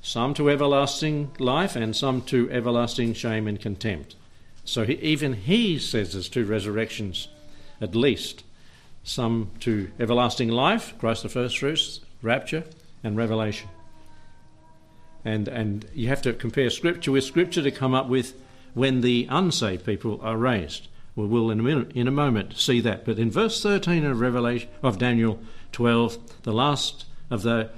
some 0.01 0.33
to 0.33 0.49
everlasting 0.49 1.31
life 1.39 1.75
and 1.75 1.95
some 1.95 2.21
to 2.23 2.49
everlasting 2.51 3.13
shame 3.13 3.47
and 3.47 3.59
contempt. 3.59 4.15
So 4.65 4.83
he, 4.83 4.93
even 4.93 5.33
he 5.33 5.77
says 5.79 6.13
there's 6.13 6.29
two 6.29 6.45
resurrections 6.45 7.27
at 7.81 7.95
least. 7.95 8.43
Some 9.03 9.51
to 9.61 9.89
everlasting 9.99 10.49
life, 10.49 10.93
Christ 10.99 11.23
the 11.23 11.29
first 11.29 11.57
fruits, 11.57 12.01
rapture, 12.21 12.63
and 13.03 13.17
Revelation. 13.17 13.69
And, 15.25 15.47
and 15.47 15.85
you 15.93 16.07
have 16.07 16.21
to 16.23 16.33
compare 16.33 16.69
Scripture 16.69 17.11
with 17.11 17.23
Scripture 17.23 17.63
to 17.63 17.71
come 17.71 17.93
up 17.93 18.07
with 18.07 18.33
when 18.73 19.01
the 19.01 19.27
unsaved 19.29 19.85
people 19.85 20.19
are 20.21 20.37
raised. 20.37 20.87
We 21.15 21.25
will 21.25 21.51
in 21.51 21.59
a 21.59 21.63
minute, 21.63 21.91
in 21.93 22.07
a 22.07 22.11
moment 22.11 22.57
see 22.57 22.79
that. 22.81 23.05
But 23.05 23.19
in 23.19 23.29
verse 23.29 23.61
13 23.61 24.05
of 24.05 24.19
Revelation 24.19 24.69
of 24.81 24.97
Daniel 24.97 25.39
12, 25.71 26.43
the 26.43 26.53
last 26.53 27.05
of 27.29 27.41
the 27.41 27.69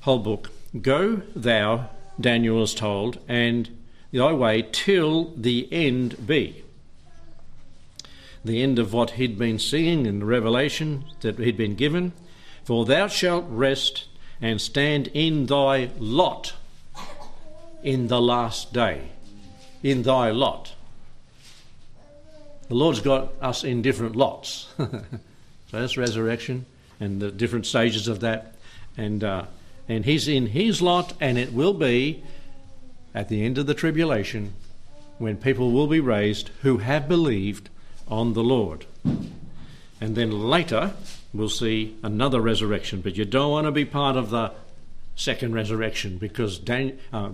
whole 0.00 0.18
book, 0.18 0.50
go 0.80 1.22
thou, 1.34 1.90
Daniel 2.18 2.62
is 2.62 2.74
told, 2.74 3.18
and 3.28 3.68
thy 4.12 4.32
way 4.32 4.66
till 4.72 5.32
the 5.36 5.68
end 5.72 6.26
be. 6.26 6.64
The 8.44 8.62
end 8.62 8.78
of 8.78 8.92
what 8.92 9.12
he'd 9.12 9.38
been 9.38 9.58
seeing 9.58 10.06
in 10.06 10.20
the 10.20 10.24
revelation 10.24 11.04
that 11.20 11.38
he'd 11.38 11.56
been 11.56 11.74
given. 11.74 12.12
For 12.64 12.84
thou 12.84 13.06
shalt 13.06 13.44
rest 13.48 14.06
and 14.40 14.60
stand 14.60 15.08
in 15.08 15.46
thy 15.46 15.90
lot 15.98 16.54
in 17.82 18.08
the 18.08 18.20
last 18.20 18.72
day. 18.72 19.10
In 19.82 20.02
thy 20.02 20.30
lot. 20.30 20.74
The 22.68 22.74
Lord's 22.74 23.00
got 23.00 23.32
us 23.40 23.64
in 23.64 23.82
different 23.82 24.14
lots. 24.16 24.68
so 24.78 25.02
that's 25.72 25.96
resurrection 25.96 26.66
and 27.00 27.20
the 27.20 27.30
different 27.30 27.66
stages 27.66 28.06
of 28.06 28.20
that. 28.20 28.54
And, 28.96 29.24
uh, 29.24 29.46
and 29.88 30.04
He's 30.04 30.28
in 30.28 30.46
His 30.46 30.80
lot, 30.80 31.14
and 31.20 31.38
it 31.38 31.52
will 31.52 31.74
be 31.74 32.22
at 33.14 33.28
the 33.28 33.44
end 33.44 33.58
of 33.58 33.66
the 33.66 33.74
tribulation 33.74 34.52
when 35.18 35.36
people 35.36 35.72
will 35.72 35.86
be 35.86 36.00
raised 36.00 36.50
who 36.62 36.78
have 36.78 37.08
believed 37.08 37.68
on 38.10 38.32
the 38.34 38.42
Lord. 38.42 38.86
And 40.00 40.16
then 40.16 40.30
later, 40.30 40.92
we'll 41.32 41.48
see 41.48 41.96
another 42.02 42.40
resurrection. 42.40 43.00
But 43.00 43.16
you 43.16 43.24
don't 43.24 43.50
want 43.50 43.66
to 43.66 43.72
be 43.72 43.84
part 43.84 44.16
of 44.16 44.30
the 44.30 44.52
second 45.14 45.54
resurrection 45.54 46.16
because 46.16 46.58
Dan, 46.58 46.98
uh, 47.12 47.30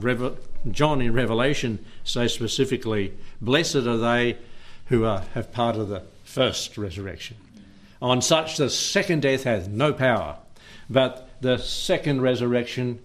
John 0.71 1.01
in 1.01 1.13
Revelation 1.13 1.85
says 2.05 2.35
specifically, 2.35 3.13
Blessed 3.41 3.77
are 3.77 3.97
they 3.97 4.39
who 4.87 5.05
are, 5.05 5.21
have 5.35 5.53
part 5.53 5.77
of 5.77 5.89
the 5.89 6.03
first 6.25 6.77
resurrection. 6.77 7.37
On 8.03 8.21
such 8.21 8.57
the 8.57 8.69
second 8.69 9.23
death 9.23 9.45
hath 9.45 9.69
no 9.69 9.93
power, 9.93 10.37
but 10.91 11.31
the 11.41 11.59
second 11.59 12.21
resurrection, 12.21 12.99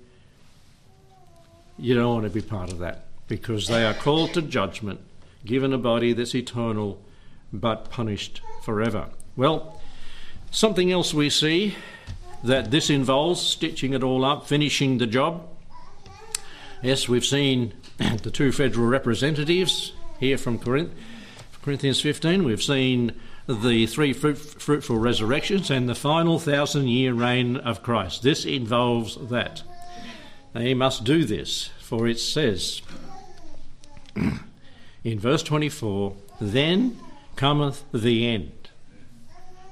you 1.78 1.96
don't 1.96 2.14
want 2.14 2.26
to 2.26 2.30
be 2.30 2.42
part 2.42 2.72
of 2.72 2.80
that 2.80 3.06
because 3.28 3.68
they 3.68 3.86
are 3.86 3.94
called 3.94 4.34
to 4.34 4.42
judgment, 4.42 5.00
given 5.46 5.74
a 5.74 5.78
body 5.78 6.14
that's 6.14 6.36
eternal 6.36 7.02
but 7.52 7.90
punished 7.90 8.42
forever. 8.64 9.10
Well, 9.36 9.82
something 10.52 10.92
else 10.92 11.14
we 11.14 11.30
see 11.30 11.76
that 12.44 12.72
this 12.72 12.90
involves 12.90 13.42
stitching 13.42 13.94
it 13.94 14.04
all 14.04 14.26
up, 14.26 14.48
finishing 14.48 14.98
the 14.98 15.08
job. 15.08 15.48
Yes, 16.82 17.08
we've 17.08 17.26
seen 17.26 17.74
the 17.98 18.32
two 18.32 18.52
federal 18.52 18.88
representatives 18.88 19.94
here 20.20 20.38
from 20.38 20.58
Corinth 20.60 20.92
Corinthians 21.62 22.02
15, 22.02 22.44
we've 22.44 22.64
seen 22.64 23.14
the 23.48 23.86
three 23.86 24.14
fruit, 24.14 24.36
fruitful 24.38 24.98
resurrections 24.98 25.70
and 25.70 25.88
the 25.88 25.94
final 25.94 26.40
thousand 26.40 26.88
year 26.88 27.14
reign 27.14 27.58
of 27.58 27.84
Christ. 27.84 28.24
This 28.24 28.46
involves 28.46 29.18
that. 29.30 29.62
They 30.54 30.74
must 30.74 31.04
do 31.04 31.24
this, 31.24 31.70
for 31.80 32.08
it 32.08 32.20
says 32.20 32.82
in 35.04 35.20
verse 35.20 35.44
24, 35.44 36.16
Then 36.40 36.98
cometh 37.36 37.84
the 37.92 38.28
end. 38.28 38.70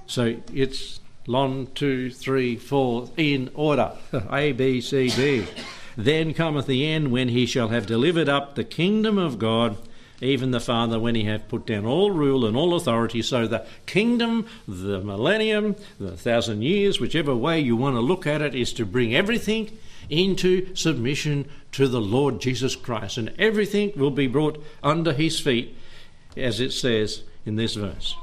So 0.05 0.37
it's 0.53 0.99
one, 1.25 1.67
two, 1.75 2.09
three, 2.09 2.55
four, 2.55 3.09
in 3.15 3.51
order 3.53 3.93
A, 4.31 4.51
B, 4.51 4.81
C, 4.81 5.09
D. 5.09 5.45
Then 5.95 6.33
cometh 6.33 6.65
the 6.65 6.87
end 6.87 7.11
when 7.11 7.29
he 7.29 7.45
shall 7.45 7.69
have 7.69 7.85
delivered 7.85 8.29
up 8.29 8.55
the 8.55 8.63
kingdom 8.63 9.17
of 9.17 9.37
God 9.37 9.77
even 10.21 10.51
the 10.51 10.59
Father, 10.59 10.99
when 10.99 11.15
he 11.15 11.23
hath 11.23 11.47
put 11.47 11.65
down 11.65 11.85
all 11.85 12.11
rule 12.11 12.45
and 12.45 12.55
all 12.55 12.75
authority. 12.75 13.21
So 13.21 13.47
the 13.47 13.65
kingdom, 13.85 14.47
the 14.67 14.99
millennium, 14.99 15.75
the 15.99 16.17
thousand 16.17 16.61
years, 16.61 16.99
whichever 16.99 17.35
way 17.35 17.59
you 17.59 17.75
want 17.75 17.95
to 17.95 18.01
look 18.01 18.27
at 18.27 18.41
it, 18.41 18.53
is 18.53 18.73
to 18.73 18.85
bring 18.85 19.15
everything 19.15 19.77
into 20.09 20.73
submission 20.75 21.47
to 21.71 21.87
the 21.87 22.01
Lord 22.01 22.41
Jesus 22.41 22.75
Christ. 22.75 23.17
And 23.17 23.33
everything 23.39 23.93
will 23.95 24.11
be 24.11 24.27
brought 24.27 24.63
under 24.83 25.13
his 25.13 25.39
feet, 25.39 25.75
as 26.35 26.59
it 26.59 26.71
says 26.71 27.23
in 27.45 27.55
this 27.55 27.75
verse. 27.75 28.15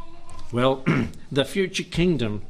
Well, 0.53 0.85
the 1.33 1.45
future 1.45 1.83
kingdom 1.83 2.43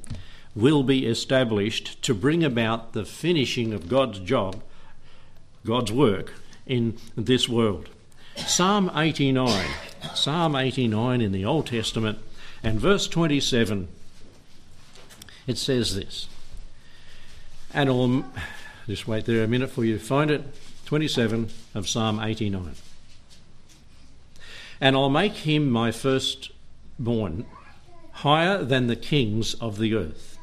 will 0.55 0.83
be 0.83 1.07
established 1.07 2.01
to 2.03 2.15
bring 2.15 2.43
about 2.43 2.93
the 2.93 3.05
finishing 3.05 3.73
of 3.73 3.89
God's 3.89 4.19
job, 4.19 4.63
God's 5.65 5.93
work 5.93 6.33
in 6.67 6.97
this 7.15 7.49
world. 7.49 7.91
Psalm 8.37 8.91
89. 8.95 9.67
Psalm 10.15 10.57
89 10.57 11.21
in 11.21 11.33
the 11.33 11.45
Old 11.45 11.67
Testament 11.67 12.19
and 12.63 12.81
verse 12.81 13.07
27. 13.09 13.89
It 15.47 15.59
says 15.59 15.95
this. 15.95 16.29
And 17.73 17.91
I'll 17.91 18.25
just 18.87 19.07
wait 19.07 19.27
there 19.27 19.45
a 19.45 19.49
minute 19.49 19.71
for 19.71 19.85
you 19.85 19.99
to 19.99 20.05
find 20.05 20.31
it. 20.31 20.43
27 20.87 21.51
of 21.75 21.89
Psalm 21.89 22.21
89. 22.21 22.75
And 24.81 24.97
I'll 24.97 25.11
make 25.11 25.33
him 25.33 25.71
my 25.71 25.91
firstborn 26.97 27.45
higher 28.13 28.65
than 28.65 28.87
the 28.87 28.97
kings 28.97 29.55
of 29.55 29.79
the 29.79 29.95
earth. 29.95 30.39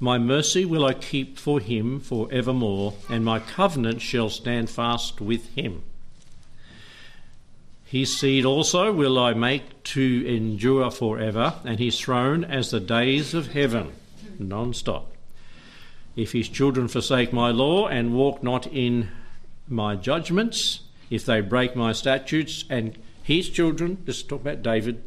My 0.00 0.18
mercy 0.18 0.64
will 0.64 0.84
I 0.84 0.94
keep 0.94 1.38
for 1.38 1.60
him 1.60 2.00
for 2.00 2.28
evermore, 2.30 2.94
and 3.10 3.24
my 3.24 3.38
covenant 3.38 4.00
shall 4.00 4.30
stand 4.30 4.70
fast 4.70 5.20
with 5.20 5.54
him. 5.54 5.82
His 7.84 8.16
seed 8.18 8.44
also 8.44 8.92
will 8.92 9.18
I 9.18 9.34
make 9.34 9.82
to 9.84 10.26
endure 10.26 10.90
forever, 10.90 11.54
and 11.64 11.78
his 11.78 12.00
throne 12.00 12.44
as 12.44 12.70
the 12.70 12.80
days 12.80 13.34
of 13.34 13.52
heaven, 13.52 13.92
non 14.38 14.74
stop. 14.74 15.12
If 16.14 16.32
his 16.32 16.48
children 16.48 16.88
forsake 16.88 17.32
my 17.32 17.50
law 17.50 17.86
and 17.88 18.14
walk 18.14 18.42
not 18.42 18.66
in 18.66 19.10
my 19.68 19.96
judgments, 19.96 20.80
if 21.10 21.24
they 21.24 21.40
break 21.42 21.76
my 21.76 21.92
statutes, 21.92 22.64
and 22.70 22.98
his 23.22 23.50
children, 23.50 23.98
this 24.04 24.22
talk 24.22 24.40
about 24.40 24.62
David, 24.62 25.02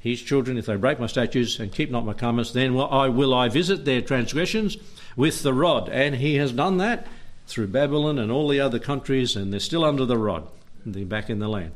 his 0.00 0.20
children, 0.20 0.58
if 0.58 0.66
they 0.66 0.76
break 0.76 0.98
my 0.98 1.06
statutes 1.06 1.60
and 1.60 1.70
keep 1.70 1.90
not 1.90 2.04
my 2.04 2.14
commandments, 2.14 2.50
then 2.52 2.74
will 2.74 2.90
I, 2.90 3.08
will 3.08 3.34
I 3.34 3.48
visit 3.48 3.84
their 3.84 4.00
transgressions 4.00 4.78
with 5.14 5.42
the 5.42 5.54
rod. 5.54 5.88
And 5.88 6.16
he 6.16 6.36
has 6.36 6.52
done 6.52 6.78
that 6.78 7.06
through 7.46 7.68
Babylon 7.68 8.18
and 8.18 8.32
all 8.32 8.48
the 8.48 8.60
other 8.60 8.78
countries, 8.78 9.36
and 9.36 9.52
they're 9.52 9.60
still 9.60 9.84
under 9.84 10.06
the 10.06 10.18
rod. 10.18 10.48
They're 10.84 11.04
back 11.04 11.28
in 11.30 11.38
the 11.38 11.48
land 11.48 11.72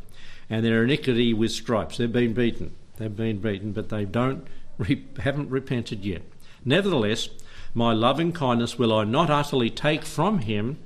and 0.51 0.65
their 0.65 0.85
iniquity 0.85 1.33
with 1.33 1.51
stripes. 1.51 1.97
They've 1.97 2.13
been 2.13 2.35
beaten. 2.35 2.73
They've 2.97 3.15
been 3.15 3.39
beaten, 3.39 3.73
but 3.73 3.89
they 3.89 4.05
don't 4.05 4.47
haven't 5.19 5.51
repented 5.51 6.05
yet. 6.05 6.23
Nevertheless, 6.65 7.29
my 7.75 7.93
loving 7.93 8.33
kindness 8.33 8.79
will 8.79 8.93
I 8.93 9.05
not 9.05 9.31
utterly 9.31 9.71
take 9.71 10.05
from 10.05 10.41
him, 10.41 10.79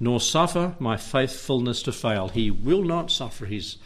nor 0.00 0.20
suffer 0.20 0.74
my 0.78 0.96
faithfulness 0.96 1.82
to 1.82 1.92
fail. 1.92 2.28
He 2.28 2.50
will 2.50 2.82
not 2.82 3.10
suffer 3.10 3.46
his 3.46 3.76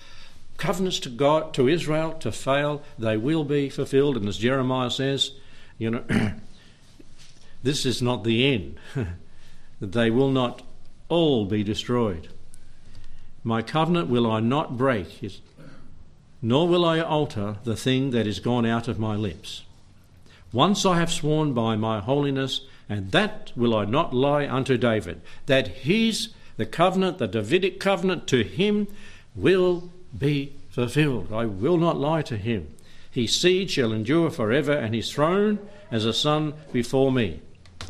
covenants 0.57 1.01
to 1.01 1.09
God 1.09 1.55
to 1.55 1.69
Israel 1.69 2.13
to 2.21 2.33
fail. 2.33 2.83
They 2.99 3.17
will 3.17 3.45
be 3.45 3.69
fulfilled, 3.69 4.17
and 4.17 4.29
as 4.29 4.39
Jeremiah 4.39 4.91
says, 4.91 5.33
you 5.79 5.91
know, 5.91 6.05
this 7.63 7.85
is 7.85 8.01
not 8.01 8.25
the 8.25 8.53
end. 8.53 8.77
they 9.81 10.11
will 10.11 10.31
not 10.31 10.63
all 11.09 11.45
be 11.45 11.65
destroyed. 11.65 12.29
My 13.45 13.61
covenant 13.63 14.09
will 14.09 14.31
I 14.31 14.41
not 14.41 14.77
break, 14.77 15.21
nor 16.41 16.69
will 16.69 16.85
I 16.85 17.01
alter 17.01 17.57
the 17.65 17.77
thing 17.77 18.11
that 18.11 18.27
is 18.27 18.39
gone 18.39 18.65
out 18.65 18.87
of 18.87 18.99
my 18.99 19.17
lips. 19.17 19.65
Once 20.53 20.87
I 20.87 20.99
have 20.99 21.11
sworn 21.11 21.53
by 21.55 21.77
my 21.77 22.01
holiness, 22.01 22.61
and 22.89 23.11
that 23.13 23.53
will 23.57 23.75
I 23.75 23.85
not 23.85 24.15
lie 24.15 24.47
unto 24.47 24.77
David, 24.77 25.23
that 25.47 25.69
his, 25.69 26.29
the 26.57 26.67
covenant, 26.67 27.19
the 27.19 27.27
Davidic 27.27 27.81
covenant 27.81 28.27
to 28.29 28.45
him, 28.45 28.87
will 29.35 29.91
be 30.17 30.53
fulfilled. 30.71 31.33
I 31.33 31.47
will 31.47 31.79
not 31.79 31.99
lie 31.99 32.23
to 32.23 32.37
him. 32.37 32.69
His 33.11 33.39
seed 33.39 33.71
shall 33.71 33.93
endure 33.93 34.31
forever, 34.31 34.73
and 34.73 34.95
his 34.95 35.11
throne 35.13 35.59
as 35.91 36.05
a 36.05 36.13
son 36.13 36.55
before 36.73 37.13
me. 37.13 37.41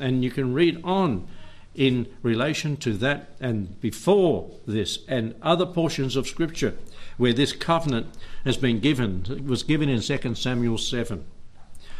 And 0.01 0.25
you 0.25 0.31
can 0.31 0.53
read 0.53 0.81
on 0.83 1.29
in 1.75 2.07
relation 2.23 2.77
to 2.77 2.93
that 2.95 3.31
and 3.41 3.81
before 3.81 4.51
this 4.67 4.99
and 5.09 5.35
other 5.43 5.65
portions 5.65 6.17
of 6.17 6.27
Scripture 6.27 6.75
where 7.17 7.33
this 7.33 7.53
covenant 7.53 8.07
has 8.45 8.57
been 8.57 8.81
given. 8.81 9.25
It 9.31 9.45
was 9.45 9.63
given 9.63 9.89
in 9.89 10.01
2 10.01 10.35
Samuel 10.35 10.79
7. 10.79 11.25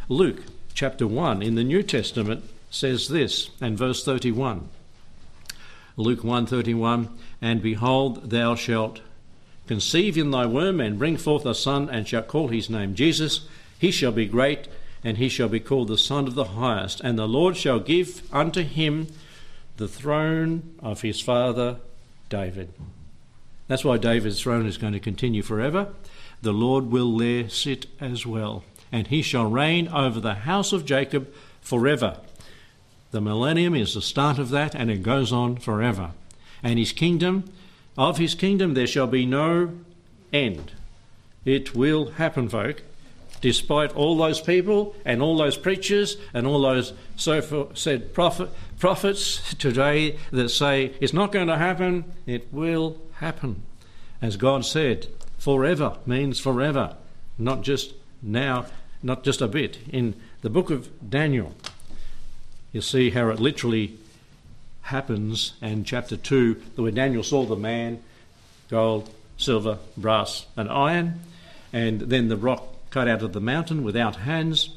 Luke 0.09 0.43
chapter 0.75 1.07
1 1.07 1.43
in 1.43 1.55
the 1.55 1.65
New 1.65 1.83
Testament 1.83 2.45
says 2.71 3.09
this, 3.09 3.51
and 3.61 3.79
verse 3.79 4.05
31. 4.05 4.69
Luke 5.97 6.23
1:31 6.23 7.09
And 7.41 7.63
behold 7.63 8.31
thou 8.31 8.55
shalt 8.55 9.01
conceive 9.67 10.19
in 10.19 10.31
thy 10.31 10.47
womb 10.47 10.81
and 10.81 10.99
bring 10.99 11.17
forth 11.17 11.47
a 11.47 11.55
son 11.55 11.89
and 11.89 12.07
shalt 12.07 12.29
call 12.29 12.49
his 12.49 12.69
name 12.69 12.95
Jesus 12.95 13.49
he 13.79 13.91
shall 13.91 14.13
be 14.13 14.27
great 14.27 14.69
and 15.05 15.19
he 15.19 15.29
shall 15.29 15.49
be 15.49 15.61
called 15.61 15.89
the 15.89 15.99
son 15.99 16.27
of 16.27 16.35
the 16.35 16.45
highest 16.45 17.01
and 17.01 17.19
the 17.19 17.29
Lord 17.29 17.57
shall 17.57 17.81
give 17.81 18.23
unto 18.33 18.63
him 18.63 19.09
the 19.77 19.89
throne 19.89 20.75
of 20.81 21.03
his 21.03 21.21
father 21.21 21.79
David. 22.29 22.73
That's 23.69 23.85
why 23.85 23.99
David's 23.99 24.41
throne 24.41 24.67
is 24.67 24.79
going 24.79 24.93
to 24.93 25.01
continue 25.01 25.43
forever. 25.43 25.89
The 26.41 26.53
Lord 26.53 26.91
will 26.91 27.17
there 27.17 27.49
sit 27.49 27.87
as 28.01 28.27
well, 28.27 28.65
and 28.91 29.07
he 29.07 29.23
shall 29.23 29.51
reign 29.51 29.89
over 29.89 30.21
the 30.21 30.35
house 30.35 30.73
of 30.73 30.85
Jacob 30.85 31.33
forever. 31.61 32.19
The 33.13 33.21
millennium 33.21 33.75
is 33.75 33.95
the 33.95 34.03
start 34.03 34.39
of 34.39 34.51
that, 34.51 34.75
and 34.75 34.91
it 34.91 35.03
goes 35.03 35.33
on 35.33 35.57
forever. 35.57 36.13
And 36.63 36.79
his 36.79 36.93
kingdom, 36.93 37.45
of 37.97 38.19
his 38.19 38.35
kingdom, 38.35 38.75
there 38.75 38.87
shall 38.87 39.07
be 39.07 39.27
no 39.27 39.73
end. 40.33 40.73
It 41.45 41.75
will 41.75 42.13
happen, 42.13 42.49
folk, 42.49 42.83
despite 43.41 43.95
all 43.95 44.17
those 44.17 44.41
people 44.41 44.95
and 45.05 45.21
all 45.21 45.37
those 45.37 45.57
preachers 45.57 46.17
and 46.33 46.47
all 46.47 46.63
those 46.63 46.93
so 47.17 47.71
said 47.75 48.15
prophet, 48.15 48.49
prophets 48.79 49.55
today 49.55 50.17
that 50.31 50.49
say 50.49 50.93
it's 51.01 51.13
not 51.13 51.33
going 51.33 51.49
to 51.49 51.59
happen, 51.59 52.05
it 52.27 52.49
will 52.53 52.99
happen. 53.15 53.63
As 54.23 54.37
God 54.37 54.65
said, 54.65 55.09
forever 55.39 55.99
means 56.07 56.39
forever, 56.39 56.97
not 57.37 57.63
just 57.63 57.93
now, 58.23 58.67
not 59.03 59.25
just 59.25 59.41
a 59.41 59.49
bit. 59.49 59.79
In 59.93 60.15
the 60.43 60.51
book 60.51 60.71
of 60.71 61.11
Daniel, 61.11 61.55
you 62.73 62.81
see 62.81 63.11
how 63.11 63.29
it 63.29 63.41
literally 63.41 63.99
happens, 64.83 65.55
and 65.63 65.87
chapter 65.87 66.17
2, 66.17 66.55
where 66.77 66.91
Daniel 66.91 67.23
saw 67.23 67.45
the 67.45 67.57
man, 67.57 68.03
gold, 68.69 69.11
silver, 69.37 69.79
brass, 69.97 70.47
and 70.57 70.69
iron, 70.69 71.21
and 71.73 72.01
then 72.03 72.29
the 72.29 72.37
rock 72.37 72.65
cut 72.91 73.09
out 73.09 73.23
of 73.23 73.33
the 73.33 73.41
mountain 73.41 73.83
without 73.83 74.17
hands. 74.17 74.71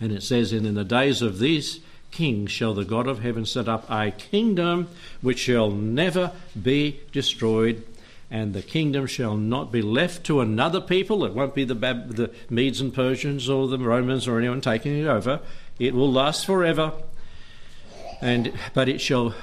And 0.00 0.12
it 0.12 0.22
says, 0.22 0.52
And 0.52 0.66
in 0.66 0.74
the 0.74 0.84
days 0.84 1.22
of 1.22 1.38
these 1.38 1.80
kings 2.10 2.50
shall 2.50 2.74
the 2.74 2.84
God 2.84 3.06
of 3.06 3.20
heaven 3.20 3.46
set 3.46 3.68
up 3.68 3.88
a 3.90 4.10
kingdom 4.10 4.88
which 5.20 5.38
shall 5.38 5.70
never 5.70 6.32
be 6.60 7.00
destroyed, 7.12 7.84
and 8.30 8.54
the 8.54 8.62
kingdom 8.62 9.06
shall 9.06 9.36
not 9.36 9.70
be 9.72 9.82
left 9.82 10.24
to 10.24 10.40
another 10.40 10.80
people. 10.80 11.24
It 11.24 11.34
won't 11.34 11.54
be 11.54 11.64
the, 11.64 11.74
Bab- 11.74 12.14
the 12.14 12.30
Medes 12.48 12.80
and 12.80 12.94
Persians 12.94 13.48
or 13.48 13.68
the 13.68 13.78
Romans 13.78 14.26
or 14.26 14.38
anyone 14.38 14.60
taking 14.60 14.96
it 14.96 15.06
over. 15.06 15.40
It 15.78 15.94
will 15.94 16.10
last 16.10 16.46
forever. 16.46 16.92
And 18.20 18.52
but 18.74 18.88
it 18.88 19.00
shall 19.00 19.34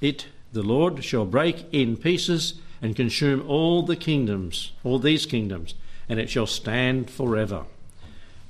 it 0.00 0.26
the 0.52 0.62
Lord 0.62 1.04
shall 1.04 1.26
break 1.26 1.66
in 1.72 1.96
pieces 1.96 2.54
and 2.80 2.96
consume 2.96 3.48
all 3.48 3.82
the 3.82 3.96
kingdoms, 3.96 4.72
all 4.84 4.98
these 4.98 5.26
kingdoms, 5.26 5.74
and 6.08 6.18
it 6.18 6.30
shall 6.30 6.46
stand 6.46 7.10
forever. 7.10 7.64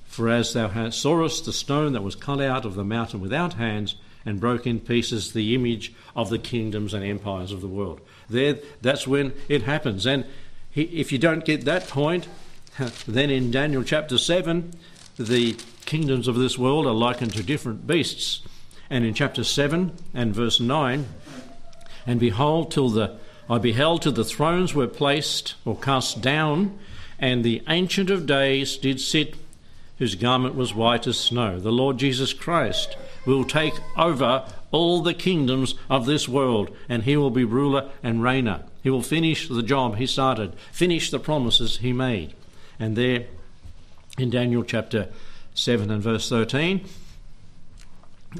For 0.06 0.28
as 0.28 0.52
thou 0.52 0.90
sawest 0.90 1.44
the 1.44 1.52
stone 1.52 1.92
that 1.92 2.02
was 2.02 2.14
cut 2.14 2.40
out 2.40 2.64
of 2.64 2.74
the 2.74 2.84
mountain 2.84 3.20
without 3.20 3.54
hands, 3.54 3.96
and 4.28 4.40
broke 4.40 4.66
in 4.66 4.78
pieces 4.78 5.32
the 5.32 5.54
image 5.54 5.92
of 6.14 6.28
the 6.28 6.38
kingdoms 6.38 6.92
and 6.92 7.02
empires 7.02 7.50
of 7.50 7.62
the 7.62 7.66
world. 7.66 8.00
There, 8.28 8.58
that's 8.82 9.06
when 9.06 9.32
it 9.48 9.62
happens. 9.62 10.06
And 10.06 10.26
if 10.74 11.12
you 11.12 11.18
don't 11.18 11.44
get 11.46 11.64
that 11.64 11.88
point, 11.88 12.28
then 13.08 13.30
in 13.30 13.50
Daniel 13.50 13.82
chapter 13.82 14.18
7, 14.18 14.72
the 15.18 15.56
kingdoms 15.86 16.28
of 16.28 16.36
this 16.36 16.58
world 16.58 16.86
are 16.86 16.92
likened 16.92 17.32
to 17.34 17.42
different 17.42 17.86
beasts. 17.86 18.42
And 18.90 19.04
in 19.04 19.14
chapter 19.14 19.44
7 19.44 19.92
and 20.14 20.34
verse 20.34 20.60
9, 20.60 21.06
and 22.06 22.20
behold, 22.20 22.70
till 22.70 22.88
the 22.88 23.18
I 23.50 23.56
beheld 23.58 24.02
till 24.02 24.12
the 24.12 24.24
thrones 24.24 24.74
were 24.74 24.86
placed 24.86 25.54
or 25.64 25.74
cast 25.76 26.20
down, 26.20 26.78
and 27.18 27.42
the 27.42 27.62
Ancient 27.66 28.10
of 28.10 28.26
Days 28.26 28.76
did 28.76 29.00
sit, 29.00 29.36
whose 29.98 30.14
garment 30.14 30.54
was 30.54 30.74
white 30.74 31.06
as 31.06 31.18
snow. 31.18 31.58
The 31.58 31.72
Lord 31.72 31.96
Jesus 31.98 32.34
Christ 32.34 32.96
will 33.24 33.44
take 33.44 33.74
over 33.96 34.44
all 34.70 35.00
the 35.00 35.14
kingdoms 35.14 35.74
of 35.88 36.04
this 36.04 36.28
world, 36.28 36.70
and 36.90 37.04
he 37.04 37.16
will 37.16 37.30
be 37.30 37.44
ruler 37.44 37.90
and 38.02 38.20
reigner. 38.20 38.64
He 38.82 38.90
will 38.90 39.02
finish 39.02 39.48
the 39.48 39.62
job 39.62 39.96
he 39.96 40.06
started, 40.06 40.54
finish 40.70 41.10
the 41.10 41.18
promises 41.18 41.78
he 41.78 41.94
made. 41.94 42.34
And 42.78 42.96
there 42.96 43.26
in 44.18 44.28
Daniel 44.28 44.62
chapter 44.62 45.08
7 45.54 45.90
and 45.90 46.02
verse 46.02 46.28
13, 46.28 46.84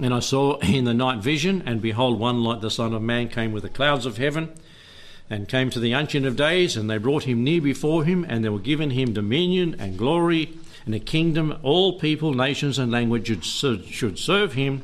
and 0.00 0.12
I 0.12 0.20
saw 0.20 0.58
in 0.58 0.84
the 0.84 0.94
night 0.94 1.18
vision, 1.18 1.62
and 1.64 1.80
behold, 1.80 2.18
one 2.18 2.42
like 2.42 2.60
the 2.60 2.70
Son 2.70 2.92
of 2.92 3.02
Man 3.02 3.28
came 3.28 3.52
with 3.52 3.62
the 3.62 3.68
clouds 3.68 4.06
of 4.06 4.18
heaven 4.18 4.50
and 5.30 5.48
came 5.48 5.70
to 5.70 5.80
the 5.80 5.92
Ancient 5.92 6.24
of 6.26 6.36
Days, 6.36 6.76
and 6.76 6.88
they 6.88 6.98
brought 6.98 7.24
him 7.24 7.44
near 7.44 7.60
before 7.60 8.04
him, 8.04 8.24
and 8.28 8.44
they 8.44 8.48
were 8.48 8.58
given 8.58 8.90
him 8.90 9.12
dominion 9.12 9.76
and 9.78 9.98
glory 9.98 10.56
and 10.86 10.94
a 10.94 10.98
kingdom. 10.98 11.58
All 11.62 11.98
people, 11.98 12.32
nations, 12.32 12.78
and 12.78 12.90
languages 12.90 13.44
should 13.44 14.18
serve 14.18 14.54
him, 14.54 14.82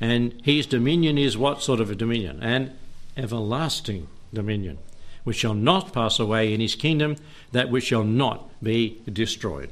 and 0.00 0.34
his 0.42 0.66
dominion 0.66 1.16
is 1.16 1.38
what 1.38 1.62
sort 1.62 1.80
of 1.80 1.90
a 1.90 1.94
dominion? 1.94 2.42
An 2.42 2.76
everlasting 3.16 4.08
dominion, 4.34 4.76
which 5.24 5.38
shall 5.38 5.54
not 5.54 5.94
pass 5.94 6.18
away 6.18 6.52
in 6.52 6.60
his 6.60 6.74
kingdom, 6.74 7.16
that 7.52 7.70
which 7.70 7.84
shall 7.84 8.04
not 8.04 8.50
be 8.62 9.00
destroyed. 9.10 9.70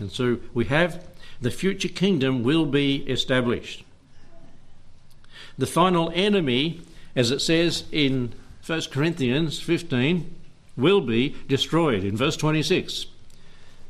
And 0.00 0.10
so 0.10 0.38
we 0.52 0.64
have 0.64 1.04
the 1.40 1.52
future 1.52 1.88
kingdom 1.88 2.42
will 2.42 2.66
be 2.66 2.96
established. 3.08 3.84
The 5.62 5.68
final 5.68 6.10
enemy, 6.12 6.80
as 7.14 7.30
it 7.30 7.38
says 7.38 7.84
in 7.92 8.34
1 8.66 8.82
Corinthians 8.90 9.60
15 9.60 10.34
will 10.76 11.00
be 11.00 11.36
destroyed 11.46 12.02
in 12.02 12.16
verse 12.16 12.36
26. 12.36 13.06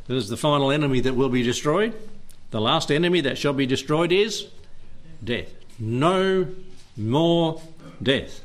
This 0.06 0.24
is 0.24 0.28
the 0.28 0.36
final 0.36 0.70
enemy 0.70 1.00
that 1.00 1.14
will 1.14 1.30
be 1.30 1.42
destroyed. 1.42 1.94
The 2.50 2.60
last 2.60 2.92
enemy 2.92 3.22
that 3.22 3.38
shall 3.38 3.54
be 3.54 3.64
destroyed 3.64 4.12
is 4.12 4.48
death. 5.24 5.50
No 5.78 6.46
more 6.94 7.62
death. 8.02 8.42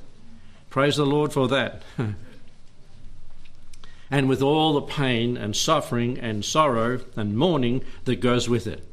Praise 0.69 0.95
the 0.95 1.05
Lord 1.05 1.33
for 1.33 1.49
that. 1.49 1.81
and 4.09 4.29
with 4.29 4.41
all 4.41 4.73
the 4.73 4.83
pain 4.83 5.35
and 5.35 5.53
suffering 5.53 6.17
and 6.17 6.45
sorrow 6.45 7.01
and 7.17 7.37
mourning 7.37 7.83
that 8.05 8.21
goes 8.21 8.47
with 8.47 8.67
it. 8.67 8.87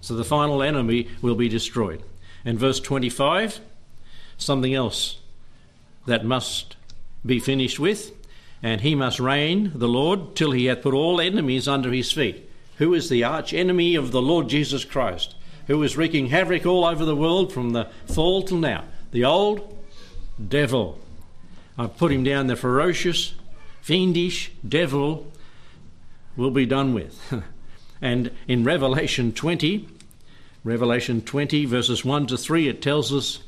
So 0.00 0.16
the 0.16 0.24
final 0.24 0.60
enemy 0.60 1.06
will 1.22 1.36
be 1.36 1.48
destroyed. 1.48 2.02
And 2.44 2.58
verse 2.58 2.80
25, 2.80 3.60
something 4.36 4.74
else 4.74 5.18
that 6.06 6.24
must 6.24 6.76
be 7.24 7.38
finished 7.38 7.78
with, 7.78 8.12
and 8.62 8.80
he 8.80 8.94
must 8.94 9.20
reign, 9.20 9.72
the 9.74 9.88
Lord, 9.88 10.34
till 10.34 10.52
he 10.52 10.66
hath 10.66 10.82
put 10.82 10.94
all 10.94 11.20
enemies 11.20 11.68
under 11.68 11.92
his 11.92 12.10
feet. 12.10 12.48
Who 12.78 12.94
is 12.94 13.08
the 13.08 13.24
arch 13.24 13.52
enemy 13.52 13.94
of 13.94 14.12
the 14.12 14.22
Lord 14.22 14.48
Jesus 14.48 14.84
Christ, 14.84 15.34
who 15.66 15.82
is 15.82 15.96
wreaking 15.96 16.28
havoc 16.28 16.64
all 16.64 16.84
over 16.84 17.04
the 17.04 17.16
world 17.16 17.52
from 17.52 17.70
the 17.70 17.88
fall 18.06 18.42
till 18.42 18.58
now? 18.58 18.84
The 19.10 19.24
old 19.24 19.76
devil. 20.48 20.98
I've 21.76 21.96
put 21.96 22.12
him 22.12 22.24
down, 22.24 22.46
the 22.46 22.56
ferocious, 22.56 23.34
fiendish 23.80 24.52
devil 24.66 25.30
will 26.36 26.50
be 26.50 26.66
done 26.66 26.94
with. 26.94 27.32
and 28.00 28.30
in 28.46 28.64
Revelation 28.64 29.32
20, 29.32 29.88
Revelation 30.68 31.22
20, 31.22 31.64
verses 31.64 32.04
1 32.04 32.26
to 32.26 32.36
3, 32.36 32.68
it 32.68 32.82
tells 32.82 33.10
us 33.10 33.38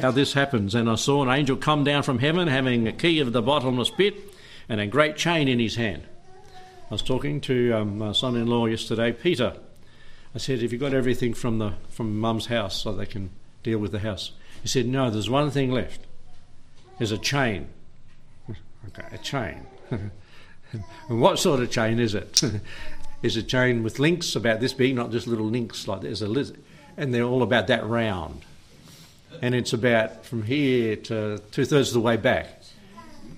how 0.00 0.10
this 0.10 0.32
happens. 0.32 0.74
And 0.74 0.88
I 0.88 0.94
saw 0.94 1.22
an 1.22 1.28
angel 1.28 1.56
come 1.56 1.84
down 1.84 2.02
from 2.02 2.18
heaven 2.18 2.48
having 2.48 2.88
a 2.88 2.92
key 2.92 3.20
of 3.20 3.34
the 3.34 3.42
bottomless 3.42 3.90
pit 3.90 4.16
and 4.70 4.80
a 4.80 4.86
great 4.86 5.16
chain 5.16 5.48
in 5.48 5.58
his 5.58 5.76
hand. 5.76 6.04
I 6.90 6.94
was 6.94 7.02
talking 7.02 7.42
to 7.42 7.72
um, 7.72 7.98
my 7.98 8.12
son 8.12 8.36
in 8.36 8.46
law 8.46 8.64
yesterday, 8.64 9.12
Peter. 9.12 9.58
I 10.34 10.38
said, 10.38 10.62
Have 10.62 10.72
you 10.72 10.78
got 10.78 10.94
everything 10.94 11.34
from, 11.34 11.58
the, 11.58 11.74
from 11.90 12.18
mum's 12.18 12.46
house 12.46 12.82
so 12.82 12.92
they 12.92 13.04
can 13.04 13.28
deal 13.62 13.78
with 13.78 13.92
the 13.92 13.98
house? 13.98 14.32
He 14.62 14.68
said, 14.68 14.86
No, 14.86 15.10
there's 15.10 15.28
one 15.28 15.50
thing 15.50 15.70
left. 15.70 16.00
There's 16.96 17.12
a 17.12 17.18
chain. 17.18 17.68
Okay, 18.86 19.06
a 19.12 19.18
chain. 19.18 19.66
what 21.08 21.38
sort 21.38 21.60
of 21.60 21.68
chain 21.68 21.98
is 21.98 22.14
it? 22.14 22.40
is 23.22 23.36
a 23.36 23.42
chain 23.42 23.82
with 23.82 23.98
links 23.98 24.36
about 24.36 24.60
this 24.60 24.72
big, 24.72 24.94
not 24.94 25.10
just 25.10 25.26
little 25.26 25.46
links 25.46 25.88
like 25.88 26.02
there's 26.02 26.22
a 26.22 26.28
lizard. 26.28 26.62
And 26.96 27.14
they're 27.14 27.24
all 27.24 27.42
about 27.42 27.68
that 27.68 27.86
round 27.86 28.44
and 29.42 29.54
it's 29.54 29.72
about 29.72 30.24
from 30.24 30.42
here 30.42 30.96
to 30.96 31.38
two 31.50 31.64
thirds 31.64 31.88
of 31.88 31.94
the 31.94 32.00
way 32.00 32.16
back. 32.16 32.62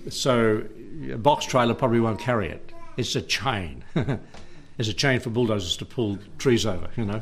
So 0.09 0.63
a 1.11 1.17
box 1.17 1.45
trailer 1.45 1.73
probably 1.73 1.99
won't 1.99 2.19
carry 2.19 2.49
it. 2.49 2.71
It's 2.97 3.15
a 3.15 3.21
chain. 3.21 3.83
it's 4.77 4.89
a 4.89 4.93
chain 4.93 5.19
for 5.19 5.29
bulldozers 5.29 5.77
to 5.77 5.85
pull 5.85 6.19
trees 6.37 6.65
over, 6.65 6.89
you 6.95 7.05
know, 7.05 7.21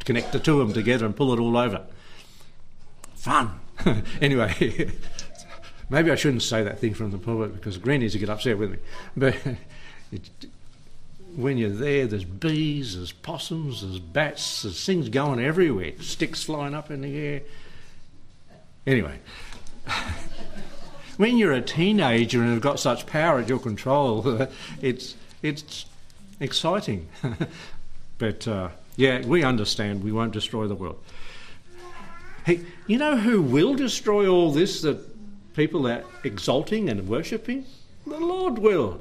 connect 0.00 0.32
the 0.32 0.38
two 0.38 0.60
of 0.60 0.68
them 0.68 0.74
together 0.74 1.06
and 1.06 1.16
pull 1.16 1.32
it 1.32 1.40
all 1.40 1.56
over. 1.56 1.84
Fun. 3.14 3.58
anyway, 4.20 4.90
maybe 5.90 6.10
I 6.10 6.14
shouldn't 6.14 6.42
say 6.42 6.62
that 6.62 6.78
thing 6.78 6.94
from 6.94 7.10
the 7.10 7.18
pulpit 7.18 7.54
because 7.54 7.78
Grannies 7.78 8.14
will 8.14 8.20
get 8.20 8.30
upset 8.30 8.58
with 8.58 8.72
me. 8.72 8.78
But 9.16 9.36
it, 10.12 10.30
when 11.36 11.58
you're 11.58 11.68
there, 11.68 12.06
there's 12.06 12.24
bees, 12.24 12.96
there's 12.96 13.12
possums, 13.12 13.82
there's 13.82 13.98
bats, 13.98 14.62
there's 14.62 14.84
things 14.84 15.10
going 15.10 15.38
everywhere, 15.38 15.92
sticks 16.00 16.42
flying 16.42 16.74
up 16.74 16.90
in 16.90 17.02
the 17.02 17.16
air. 17.16 17.42
Anyway, 18.86 19.18
when 21.18 21.36
you're 21.36 21.52
a 21.52 21.60
teenager 21.60 22.40
and 22.40 22.52
have 22.52 22.62
got 22.62 22.80
such 22.80 23.06
power 23.06 23.38
at 23.38 23.48
your 23.48 23.58
control, 23.58 24.48
it's 24.80 25.14
it's 25.42 25.84
exciting. 26.40 27.06
but 28.18 28.48
uh, 28.48 28.70
yeah, 28.96 29.24
we 29.26 29.44
understand 29.44 30.02
we 30.02 30.12
won't 30.12 30.32
destroy 30.32 30.66
the 30.66 30.74
world. 30.74 30.98
Hey, 32.44 32.60
you 32.86 32.96
know 32.96 33.16
who 33.16 33.42
will 33.42 33.74
destroy 33.74 34.26
all 34.26 34.52
this 34.52 34.80
that 34.82 34.98
people 35.54 35.86
are 35.86 36.04
exalting 36.24 36.88
and 36.88 37.08
worshipping? 37.08 37.66
The 38.06 38.20
Lord 38.20 38.58
will. 38.58 39.00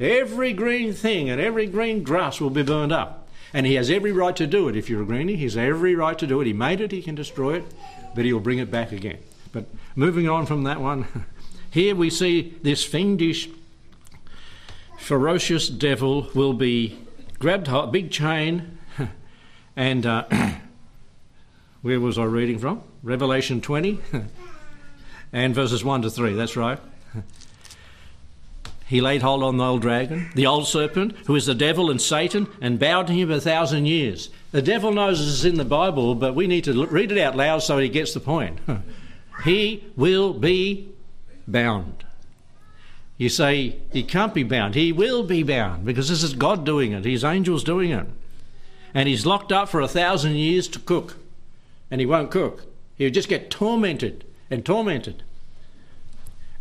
Every 0.00 0.52
green 0.52 0.92
thing 0.92 1.30
and 1.30 1.40
every 1.40 1.66
green 1.66 2.02
grass 2.02 2.40
will 2.40 2.50
be 2.50 2.62
burned 2.62 2.92
up. 2.92 3.28
And 3.52 3.66
he 3.66 3.74
has 3.74 3.90
every 3.90 4.10
right 4.10 4.34
to 4.36 4.46
do 4.46 4.68
it. 4.68 4.76
If 4.76 4.90
you're 4.90 5.02
a 5.02 5.06
greenie, 5.06 5.36
he 5.36 5.44
has 5.44 5.56
every 5.56 5.94
right 5.94 6.18
to 6.18 6.26
do 6.26 6.40
it. 6.40 6.46
He 6.46 6.52
made 6.52 6.80
it, 6.80 6.90
he 6.90 7.02
can 7.02 7.14
destroy 7.14 7.56
it, 7.56 7.64
but 8.14 8.24
he'll 8.24 8.40
bring 8.40 8.58
it 8.58 8.70
back 8.70 8.90
again. 8.90 9.18
But 9.52 9.66
moving 9.94 10.28
on 10.28 10.46
from 10.46 10.64
that 10.64 10.80
one, 10.80 11.06
here 11.70 11.94
we 11.94 12.10
see 12.10 12.54
this 12.62 12.84
fiendish, 12.84 13.48
ferocious 14.98 15.68
devil 15.68 16.28
will 16.34 16.54
be 16.54 16.98
grabbed 17.38 17.68
a 17.68 17.86
big 17.86 18.10
chain, 18.10 18.78
and 19.76 20.06
uh, 20.06 20.24
where 21.82 22.00
was 22.00 22.18
I 22.18 22.24
reading 22.24 22.58
from? 22.58 22.82
Revelation 23.02 23.60
20 23.60 24.00
and 25.32 25.54
verses 25.54 25.84
1 25.84 26.02
to 26.02 26.10
3, 26.10 26.34
that's 26.34 26.56
right. 26.56 26.80
He 28.86 29.00
laid 29.00 29.22
hold 29.22 29.42
on 29.42 29.56
the 29.56 29.64
old 29.64 29.80
dragon, 29.80 30.30
the 30.34 30.46
old 30.46 30.66
serpent, 30.66 31.16
who 31.26 31.34
is 31.34 31.46
the 31.46 31.54
devil 31.54 31.90
and 31.90 32.00
Satan, 32.00 32.48
and 32.60 32.78
bowed 32.78 33.06
to 33.06 33.14
him 33.14 33.30
a 33.30 33.40
thousand 33.40 33.86
years. 33.86 34.28
The 34.52 34.60
devil 34.60 34.92
knows 34.92 35.18
this 35.18 35.28
is 35.28 35.44
in 35.44 35.56
the 35.56 35.64
Bible, 35.64 36.14
but 36.14 36.34
we 36.34 36.46
need 36.46 36.64
to 36.64 36.86
read 36.86 37.10
it 37.10 37.18
out 37.18 37.36
loud 37.36 37.62
so 37.62 37.78
he 37.78 37.88
gets 37.88 38.12
the 38.12 38.20
point. 38.20 38.58
he 39.44 39.84
will 39.96 40.34
be 40.34 40.88
bound. 41.48 42.04
You 43.16 43.28
say 43.28 43.76
he 43.92 44.02
can't 44.02 44.34
be 44.34 44.42
bound. 44.42 44.74
He 44.74 44.92
will 44.92 45.22
be 45.22 45.42
bound 45.42 45.84
because 45.84 46.08
this 46.08 46.22
is 46.22 46.34
God 46.34 46.66
doing 46.66 46.92
it, 46.92 47.04
His 47.04 47.24
angels 47.24 47.64
doing 47.64 47.90
it. 47.90 48.06
And 48.92 49.08
he's 49.08 49.26
locked 49.26 49.50
up 49.50 49.68
for 49.68 49.80
a 49.80 49.88
thousand 49.88 50.36
years 50.36 50.68
to 50.68 50.78
cook. 50.78 51.16
And 51.90 52.00
he 52.00 52.06
won't 52.06 52.30
cook. 52.30 52.66
He'll 52.96 53.10
just 53.10 53.28
get 53.28 53.50
tormented 53.50 54.24
and 54.50 54.64
tormented 54.64 55.22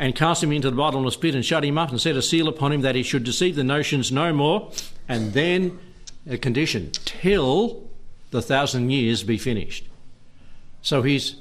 and 0.03 0.13
cast 0.13 0.43
him 0.43 0.51
into 0.51 0.69
the 0.69 0.75
bottomless 0.75 1.15
pit 1.15 1.33
and 1.33 1.45
shut 1.45 1.63
him 1.63 1.77
up 1.77 1.89
and 1.89 2.01
set 2.01 2.17
a 2.17 2.21
seal 2.21 2.49
upon 2.49 2.73
him 2.73 2.81
that 2.81 2.93
he 2.93 3.01
should 3.01 3.23
deceive 3.23 3.55
the 3.55 3.63
nations 3.63 4.11
no 4.11 4.33
more. 4.33 4.69
And 5.07 5.31
then 5.31 5.79
a 6.29 6.37
condition 6.37 6.91
till 7.05 7.89
the 8.29 8.41
thousand 8.41 8.89
years 8.89 9.23
be 9.23 9.37
finished. 9.37 9.87
So 10.81 11.03
he's 11.03 11.37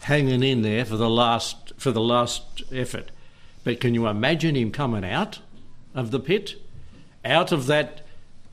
hanging 0.00 0.42
in 0.42 0.62
there 0.62 0.86
for 0.86 0.96
the 0.96 1.10
last 1.10 1.74
for 1.76 1.90
the 1.90 2.00
last 2.00 2.62
effort. 2.72 3.10
But 3.62 3.78
can 3.78 3.92
you 3.92 4.06
imagine 4.06 4.56
him 4.56 4.72
coming 4.72 5.04
out 5.04 5.40
of 5.94 6.10
the 6.10 6.18
pit, 6.18 6.54
out 7.26 7.52
of 7.52 7.66
that 7.66 8.06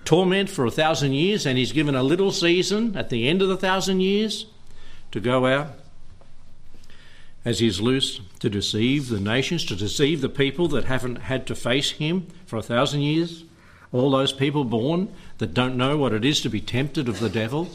torment 0.03 0.49
for 0.49 0.65
a 0.65 0.71
thousand 0.71 1.13
years, 1.13 1.45
and 1.45 1.57
he's 1.57 1.71
given 1.71 1.95
a 1.95 2.03
little 2.03 2.33
season 2.33 2.97
at 2.97 3.09
the 3.09 3.29
end 3.29 3.41
of 3.41 3.47
the 3.47 3.55
thousand 3.55 4.01
years 4.01 4.47
to 5.11 5.21
go 5.21 5.45
out 5.45 5.69
as 7.45 7.59
he's 7.59 7.79
loose 7.79 8.19
to 8.39 8.49
deceive 8.49 9.07
the 9.07 9.19
nations, 9.19 9.63
to 9.65 9.75
deceive 9.75 10.19
the 10.19 10.29
people 10.29 10.67
that 10.67 10.85
haven't 10.85 11.17
had 11.17 11.45
to 11.45 11.55
face 11.55 11.91
him 11.91 12.25
for 12.47 12.57
a 12.57 12.63
thousand 12.63 13.01
years, 13.01 13.45
all 13.93 14.09
those 14.09 14.33
people 14.33 14.65
born 14.65 15.07
that 15.37 15.53
don't 15.53 15.77
know 15.77 15.95
what 15.95 16.11
it 16.11 16.25
is 16.25 16.41
to 16.41 16.49
be 16.49 16.59
tempted 16.59 17.07
of 17.07 17.19
the 17.19 17.29
devil. 17.29 17.69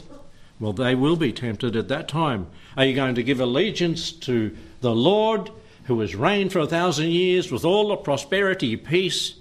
Well, 0.59 0.73
they 0.73 0.93
will 0.93 1.15
be 1.15 1.31
tempted 1.31 1.75
at 1.75 1.87
that 1.87 2.07
time. 2.07 2.47
Are 2.75 2.85
you 2.85 2.93
going 2.93 3.15
to 3.15 3.23
give 3.23 3.39
allegiance 3.39 4.11
to 4.11 4.55
the 4.81 4.93
Lord 4.93 5.49
who 5.85 5.99
has 6.01 6.15
reigned 6.15 6.51
for 6.51 6.59
a 6.59 6.67
thousand 6.67 7.09
years 7.09 7.51
with 7.51 7.65
all 7.65 7.87
the 7.87 7.95
prosperity, 7.95 8.75
peace, 8.75 9.35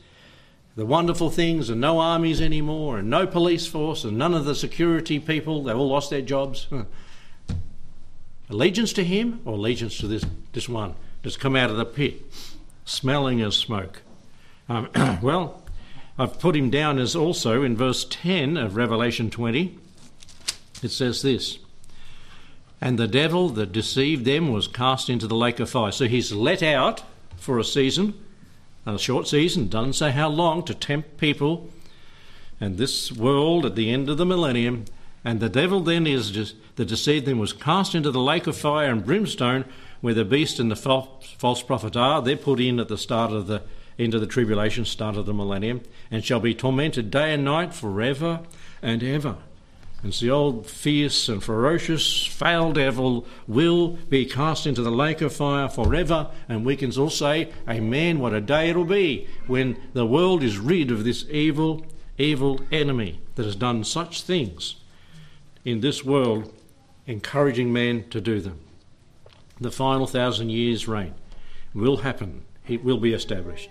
the 0.77 0.87
wonderful 0.87 1.29
things, 1.29 1.69
and 1.69 1.81
no 1.81 1.99
armies 1.99 2.41
anymore, 2.41 2.99
and 2.99 3.11
no 3.11 3.27
police 3.27 3.67
force, 3.67 4.05
and 4.05 4.17
none 4.17 4.33
of 4.33 4.45
the 4.45 4.55
security 4.55 5.19
people? 5.19 5.65
They 5.65 5.73
all 5.73 5.89
lost 5.89 6.09
their 6.09 6.23
jobs. 6.23 6.69
Allegiance 8.51 8.93
to 8.95 9.05
him 9.05 9.41
or 9.45 9.55
allegiance 9.55 9.97
to 9.99 10.09
this, 10.09 10.25
this 10.53 10.69
one 10.69 10.95
that's 11.23 11.37
come 11.37 11.55
out 11.55 11.71
of 11.71 11.77
the 11.77 11.85
pit, 11.85 12.21
smelling 12.85 13.41
as 13.41 13.57
smoke? 13.57 14.03
Um, 14.69 14.89
well, 15.23 15.63
I've 16.19 16.41
put 16.41 16.57
him 16.57 16.69
down 16.69 16.99
as 16.99 17.15
also 17.15 17.63
in 17.63 17.77
verse 17.77 18.05
10 18.11 18.57
of 18.57 18.75
Revelation 18.75 19.31
20. 19.31 19.79
It 20.83 20.91
says 20.91 21.23
this 21.23 21.61
And 22.81 22.99
the 22.99 23.07
devil 23.07 23.51
that 23.51 23.71
deceived 23.71 24.25
them 24.25 24.53
was 24.53 24.67
cast 24.67 25.09
into 25.09 25.29
the 25.29 25.37
lake 25.37 25.61
of 25.61 25.71
fire. 25.71 25.93
So 25.93 26.07
he's 26.07 26.33
let 26.33 26.63
out 26.63 27.05
for 27.37 27.59
a 27.59 27.65
season, 27.65 28.15
a 28.85 28.99
short 28.99 29.29
season, 29.29 29.69
doesn't 29.69 29.93
say 29.93 30.11
how 30.11 30.29
long, 30.29 30.65
to 30.65 30.75
tempt 30.75 31.19
people. 31.19 31.71
And 32.61 32.79
this 32.79 33.13
world 33.13 33.65
at 33.65 33.77
the 33.77 33.91
end 33.91 34.11
of 34.11 34.19
the 34.19 34.27
millennium 34.27 34.87
and 35.25 35.41
the 35.41 35.49
devil 35.49 35.81
then 35.81 36.07
is 36.07 36.31
just, 36.31 36.55
that 36.77 36.87
deceived 36.87 37.27
then 37.27 37.39
was 37.39 37.53
cast 37.53 37.95
into 37.95 38.11
the 38.11 38.21
lake 38.21 38.47
of 38.47 38.57
fire 38.57 38.91
and 38.91 39.05
brimstone, 39.05 39.65
where 40.01 40.15
the 40.15 40.25
beast 40.25 40.59
and 40.59 40.71
the 40.71 40.77
false 40.77 41.63
prophet 41.63 41.97
are. 41.97 42.23
They're 42.23 42.37
put 42.37 42.59
in 42.59 42.81
at 42.81 42.89
the 42.89 42.97
start 42.97 43.33
of 43.33 43.47
the 43.47 43.63
end 43.99 44.15
of 44.15 44.23
the 44.23 44.27
tribulation, 44.27 44.87
start 44.87 45.17
of 45.17 45.27
the 45.27 45.35
millennium, 45.35 45.83
and 46.11 46.25
shall 46.25 46.41
be 46.41 46.55
tormented 46.55 47.11
day 47.11 47.35
and 47.35 47.45
night 47.45 47.75
forever 47.75 48.41
and 48.81 49.03
ever. 49.03 49.37
And 50.03 50.15
so 50.15 50.25
the 50.25 50.33
old 50.33 50.67
fierce 50.67 51.29
and 51.29 51.45
ferocious 51.45 52.25
foul 52.25 52.73
devil 52.73 53.27
will 53.47 53.99
be 54.09 54.25
cast 54.25 54.67
into 54.67 54.81
the 54.81 54.91
lake 54.91 55.21
of 55.21 55.35
fire 55.35 55.69
forever. 55.69 56.31
And 56.49 56.65
we 56.65 56.77
can 56.77 56.97
all 56.97 57.11
say, 57.11 57.53
Amen, 57.69 58.19
what 58.19 58.33
a 58.33 58.41
day 58.41 58.71
it'll 58.71 58.87
be 58.87 59.29
when 59.47 59.77
the 59.93 60.07
world 60.07 60.43
is 60.43 60.57
rid 60.57 60.91
of 60.91 61.05
this 61.05 61.27
evil, 61.29 61.85
evil 62.17 62.61
enemy 62.73 63.21
that 63.35 63.45
has 63.45 63.57
done 63.57 63.85
such 63.85 64.23
things 64.23 64.77
in 65.65 65.81
this 65.81 66.05
world, 66.05 66.53
encouraging 67.07 67.73
man 67.73 68.09
to 68.11 68.21
do 68.21 68.41
them. 68.41 68.61
The 69.61 69.71
final 69.71 70.07
thousand 70.07 70.51
years' 70.51 70.89
reign 70.89 71.15
will 71.75 71.99
happen, 71.99 72.43
it 72.67 72.83
will 72.83 72.99
be 72.99 73.13
established. 73.13 73.71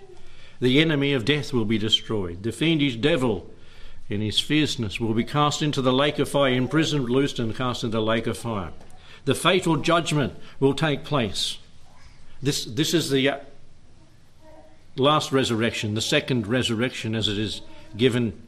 The 0.60 0.80
enemy 0.80 1.12
of 1.14 1.24
death 1.24 1.52
will 1.52 1.64
be 1.64 1.78
destroyed. 1.78 2.42
The 2.42 2.52
fiendish 2.52 2.96
devil, 2.96 3.50
in 4.08 4.20
his 4.20 4.38
fierceness, 4.38 5.00
will 5.00 5.14
be 5.14 5.24
cast 5.24 5.62
into 5.62 5.82
the 5.82 5.92
lake 5.92 6.18
of 6.18 6.28
fire, 6.28 6.52
imprisoned, 6.52 7.08
loosed, 7.08 7.38
and 7.38 7.56
cast 7.56 7.82
into 7.82 7.96
the 7.96 8.02
lake 8.02 8.26
of 8.26 8.36
fire. 8.36 8.70
The 9.24 9.34
fatal 9.34 9.76
judgment 9.76 10.34
will 10.60 10.74
take 10.74 11.04
place. 11.04 11.58
This, 12.42 12.64
this 12.64 12.94
is 12.94 13.10
the 13.10 13.28
uh, 13.28 13.38
last 14.96 15.32
resurrection, 15.32 15.94
the 15.94 16.00
second 16.00 16.46
resurrection, 16.46 17.14
as 17.14 17.28
it 17.28 17.38
is 17.38 17.62
given 17.96 18.40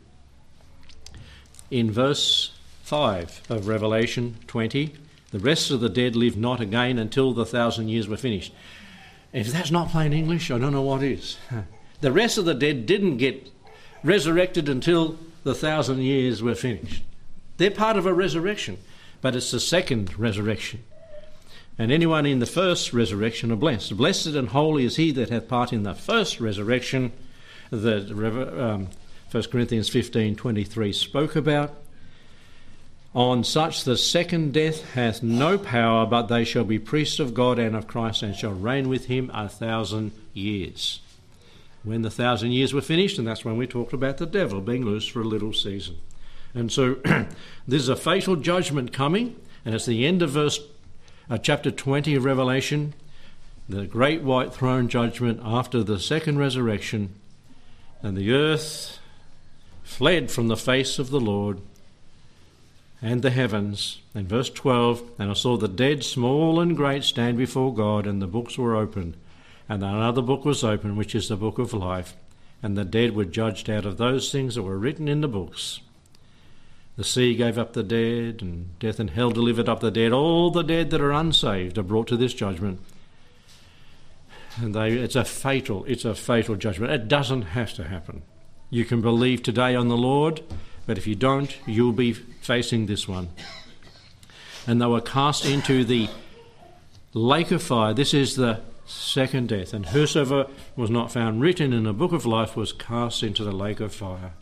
in 1.70 1.90
verse 1.90 2.52
5 2.82 3.42
of 3.48 3.68
Revelation 3.68 4.36
20. 4.46 4.94
The 5.30 5.38
rest 5.38 5.70
of 5.70 5.80
the 5.80 5.88
dead 5.88 6.14
live 6.14 6.36
not 6.36 6.60
again 6.60 6.98
until 6.98 7.32
the 7.32 7.46
thousand 7.46 7.88
years 7.88 8.06
were 8.06 8.16
finished. 8.16 8.52
If 9.32 9.50
that's 9.50 9.70
not 9.70 9.88
plain 9.88 10.12
English, 10.12 10.50
I 10.50 10.58
don't 10.58 10.72
know 10.72 10.82
what 10.82 11.02
is. 11.02 11.38
The 12.02 12.10
rest 12.10 12.36
of 12.36 12.44
the 12.46 12.54
dead 12.54 12.84
didn't 12.84 13.18
get 13.18 13.48
resurrected 14.02 14.68
until 14.68 15.16
the 15.44 15.54
thousand 15.54 16.00
years 16.00 16.42
were 16.42 16.56
finished. 16.56 17.04
They're 17.58 17.70
part 17.70 17.96
of 17.96 18.06
a 18.06 18.12
resurrection, 18.12 18.78
but 19.20 19.36
it's 19.36 19.52
the 19.52 19.60
second 19.60 20.18
resurrection. 20.18 20.82
And 21.78 21.92
anyone 21.92 22.26
in 22.26 22.40
the 22.40 22.46
first 22.46 22.92
resurrection 22.92 23.52
are 23.52 23.56
blessed. 23.56 23.96
Blessed 23.96 24.26
and 24.34 24.48
holy 24.48 24.84
is 24.84 24.96
he 24.96 25.12
that 25.12 25.30
hath 25.30 25.46
part 25.46 25.72
in 25.72 25.84
the 25.84 25.94
first 25.94 26.40
resurrection 26.40 27.12
that 27.70 28.10
um, 28.10 28.88
1 29.30 29.42
Corinthians 29.44 29.88
15 29.88 30.34
23 30.34 30.92
spoke 30.92 31.36
about. 31.36 31.81
On 33.14 33.44
such 33.44 33.84
the 33.84 33.98
second 33.98 34.54
death 34.54 34.92
hath 34.92 35.22
no 35.22 35.58
power, 35.58 36.06
but 36.06 36.28
they 36.28 36.44
shall 36.44 36.64
be 36.64 36.78
priests 36.78 37.18
of 37.18 37.34
God 37.34 37.58
and 37.58 37.76
of 37.76 37.86
Christ, 37.86 38.22
and 38.22 38.34
shall 38.34 38.52
reign 38.52 38.88
with 38.88 39.06
him 39.06 39.30
a 39.34 39.50
thousand 39.50 40.12
years. 40.32 41.00
When 41.82 42.02
the 42.02 42.10
thousand 42.10 42.52
years 42.52 42.72
were 42.72 42.80
finished, 42.80 43.18
and 43.18 43.26
that's 43.26 43.44
when 43.44 43.58
we 43.58 43.66
talked 43.66 43.92
about 43.92 44.16
the 44.16 44.24
devil 44.24 44.62
being 44.62 44.84
loose 44.84 45.06
for 45.06 45.20
a 45.20 45.24
little 45.24 45.52
season. 45.52 45.98
And 46.54 46.72
so 46.72 46.96
there's 47.68 47.88
a 47.90 47.96
fatal 47.96 48.36
judgment 48.36 48.94
coming, 48.94 49.36
and 49.64 49.74
it's 49.74 49.86
the 49.86 50.06
end 50.06 50.22
of 50.22 50.30
verse 50.30 50.60
uh, 51.28 51.36
chapter 51.36 51.70
20 51.70 52.14
of 52.14 52.24
Revelation, 52.24 52.94
the 53.68 53.84
great 53.84 54.22
white 54.22 54.54
throne 54.54 54.88
judgment 54.88 55.40
after 55.44 55.82
the 55.82 56.00
second 56.00 56.38
resurrection, 56.38 57.14
and 58.00 58.16
the 58.16 58.32
earth 58.32 58.98
fled 59.82 60.30
from 60.30 60.48
the 60.48 60.56
face 60.56 60.98
of 60.98 61.10
the 61.10 61.20
Lord 61.20 61.60
and 63.02 63.20
the 63.22 63.30
heavens. 63.30 64.00
And 64.14 64.28
verse 64.28 64.48
12 64.48 65.02
And 65.18 65.30
I 65.30 65.34
saw 65.34 65.56
the 65.56 65.68
dead, 65.68 66.04
small 66.04 66.60
and 66.60 66.76
great, 66.76 67.02
stand 67.02 67.36
before 67.36 67.74
God, 67.74 68.06
and 68.06 68.22
the 68.22 68.28
books 68.28 68.56
were 68.56 68.76
opened. 68.76 69.16
And 69.68 69.82
another 69.82 70.22
book 70.22 70.44
was 70.44 70.62
opened, 70.62 70.96
which 70.96 71.14
is 71.14 71.28
the 71.28 71.36
book 71.36 71.58
of 71.58 71.74
life. 71.74 72.14
And 72.62 72.78
the 72.78 72.84
dead 72.84 73.16
were 73.16 73.24
judged 73.24 73.68
out 73.68 73.84
of 73.84 73.96
those 73.96 74.30
things 74.30 74.54
that 74.54 74.62
were 74.62 74.78
written 74.78 75.08
in 75.08 75.20
the 75.20 75.28
books. 75.28 75.80
The 76.96 77.04
sea 77.04 77.34
gave 77.34 77.58
up 77.58 77.72
the 77.72 77.82
dead, 77.82 78.40
and 78.40 78.78
death 78.78 79.00
and 79.00 79.10
hell 79.10 79.30
delivered 79.30 79.68
up 79.68 79.80
the 79.80 79.90
dead. 79.90 80.12
All 80.12 80.50
the 80.50 80.62
dead 80.62 80.90
that 80.90 81.00
are 81.00 81.10
unsaved 81.10 81.78
are 81.78 81.82
brought 81.82 82.06
to 82.08 82.16
this 82.16 82.34
judgment. 82.34 82.80
And 84.60 84.74
they, 84.74 84.92
it's 84.92 85.16
a 85.16 85.24
fatal, 85.24 85.84
it's 85.88 86.04
a 86.04 86.14
fatal 86.14 86.54
judgment. 86.54 86.92
It 86.92 87.08
doesn't 87.08 87.42
have 87.42 87.72
to 87.74 87.84
happen. 87.84 88.22
You 88.68 88.84
can 88.84 89.00
believe 89.00 89.42
today 89.42 89.74
on 89.74 89.88
the 89.88 89.96
Lord 89.96 90.42
but 90.86 90.98
if 90.98 91.06
you 91.06 91.14
don't, 91.14 91.56
you'll 91.66 91.92
be 91.92 92.12
facing 92.12 92.86
this 92.86 93.06
one. 93.06 93.28
and 94.66 94.80
they 94.80 94.86
were 94.86 95.00
cast 95.00 95.44
into 95.44 95.84
the 95.84 96.08
lake 97.14 97.50
of 97.50 97.62
fire. 97.62 97.94
This 97.94 98.14
is 98.14 98.36
the 98.36 98.60
second 98.86 99.48
death. 99.48 99.72
And 99.72 99.86
whosoever 99.86 100.46
was 100.76 100.90
not 100.90 101.12
found 101.12 101.40
written 101.40 101.72
in 101.72 101.84
the 101.84 101.92
book 101.92 102.12
of 102.12 102.26
life 102.26 102.56
was 102.56 102.72
cast 102.72 103.22
into 103.22 103.44
the 103.44 103.52
lake 103.52 103.80
of 103.80 103.94
fire. 103.94 104.32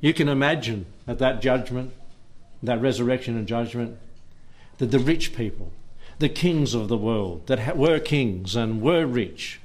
You 0.00 0.14
can 0.14 0.28
imagine 0.28 0.86
at 1.06 1.18
that 1.18 1.42
judgment, 1.42 1.92
that 2.62 2.80
resurrection 2.80 3.36
and 3.36 3.48
judgment, 3.48 3.98
that 4.78 4.92
the 4.92 4.98
rich 4.98 5.34
people, 5.34 5.72
the 6.20 6.28
kings 6.28 6.74
of 6.74 6.88
the 6.88 6.96
world, 6.96 7.46
that 7.48 7.76
were 7.76 7.98
kings 7.98 8.54
and 8.54 8.80
were 8.80 9.06
rich, 9.06 9.60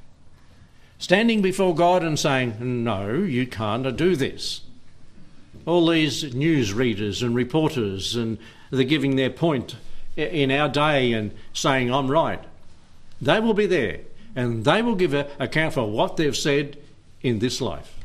standing 1.03 1.41
before 1.41 1.75
God 1.75 2.01
and 2.01 2.17
saying, 2.17 2.55
No, 2.61 3.11
you 3.11 3.45
can't 3.45 3.97
do 3.97 4.15
this. 4.15 4.61
All 5.65 5.85
these 5.87 6.33
news 6.33 6.71
readers 6.73 7.21
and 7.21 7.35
reporters, 7.35 8.15
and 8.15 8.37
they're 8.71 8.85
giving 8.85 9.17
their 9.17 9.29
point 9.29 9.75
in 10.15 10.49
our 10.49 10.69
day 10.69 11.11
and 11.11 11.33
saying, 11.51 11.93
I'm 11.93 12.09
right. 12.09 12.41
They 13.21 13.41
will 13.41 13.53
be 13.53 13.65
there 13.65 13.99
and 14.33 14.63
they 14.63 14.81
will 14.81 14.95
give 14.95 15.13
account 15.13 15.73
for 15.73 15.89
what 15.91 16.15
they've 16.15 16.35
said 16.35 16.77
in 17.21 17.39
this 17.39 17.59
life. 17.59 17.99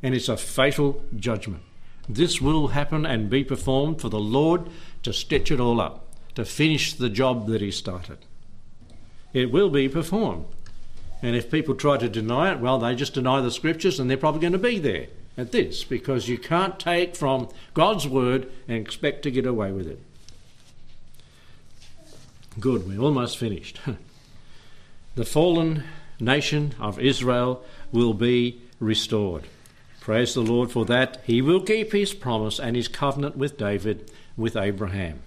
And 0.00 0.14
it's 0.14 0.28
a 0.28 0.36
fatal 0.36 1.02
judgment. 1.16 1.64
This 2.08 2.40
will 2.40 2.68
happen 2.68 3.04
and 3.04 3.28
be 3.28 3.42
performed 3.42 4.00
for 4.00 4.08
the 4.08 4.20
Lord 4.20 4.68
to 5.02 5.12
stitch 5.12 5.50
it 5.50 5.58
all 5.58 5.80
up, 5.80 6.06
to 6.36 6.44
finish 6.44 6.92
the 6.92 7.10
job 7.10 7.48
that 7.48 7.60
He 7.60 7.72
started. 7.72 8.18
It 9.32 9.50
will 9.50 9.70
be 9.70 9.88
performed. 9.88 10.46
And 11.24 11.34
if 11.34 11.50
people 11.50 11.74
try 11.74 11.96
to 11.96 12.08
deny 12.10 12.52
it, 12.52 12.60
well, 12.60 12.78
they 12.78 12.94
just 12.94 13.14
deny 13.14 13.40
the 13.40 13.50
scriptures 13.50 13.98
and 13.98 14.10
they're 14.10 14.18
probably 14.18 14.42
going 14.42 14.52
to 14.52 14.58
be 14.58 14.78
there 14.78 15.06
at 15.38 15.52
this 15.52 15.82
because 15.82 16.28
you 16.28 16.36
can't 16.36 16.78
take 16.78 17.16
from 17.16 17.48
God's 17.72 18.06
word 18.06 18.52
and 18.68 18.76
expect 18.76 19.22
to 19.22 19.30
get 19.30 19.46
away 19.46 19.72
with 19.72 19.88
it. 19.88 19.98
Good, 22.60 22.86
we're 22.86 23.00
almost 23.00 23.38
finished. 23.38 23.80
the 25.14 25.24
fallen 25.24 25.84
nation 26.20 26.74
of 26.78 27.00
Israel 27.00 27.64
will 27.90 28.12
be 28.12 28.60
restored. 28.78 29.44
Praise 30.02 30.34
the 30.34 30.42
Lord 30.42 30.70
for 30.70 30.84
that. 30.84 31.22
He 31.24 31.40
will 31.40 31.62
keep 31.62 31.92
his 31.92 32.12
promise 32.12 32.60
and 32.60 32.76
his 32.76 32.86
covenant 32.86 33.38
with 33.38 33.56
David, 33.56 34.10
with 34.36 34.58
Abraham. 34.58 35.20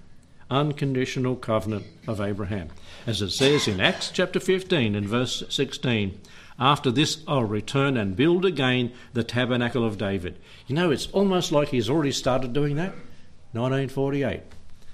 Unconditional 0.51 1.35
covenant 1.35 1.87
of 2.05 2.21
Abraham. 2.21 2.69
As 3.07 3.21
it 3.21 3.29
says 3.29 3.69
in 3.69 3.79
Acts 3.79 4.11
chapter 4.11 4.37
15 4.37 4.93
and 4.93 5.07
verse 5.07 5.41
16, 5.47 6.19
after 6.59 6.91
this 6.91 7.23
I'll 7.25 7.45
return 7.45 7.95
and 7.95 8.17
build 8.17 8.43
again 8.43 8.91
the 9.13 9.23
tabernacle 9.23 9.85
of 9.85 9.97
David. 9.97 10.37
You 10.67 10.75
know, 10.75 10.91
it's 10.91 11.07
almost 11.13 11.53
like 11.53 11.69
he's 11.69 11.89
already 11.89 12.11
started 12.11 12.51
doing 12.51 12.75
that. 12.75 12.93
1948. 13.53 14.41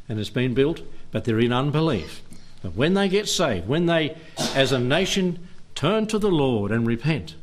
And 0.08 0.20
it's 0.20 0.30
been 0.30 0.54
built, 0.54 0.82
but 1.10 1.26
they're 1.26 1.40
in 1.40 1.52
unbelief. 1.52 2.22
But 2.62 2.76
when 2.76 2.94
they 2.94 3.10
get 3.10 3.28
saved, 3.28 3.68
when 3.68 3.88
they, 3.88 4.16
as 4.54 4.72
a 4.72 4.78
nation, 4.78 5.48
turn 5.74 6.06
to 6.08 6.20
the 6.20 6.30
Lord 6.30 6.72
and 6.72 6.86
repent, 6.86 7.34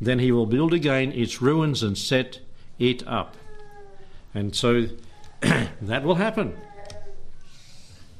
then 0.00 0.20
He 0.20 0.30
will 0.30 0.46
build 0.46 0.72
again 0.72 1.10
its 1.10 1.42
ruins 1.42 1.82
and 1.82 1.98
set 1.98 2.38
it 2.78 3.04
up. 3.08 3.36
And 4.32 4.54
so 4.54 4.86
that 5.40 6.04
will 6.04 6.14
happen. 6.14 6.56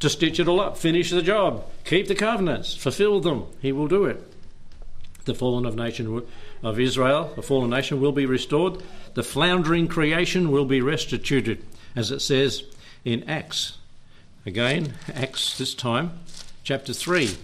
To 0.01 0.09
stitch 0.09 0.39
it 0.39 0.49
all 0.49 0.61
up, 0.61 0.77
finish 0.77 1.11
the 1.11 1.23
job, 1.23 1.65
keep 1.85 2.07
the 2.07 2.15
covenants, 2.15 2.77
fulfill 2.77 3.21
them. 3.21 3.47
He 3.61 3.73
will 3.73 3.89
do 3.89 4.05
it. 4.05 4.23
The 5.25 5.35
fallen 5.35 5.67
of 5.67 5.75
nation 5.75 6.23
of 6.63 6.81
Israel, 6.81 7.33
the 7.35 7.43
fallen 7.43 7.71
nation, 7.71 8.01
will 8.01 8.13
be 8.13 8.25
restored. 8.25 8.83
The 9.15 9.25
floundering 9.25 9.89
creation 9.89 10.51
will 10.51 10.65
be 10.65 10.81
restituted, 10.81 11.65
as 11.97 12.11
it 12.11 12.21
says 12.21 12.63
in 13.05 13.29
Acts 13.29 13.79
Again, 14.49 14.95
Acts 15.15 15.59
this 15.59 15.75
time, 15.75 16.21
chapter 16.65 16.95
3 16.95 17.37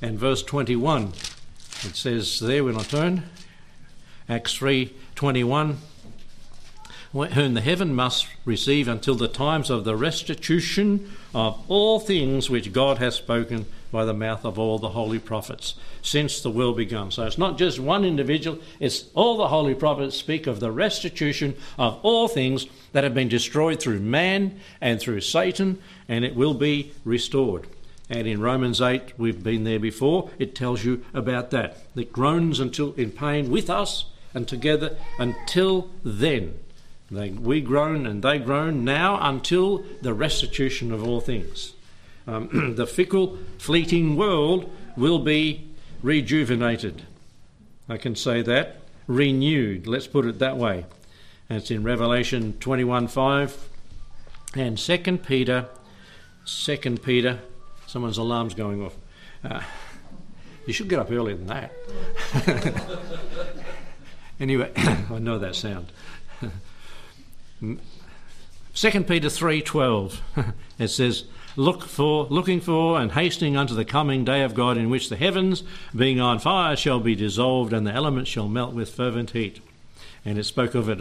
and 0.00 0.16
verse 0.16 0.40
21. 0.44 1.08
It 1.82 1.96
says 1.96 2.38
there 2.38 2.62
when 2.62 2.76
I 2.76 2.84
turn, 2.84 3.24
Acts 4.28 4.54
3 4.54 4.94
21, 5.16 5.78
whom 7.12 7.54
the 7.54 7.60
heaven 7.60 7.94
must 7.94 8.26
receive 8.44 8.88
until 8.88 9.14
the 9.14 9.28
times 9.28 9.68
of 9.68 9.84
the 9.84 9.94
restitution 9.96 11.12
of 11.34 11.62
all 11.68 12.00
things 12.00 12.48
which 12.48 12.72
God 12.72 12.98
has 12.98 13.14
spoken 13.14 13.66
by 13.90 14.06
the 14.06 14.14
mouth 14.14 14.44
of 14.46 14.58
all 14.58 14.78
the 14.78 14.88
holy 14.88 15.18
prophets 15.18 15.74
since 16.00 16.40
the 16.40 16.50
world 16.50 16.78
began. 16.78 17.10
So 17.10 17.24
it's 17.26 17.36
not 17.36 17.58
just 17.58 17.78
one 17.78 18.04
individual, 18.04 18.58
it's 18.80 19.04
all 19.14 19.36
the 19.36 19.48
holy 19.48 19.74
prophets 19.74 20.16
speak 20.16 20.46
of 20.46 20.60
the 20.60 20.72
restitution 20.72 21.54
of 21.78 22.00
all 22.02 22.28
things 22.28 22.66
that 22.92 23.04
have 23.04 23.14
been 23.14 23.28
destroyed 23.28 23.80
through 23.80 24.00
man 24.00 24.58
and 24.80 24.98
through 24.98 25.20
Satan, 25.20 25.78
and 26.08 26.24
it 26.24 26.34
will 26.34 26.54
be 26.54 26.92
restored. 27.04 27.66
And 28.08 28.26
in 28.26 28.40
Romans 28.40 28.80
8, 28.80 29.18
we've 29.18 29.42
been 29.42 29.64
there 29.64 29.78
before, 29.78 30.30
it 30.38 30.54
tells 30.54 30.84
you 30.84 31.04
about 31.14 31.50
that. 31.50 31.94
That 31.94 32.12
groans 32.12 32.60
until 32.60 32.94
in 32.94 33.10
pain 33.10 33.50
with 33.50 33.70
us 33.70 34.06
and 34.34 34.48
together 34.48 34.96
until 35.18 35.90
then. 36.02 36.58
They, 37.12 37.30
we 37.30 37.60
groan 37.60 38.06
and 38.06 38.22
they 38.22 38.38
groan 38.38 38.84
now 38.84 39.18
until 39.20 39.84
the 40.00 40.14
restitution 40.14 40.92
of 40.92 41.06
all 41.06 41.20
things. 41.20 41.74
Um, 42.26 42.74
the 42.76 42.86
fickle, 42.86 43.38
fleeting 43.58 44.16
world 44.16 44.70
will 44.96 45.18
be 45.18 45.68
rejuvenated. 46.02 47.02
I 47.88 47.98
can 47.98 48.16
say 48.16 48.40
that. 48.42 48.78
Renewed, 49.06 49.86
let's 49.86 50.06
put 50.06 50.24
it 50.24 50.38
that 50.38 50.56
way. 50.56 50.86
And 51.50 51.58
it's 51.58 51.70
in 51.70 51.82
Revelation 51.82 52.54
21:5 52.60 53.56
and 54.54 54.78
2 54.78 55.18
Peter 55.18 55.68
2 56.46 56.96
Peter 56.98 57.40
someone's 57.86 58.16
alarm's 58.16 58.54
going 58.54 58.82
off. 58.82 58.96
Uh, 59.44 59.60
you 60.66 60.72
should 60.72 60.88
get 60.88 60.98
up 60.98 61.10
earlier 61.10 61.36
than 61.36 61.46
that. 61.48 61.72
anyway, 64.40 64.72
I 64.76 65.18
know 65.18 65.38
that 65.38 65.56
sound. 65.56 65.92
2 67.62 67.76
Peter 69.04 69.28
3:12 69.28 70.18
it 70.78 70.88
says 70.88 71.24
look 71.54 71.84
for 71.84 72.26
looking 72.26 72.60
for 72.60 72.98
and 72.98 73.12
hastening 73.12 73.56
unto 73.56 73.74
the 73.74 73.84
coming 73.84 74.24
day 74.24 74.42
of 74.42 74.54
God 74.54 74.76
in 74.76 74.90
which 74.90 75.08
the 75.08 75.16
heavens 75.16 75.62
being 75.94 76.20
on 76.20 76.38
fire 76.38 76.74
shall 76.74 76.98
be 76.98 77.14
dissolved 77.14 77.72
and 77.72 77.86
the 77.86 77.92
elements 77.92 78.30
shall 78.30 78.48
melt 78.48 78.72
with 78.72 78.94
fervent 78.94 79.30
heat. 79.30 79.60
And 80.24 80.38
it 80.38 80.44
spoke 80.44 80.74
of 80.74 80.88
it 80.88 81.00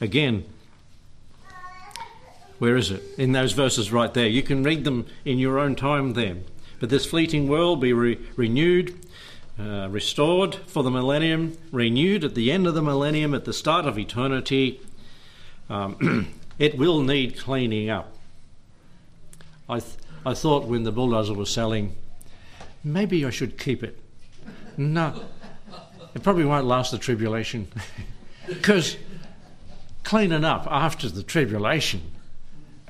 again. 0.00 0.44
Where 2.58 2.76
is 2.76 2.90
it? 2.90 3.02
In 3.18 3.32
those 3.32 3.52
verses 3.52 3.92
right 3.92 4.12
there. 4.12 4.28
You 4.28 4.42
can 4.42 4.62
read 4.62 4.84
them 4.84 5.06
in 5.24 5.38
your 5.38 5.58
own 5.58 5.76
time 5.76 6.14
there. 6.14 6.36
But 6.78 6.90
this 6.90 7.06
fleeting 7.06 7.48
world 7.48 7.80
be 7.80 7.92
re- 7.92 8.18
renewed 8.36 8.94
uh, 9.58 9.88
restored 9.90 10.54
for 10.54 10.82
the 10.82 10.90
millennium 10.90 11.58
renewed 11.70 12.24
at 12.24 12.34
the 12.34 12.50
end 12.50 12.66
of 12.66 12.72
the 12.72 12.80
millennium 12.80 13.34
at 13.34 13.44
the 13.44 13.52
start 13.52 13.84
of 13.84 13.98
eternity 13.98 14.80
um, 15.70 16.28
it 16.58 16.76
will 16.76 17.00
need 17.00 17.38
cleaning 17.38 17.88
up 17.88 18.16
I, 19.70 19.78
th- 19.78 19.94
I 20.26 20.34
thought 20.34 20.66
when 20.66 20.82
the 20.82 20.90
bulldozer 20.90 21.32
was 21.32 21.48
selling, 21.48 21.94
maybe 22.82 23.24
I 23.24 23.30
should 23.30 23.56
keep 23.56 23.84
it. 23.84 24.00
No, 24.76 25.22
it 26.12 26.24
probably 26.24 26.44
won't 26.44 26.66
last 26.66 26.90
the 26.90 26.98
tribulation. 26.98 27.68
Because 28.48 28.96
cleaning 30.02 30.44
up 30.44 30.66
after 30.68 31.08
the 31.08 31.22
tribulation, 31.22 32.00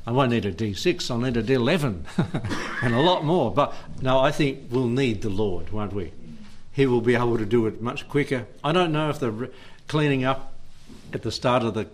I 0.07 0.13
won't 0.13 0.31
need 0.31 0.47
a 0.47 0.53
D6, 0.53 1.11
I'll 1.11 1.19
need 1.19 1.37
a 1.37 1.43
D11 1.43 2.05
and 2.83 2.95
a 2.95 3.01
lot 3.01 3.27
more. 3.27 3.53
But 3.53 3.75
no, 4.01 4.21
I 4.21 4.31
think 4.31 4.69
we'll 4.71 4.87
need 4.87 5.21
the 5.21 5.29
Lord, 5.29 5.71
won't 5.71 5.93
we? 5.93 6.13
He 6.73 6.87
will 6.87 7.03
be 7.03 7.15
able 7.15 7.37
to 7.37 7.45
do 7.45 7.67
it 7.67 7.83
much 7.83 8.09
quicker. 8.09 8.47
I 8.65 8.73
don't 8.73 8.91
know 8.91 9.11
if 9.11 9.19
the 9.19 9.51
cleaning 9.87 10.25
up 10.25 10.55
at 11.13 11.23
the 11.23 11.33
start 11.33 11.63
of 11.63 11.75
the, 11.75 11.87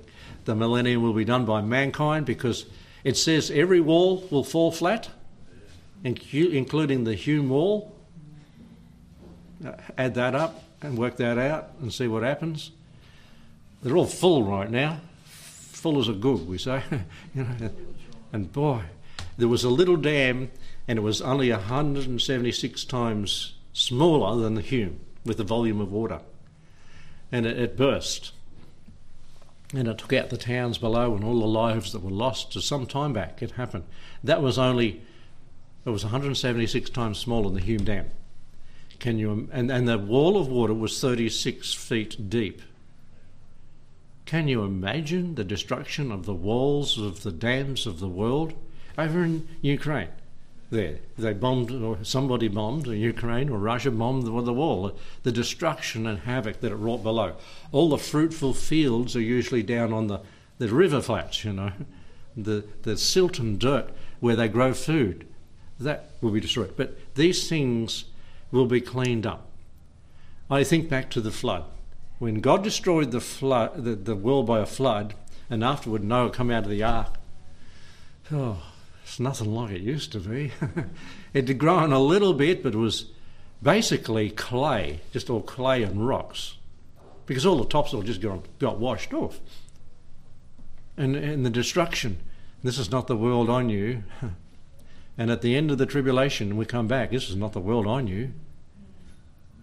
the 0.46 0.54
millennium 0.54 1.02
will 1.02 1.12
be 1.12 1.24
done 1.24 1.44
by 1.44 1.60
mankind 1.60 2.24
because 2.24 2.66
it 3.04 3.16
says 3.16 3.50
every 3.50 3.80
wall 3.80 4.26
will 4.30 4.44
fall 4.44 4.72
flat, 4.72 5.10
including 6.02 7.04
the 7.04 7.14
Hume 7.14 7.50
wall. 7.50 7.94
Uh, 9.64 9.72
add 9.98 10.14
that 10.14 10.34
up 10.34 10.62
and 10.82 10.96
work 10.96 11.16
that 11.16 11.36
out 11.36 11.70
and 11.80 11.92
see 11.92 12.06
what 12.06 12.22
happens. 12.22 12.70
They're 13.82 13.96
all 13.96 14.06
full 14.06 14.44
right 14.44 14.70
now, 14.70 15.00
full 15.24 15.98
as 15.98 16.08
a 16.08 16.12
good, 16.12 16.48
we 16.48 16.58
say. 16.58 16.82
you 17.34 17.44
know, 17.44 17.70
and 18.32 18.52
boy, 18.52 18.82
there 19.36 19.48
was 19.48 19.64
a 19.64 19.70
little 19.70 19.96
dam, 19.96 20.50
and 20.86 20.98
it 20.98 21.02
was 21.02 21.20
only 21.20 21.50
176 21.50 22.84
times 22.84 23.54
smaller 23.72 24.40
than 24.40 24.54
the 24.54 24.62
Hume 24.62 25.00
with 25.24 25.38
the 25.38 25.44
volume 25.44 25.80
of 25.80 25.90
water, 25.90 26.20
and 27.32 27.46
it, 27.46 27.58
it 27.58 27.76
burst 27.76 28.32
and 29.74 29.88
it 29.88 29.98
took 29.98 30.12
out 30.12 30.30
the 30.30 30.36
towns 30.36 30.78
below 30.78 31.14
and 31.14 31.24
all 31.24 31.40
the 31.40 31.46
lives 31.46 31.92
that 31.92 32.02
were 32.02 32.10
lost 32.10 32.52
to 32.52 32.60
some 32.60 32.86
time 32.86 33.12
back. 33.12 33.42
It 33.42 33.52
happened. 33.52 33.84
That 34.22 34.42
was 34.42 34.58
only 34.58 35.02
it 35.84 35.90
was 35.90 36.04
176 36.04 36.90
times 36.90 37.18
smaller 37.18 37.44
than 37.44 37.54
the 37.54 37.60
Hume 37.60 37.84
Dam. 37.84 38.10
Can 38.98 39.18
you 39.18 39.48
and 39.52 39.70
and 39.70 39.88
the 39.88 39.98
wall 39.98 40.36
of 40.36 40.48
water 40.48 40.74
was 40.74 41.00
36 41.00 41.74
feet 41.74 42.30
deep. 42.30 42.62
Can 44.24 44.48
you 44.48 44.64
imagine 44.64 45.36
the 45.36 45.44
destruction 45.44 46.10
of 46.10 46.26
the 46.26 46.34
walls 46.34 46.98
of 46.98 47.22
the 47.22 47.30
dams 47.30 47.86
of 47.86 48.00
the 48.00 48.08
world 48.08 48.54
over 48.98 49.22
in 49.22 49.46
Ukraine? 49.62 50.08
There, 50.68 50.98
they 51.16 51.32
bombed, 51.32 51.70
or 51.70 51.98
somebody 52.02 52.48
bombed, 52.48 52.88
in 52.88 52.98
Ukraine 52.98 53.50
or 53.50 53.58
Russia 53.58 53.90
bombed 53.90 54.24
the, 54.24 54.52
wall. 54.52 54.98
The 55.22 55.30
destruction 55.30 56.06
and 56.06 56.20
havoc 56.20 56.60
that 56.60 56.72
it 56.72 56.76
wrought 56.76 57.04
below. 57.04 57.36
All 57.70 57.88
the 57.88 57.98
fruitful 57.98 58.52
fields 58.52 59.14
are 59.14 59.20
usually 59.20 59.62
down 59.62 59.92
on 59.92 60.08
the, 60.08 60.20
the 60.58 60.68
river 60.68 61.00
flats, 61.00 61.44
you 61.44 61.52
know, 61.52 61.72
the, 62.36 62.64
the 62.82 62.96
silt 62.96 63.38
and 63.38 63.58
dirt 63.58 63.90
where 64.18 64.34
they 64.34 64.48
grow 64.48 64.72
food. 64.74 65.26
That 65.78 66.10
will 66.20 66.32
be 66.32 66.40
destroyed. 66.40 66.74
But 66.76 66.98
these 67.14 67.48
things 67.48 68.06
will 68.50 68.66
be 68.66 68.80
cleaned 68.80 69.26
up. 69.26 69.46
I 70.50 70.64
think 70.64 70.88
back 70.88 71.10
to 71.10 71.20
the 71.20 71.30
flood. 71.30 71.64
When 72.18 72.40
God 72.40 72.64
destroyed 72.64 73.10
the, 73.10 73.20
flood, 73.20 73.84
the, 73.84 73.94
the 73.94 74.16
world 74.16 74.46
by 74.46 74.60
a 74.60 74.66
flood, 74.66 75.14
and 75.50 75.62
afterward 75.62 76.02
Noah 76.02 76.30
come 76.30 76.50
out 76.50 76.64
of 76.64 76.70
the 76.70 76.82
ark, 76.82 77.14
oh, 78.32 78.62
it's 79.06 79.20
nothing 79.20 79.54
like 79.54 79.70
it 79.70 79.82
used 79.82 80.10
to 80.12 80.18
be. 80.18 80.50
it 81.32 81.46
had 81.46 81.58
grown 81.58 81.92
a 81.92 82.00
little 82.00 82.34
bit, 82.34 82.60
but 82.60 82.74
it 82.74 82.78
was 82.78 83.06
basically 83.62 84.30
clay, 84.30 84.98
just 85.12 85.30
all 85.30 85.42
clay 85.42 85.84
and 85.84 86.08
rocks, 86.08 86.56
because 87.24 87.46
all 87.46 87.56
the 87.56 87.66
topsoil 87.66 88.02
just 88.02 88.20
got, 88.20 88.40
got 88.58 88.80
washed 88.80 89.14
off. 89.14 89.38
And, 90.96 91.14
and 91.14 91.46
the 91.46 91.50
destruction, 91.50 92.18
this 92.64 92.80
is 92.80 92.90
not 92.90 93.06
the 93.06 93.16
world 93.16 93.48
I 93.48 93.62
knew. 93.62 94.02
and 95.16 95.30
at 95.30 95.40
the 95.40 95.54
end 95.54 95.70
of 95.70 95.78
the 95.78 95.86
tribulation, 95.86 96.56
we 96.56 96.66
come 96.66 96.88
back, 96.88 97.12
this 97.12 97.30
is 97.30 97.36
not 97.36 97.52
the 97.52 97.60
world 97.60 97.86
I 97.86 98.00
knew 98.00 98.32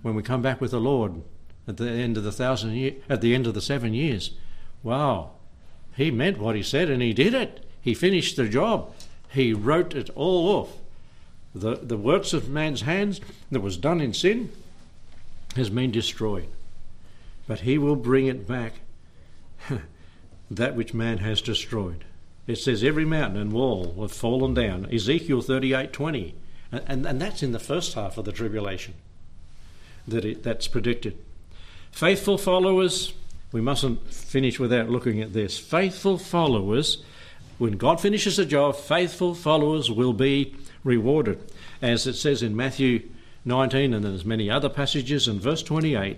when 0.03 0.15
we 0.15 0.23
come 0.23 0.41
back 0.41 0.61
with 0.61 0.71
the 0.71 0.79
Lord 0.79 1.21
at 1.67 1.75
the 1.75 1.89
end 1.89 2.15
of 2.15 2.23
the 2.23 2.31
thousand 2.31 2.75
year, 2.75 2.93
at 3.09 3.19
the 3.19 3.35
end 3.35 3.45
of 3.45 3.55
the 3.55 3.61
seven 3.61 3.93
years. 3.93 4.31
Wow, 4.83 5.31
he 5.97 6.11
meant 6.11 6.37
what 6.37 6.55
he 6.55 6.63
said 6.63 6.89
and 6.89 7.01
he 7.01 7.11
did 7.11 7.33
it. 7.33 7.65
He 7.81 7.93
finished 7.93 8.37
the 8.37 8.47
job. 8.47 8.93
He 9.33 9.53
wrote 9.53 9.95
it 9.95 10.09
all 10.15 10.49
off. 10.49 10.77
The 11.55 11.75
the 11.75 11.97
works 11.97 12.33
of 12.33 12.49
man's 12.49 12.81
hands 12.81 13.19
that 13.51 13.61
was 13.61 13.77
done 13.77 14.01
in 14.01 14.13
sin 14.13 14.51
has 15.55 15.69
been 15.69 15.91
destroyed. 15.91 16.47
But 17.47 17.61
he 17.61 17.77
will 17.77 17.95
bring 17.95 18.27
it 18.27 18.47
back 18.47 18.73
that 20.51 20.75
which 20.75 20.93
man 20.93 21.19
has 21.19 21.41
destroyed. 21.41 22.05
It 22.47 22.57
says 22.57 22.83
every 22.83 23.05
mountain 23.05 23.39
and 23.39 23.51
wall 23.51 23.95
have 24.01 24.11
fallen 24.11 24.53
down. 24.53 24.87
Ezekiel 24.93 25.41
thirty 25.41 25.73
eight 25.73 25.93
twenty. 25.93 26.35
And, 26.71 26.83
and, 26.87 27.05
and 27.05 27.21
that's 27.21 27.43
in 27.43 27.51
the 27.51 27.59
first 27.59 27.93
half 27.93 28.17
of 28.17 28.25
the 28.25 28.31
tribulation 28.31 28.95
that 30.07 30.25
it, 30.25 30.43
that's 30.43 30.67
predicted. 30.67 31.17
Faithful 31.91 32.37
followers, 32.37 33.13
we 33.51 33.61
mustn't 33.61 34.11
finish 34.11 34.59
without 34.59 34.89
looking 34.89 35.21
at 35.21 35.33
this. 35.33 35.59
Faithful 35.59 36.17
followers, 36.17 37.03
when 37.63 37.77
God 37.77 38.01
finishes 38.01 38.35
the 38.35 38.45
job, 38.45 38.75
faithful 38.75 39.33
followers 39.33 39.89
will 39.89 40.11
be 40.11 40.53
rewarded. 40.83 41.39
As 41.81 42.05
it 42.05 42.15
says 42.15 42.43
in 42.43 42.57
Matthew 42.57 43.07
19, 43.45 43.93
and 43.93 44.03
there's 44.03 44.25
many 44.25 44.49
other 44.49 44.67
passages 44.67 45.29
in 45.29 45.39
verse 45.39 45.63
28. 45.63 46.17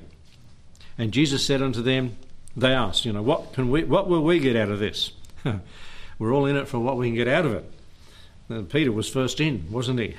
And 0.98 1.12
Jesus 1.12 1.46
said 1.46 1.62
unto 1.62 1.84
them, 1.84 2.18
they 2.58 2.74
asked, 2.74 3.06
you 3.06 3.14
know, 3.14 3.22
what 3.22 3.54
can 3.54 3.70
we, 3.70 3.84
what 3.84 4.10
will 4.10 4.24
we 4.24 4.40
get 4.40 4.56
out 4.56 4.72
of 4.72 4.80
this? 4.80 5.12
We're 6.18 6.34
all 6.34 6.48
in 6.48 6.56
it 6.56 6.68
for 6.68 6.80
what 6.80 6.98
we 6.98 7.10
can 7.10 7.16
get 7.16 7.28
out 7.28 7.46
of 7.46 7.54
it. 7.54 7.72
And 8.50 8.68
Peter 8.68 8.92
was 8.92 9.08
first 9.08 9.40
in, 9.40 9.72
wasn't 9.72 10.00
he? 10.00 10.16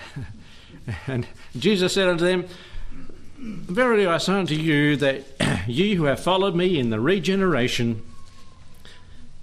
and 1.09 1.27
Jesus 1.59 1.93
said 1.95 2.07
unto 2.07 2.25
them, 2.25 2.47
Verily 3.37 4.07
I 4.07 4.19
say 4.19 4.35
unto 4.35 4.55
you 4.55 4.95
that 4.99 5.25
ye 5.67 5.97
who 5.97 6.05
have 6.05 6.21
followed 6.21 6.55
me 6.55 6.79
in 6.79 6.91
the 6.91 7.01
regeneration, 7.01 8.05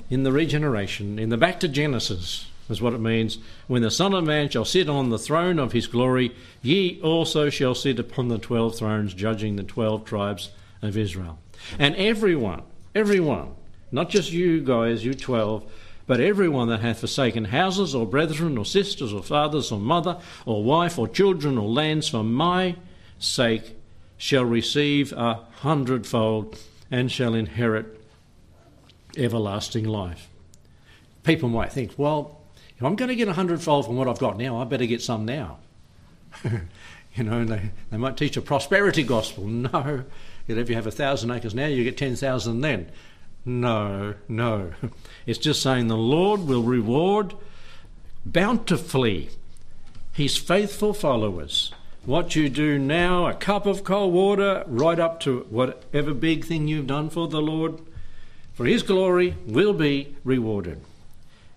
in 0.09 0.23
the 0.23 0.31
regeneration, 0.31 1.17
in 1.17 1.29
the 1.29 1.37
back 1.37 1.59
to 1.61 1.67
Genesis, 1.67 2.47
is 2.69 2.81
what 2.81 2.93
it 2.93 2.99
means. 2.99 3.37
When 3.67 3.81
the 3.81 3.91
Son 3.91 4.13
of 4.13 4.23
Man 4.23 4.49
shall 4.49 4.65
sit 4.65 4.87
on 4.87 5.09
the 5.09 5.19
throne 5.19 5.59
of 5.59 5.71
his 5.71 5.87
glory, 5.87 6.35
ye 6.61 6.99
also 7.01 7.49
shall 7.49 7.75
sit 7.75 7.99
upon 7.99 8.27
the 8.27 8.37
twelve 8.37 8.75
thrones, 8.75 9.13
judging 9.13 9.55
the 9.55 9.63
twelve 9.63 10.05
tribes 10.05 10.51
of 10.81 10.97
Israel. 10.97 11.39
And 11.77 11.95
everyone, 11.95 12.63
everyone, 12.93 13.55
not 13.91 14.09
just 14.09 14.31
you 14.31 14.61
guys, 14.61 15.03
you 15.03 15.13
twelve, 15.13 15.69
but 16.05 16.19
everyone 16.19 16.67
that 16.67 16.81
hath 16.81 16.99
forsaken 16.99 17.45
houses, 17.45 17.95
or 17.95 18.05
brethren, 18.05 18.57
or 18.57 18.65
sisters, 18.65 19.13
or 19.13 19.23
fathers, 19.23 19.71
or 19.71 19.79
mother, 19.79 20.17
or 20.45 20.63
wife, 20.63 20.99
or 20.99 21.07
children, 21.07 21.57
or 21.57 21.69
lands 21.69 22.09
for 22.09 22.23
my 22.23 22.75
sake 23.19 23.77
shall 24.17 24.43
receive 24.45 25.13
a 25.13 25.35
hundredfold 25.61 26.57
and 26.91 27.11
shall 27.11 27.33
inherit 27.33 28.02
everlasting 29.17 29.85
life. 29.85 30.29
People 31.23 31.49
might 31.49 31.71
think, 31.71 31.93
well, 31.97 32.41
if 32.77 32.83
I'm 32.83 32.95
going 32.95 33.09
to 33.09 33.15
get 33.15 33.27
a 33.27 33.33
hundredfold 33.33 33.85
from 33.85 33.95
what 33.95 34.07
I've 34.07 34.19
got 34.19 34.37
now, 34.37 34.57
I 34.57 34.65
better 34.65 34.85
get 34.85 35.01
some 35.01 35.25
now. 35.25 35.59
you 36.43 37.23
know, 37.23 37.45
they, 37.45 37.71
they 37.91 37.97
might 37.97 38.17
teach 38.17 38.37
a 38.37 38.41
prosperity 38.41 39.03
gospel. 39.03 39.47
No, 39.47 40.03
you 40.47 40.55
know, 40.55 40.61
if 40.61 40.69
you 40.69 40.75
have 40.75 40.87
a 40.87 40.91
thousand 40.91 41.31
acres 41.31 41.55
now, 41.55 41.67
you 41.67 41.85
get 41.85 41.97
10,000 41.97 42.61
then. 42.61 42.89
No, 43.45 44.15
no. 44.27 44.71
It's 45.25 45.39
just 45.39 45.61
saying 45.61 45.87
the 45.87 45.95
Lord 45.95 46.41
will 46.41 46.63
reward 46.63 47.33
bountifully 48.25 49.29
his 50.11 50.35
faithful 50.35 50.93
followers 50.93 51.73
what 52.05 52.35
you 52.35 52.49
do 52.49 52.77
now, 52.77 53.27
a 53.27 53.33
cup 53.33 53.65
of 53.65 53.83
cold 53.83 54.13
water, 54.13 54.63
right 54.67 54.99
up 54.99 55.21
to 55.21 55.45
whatever 55.49 56.13
big 56.13 56.43
thing 56.43 56.67
you've 56.67 56.87
done 56.87 57.09
for 57.09 57.29
the 57.29 57.41
Lord, 57.41 57.79
for 58.53 58.65
His 58.65 58.83
glory 58.83 59.35
will 59.45 59.73
be 59.73 60.15
rewarded. 60.23 60.81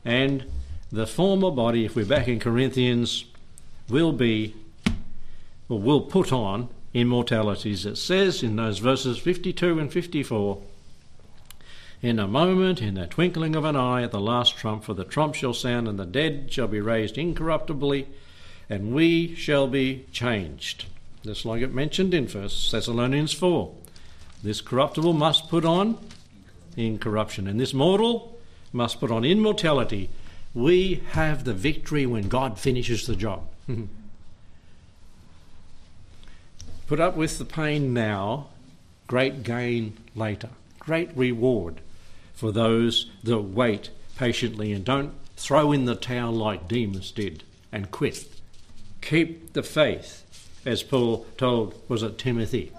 And 0.04 0.44
the 0.90 1.06
former 1.06 1.50
body, 1.50 1.84
if 1.84 1.96
we're 1.96 2.04
back 2.04 2.28
in 2.28 2.40
Corinthians, 2.40 3.24
will 3.88 4.12
be, 4.12 4.54
or 5.68 5.80
will 5.80 6.02
put 6.02 6.32
on 6.32 6.68
immortality. 6.94 7.72
As 7.72 7.86
it 7.86 7.96
says 7.96 8.42
in 8.42 8.56
those 8.56 8.78
verses 8.78 9.18
52 9.18 9.78
and 9.78 9.92
54. 9.92 10.62
In 12.02 12.18
a 12.18 12.28
moment, 12.28 12.82
in 12.82 12.94
the 12.94 13.06
twinkling 13.06 13.56
of 13.56 13.64
an 13.64 13.74
eye, 13.74 14.02
at 14.02 14.12
the 14.12 14.20
last 14.20 14.56
trump, 14.56 14.84
for 14.84 14.94
the 14.94 15.04
trump 15.04 15.34
shall 15.34 15.54
sound, 15.54 15.88
and 15.88 15.98
the 15.98 16.06
dead 16.06 16.52
shall 16.52 16.68
be 16.68 16.80
raised 16.80 17.16
incorruptibly 17.18 18.06
and 18.68 18.92
we 18.92 19.34
shall 19.34 19.66
be 19.66 20.04
changed. 20.12 20.86
Just 21.22 21.44
like 21.44 21.62
it 21.62 21.72
mentioned 21.72 22.14
in 22.14 22.26
1 22.26 22.42
Thessalonians 22.70 23.32
4. 23.32 23.72
This 24.42 24.60
corruptible 24.60 25.12
must 25.12 25.48
put 25.48 25.64
on 25.64 25.98
incorruption, 26.76 27.46
and 27.46 27.58
this 27.58 27.74
mortal 27.74 28.38
must 28.72 29.00
put 29.00 29.10
on 29.10 29.24
immortality. 29.24 30.10
We 30.54 31.02
have 31.12 31.44
the 31.44 31.54
victory 31.54 32.06
when 32.06 32.28
God 32.28 32.58
finishes 32.58 33.06
the 33.06 33.16
job. 33.16 33.46
put 36.86 37.00
up 37.00 37.16
with 37.16 37.38
the 37.38 37.44
pain 37.44 37.92
now, 37.92 38.48
great 39.06 39.42
gain 39.42 39.96
later, 40.14 40.50
great 40.78 41.10
reward 41.16 41.80
for 42.34 42.52
those 42.52 43.10
that 43.24 43.38
wait 43.38 43.90
patiently 44.16 44.72
and 44.72 44.84
don't 44.84 45.12
throw 45.36 45.72
in 45.72 45.84
the 45.84 45.94
towel 45.94 46.32
like 46.32 46.68
Demas 46.68 47.10
did 47.10 47.42
and 47.72 47.90
quit. 47.90 48.26
Keep 49.02 49.52
the 49.52 49.62
faith, 49.62 50.24
as 50.64 50.82
Paul 50.82 51.26
told, 51.36 51.74
was 51.88 52.02
it 52.02 52.18
Timothy? 52.18 52.72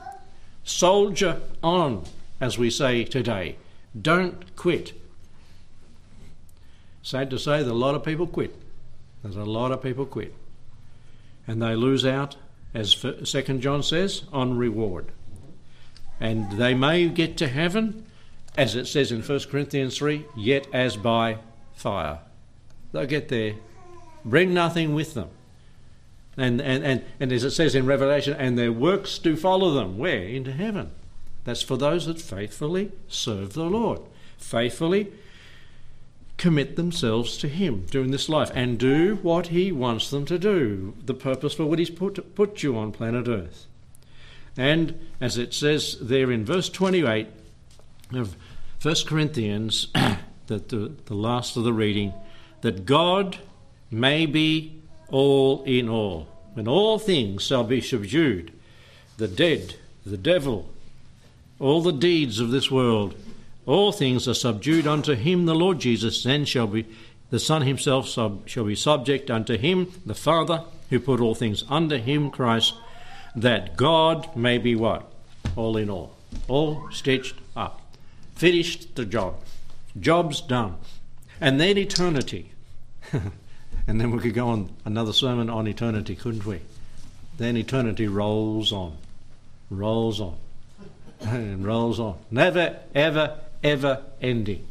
Soldier 0.63 1.41
on, 1.63 2.03
as 2.41 2.57
we 2.57 2.69
say 2.69 3.03
today. 3.03 3.55
Don't 4.01 4.55
quit. 4.55 4.93
Sad 7.01 7.29
to 7.29 7.39
say 7.39 7.63
that 7.63 7.71
a 7.71 7.73
lot 7.73 7.95
of 7.95 8.03
people 8.03 8.27
quit. 8.27 8.53
There's 9.23 9.37
a 9.37 9.43
lot 9.43 9.71
of 9.71 9.81
people 9.81 10.05
quit. 10.05 10.33
And 11.47 11.61
they 11.61 11.75
lose 11.75 12.05
out, 12.05 12.35
as 12.73 13.05
Second 13.23 13.61
John 13.61 13.81
says, 13.81 14.23
on 14.33 14.57
reward. 14.57 15.11
And 16.19 16.51
they 16.53 16.73
may 16.73 17.07
get 17.07 17.37
to 17.37 17.47
heaven, 17.47 18.05
as 18.57 18.75
it 18.75 18.87
says 18.87 19.11
in 19.11 19.21
1 19.21 19.39
Corinthians 19.49 19.97
3, 19.97 20.25
yet 20.35 20.67
as 20.73 20.97
by 20.97 21.37
fire. 21.73 22.19
They'll 22.91 23.05
get 23.05 23.29
there, 23.29 23.53
bring 24.25 24.53
nothing 24.53 24.93
with 24.93 25.13
them. 25.13 25.29
And, 26.35 26.61
and, 26.61 26.83
and, 26.83 27.03
and 27.19 27.31
as 27.31 27.43
it 27.43 27.51
says 27.51 27.73
in 27.73 27.85
Revelation, 27.85 28.35
and 28.37 28.57
their 28.57 28.71
works 28.71 29.17
do 29.17 29.35
follow 29.35 29.73
them. 29.73 29.97
Where? 29.97 30.23
Into 30.23 30.51
heaven. 30.51 30.91
That's 31.47 31.61
for 31.61 31.77
those 31.77 32.07
that 32.07 32.19
faithfully 32.19 32.91
serve 33.07 33.53
the 33.53 33.63
Lord, 33.63 34.01
faithfully 34.37 35.13
commit 36.35 36.75
themselves 36.75 37.37
to 37.37 37.47
Him 37.47 37.85
during 37.89 38.11
this 38.11 38.27
life 38.27 38.51
and 38.53 38.77
do 38.77 39.15
what 39.21 39.47
He 39.47 39.71
wants 39.71 40.09
them 40.09 40.25
to 40.25 40.37
do, 40.37 40.93
the 41.05 41.13
purpose 41.13 41.53
for 41.53 41.65
what 41.65 41.79
He's 41.79 41.89
put, 41.89 42.35
put 42.35 42.63
you 42.63 42.77
on 42.77 42.91
planet 42.91 43.29
Earth. 43.29 43.65
And 44.57 44.99
as 45.21 45.37
it 45.37 45.53
says 45.53 45.97
there 46.01 46.33
in 46.33 46.43
verse 46.43 46.67
28 46.67 47.27
of 48.11 48.35
1 48.81 48.95
Corinthians, 49.07 49.87
that 50.47 50.67
the, 50.67 50.91
the 51.05 51.15
last 51.15 51.55
of 51.55 51.63
the 51.63 51.71
reading, 51.71 52.11
that 52.59 52.85
God 52.85 53.37
may 53.89 54.25
be 54.25 54.81
all 55.07 55.63
in 55.63 55.87
all. 55.87 56.27
When 56.55 56.67
all 56.67 56.99
things 56.99 57.43
shall 57.43 57.63
be 57.63 57.79
subdued, 57.79 58.51
the 59.15 59.29
dead, 59.29 59.75
the 60.05 60.17
devil, 60.17 60.67
all 61.59 61.81
the 61.81 61.91
deeds 61.91 62.39
of 62.39 62.51
this 62.51 62.69
world, 62.69 63.15
all 63.65 63.91
things 63.91 64.27
are 64.27 64.33
subdued 64.33 64.87
unto 64.87 65.13
him, 65.13 65.45
the 65.45 65.55
Lord 65.55 65.79
Jesus, 65.79 66.23
then 66.23 66.45
shall 66.45 66.67
be 66.67 66.85
the 67.29 67.39
Son 67.39 67.63
himself 67.63 68.07
sub, 68.07 68.47
shall 68.47 68.63
be 68.63 68.75
subject 68.75 69.29
unto 69.29 69.57
him, 69.57 69.91
the 70.05 70.15
Father, 70.15 70.63
who 70.89 70.99
put 70.99 71.19
all 71.19 71.35
things 71.35 71.63
under 71.69 71.97
him, 71.97 72.29
Christ, 72.29 72.73
that 73.35 73.75
God 73.75 74.35
may 74.35 74.57
be 74.57 74.75
what? 74.75 75.11
All 75.55 75.75
in 75.77 75.89
all. 75.89 76.15
All 76.47 76.89
stitched 76.91 77.35
up. 77.55 77.81
Finished 78.35 78.95
the 78.95 79.05
job. 79.05 79.35
Job's 79.99 80.41
done. 80.41 80.75
And 81.41 81.59
then 81.59 81.77
eternity. 81.77 82.51
and 83.11 83.99
then 83.99 84.11
we 84.11 84.19
could 84.19 84.33
go 84.33 84.47
on 84.47 84.69
another 84.85 85.13
sermon 85.13 85.49
on 85.49 85.67
eternity, 85.67 86.15
couldn't 86.15 86.45
we? 86.45 86.61
Then 87.37 87.57
eternity 87.57 88.07
rolls 88.07 88.71
on. 88.71 88.97
Rolls 89.69 90.21
on. 90.21 90.37
And 91.21 91.65
rolls 91.65 91.99
on. 91.99 92.17
Never, 92.31 92.77
ever, 92.93 93.39
ever 93.63 94.03
ending. 94.21 94.67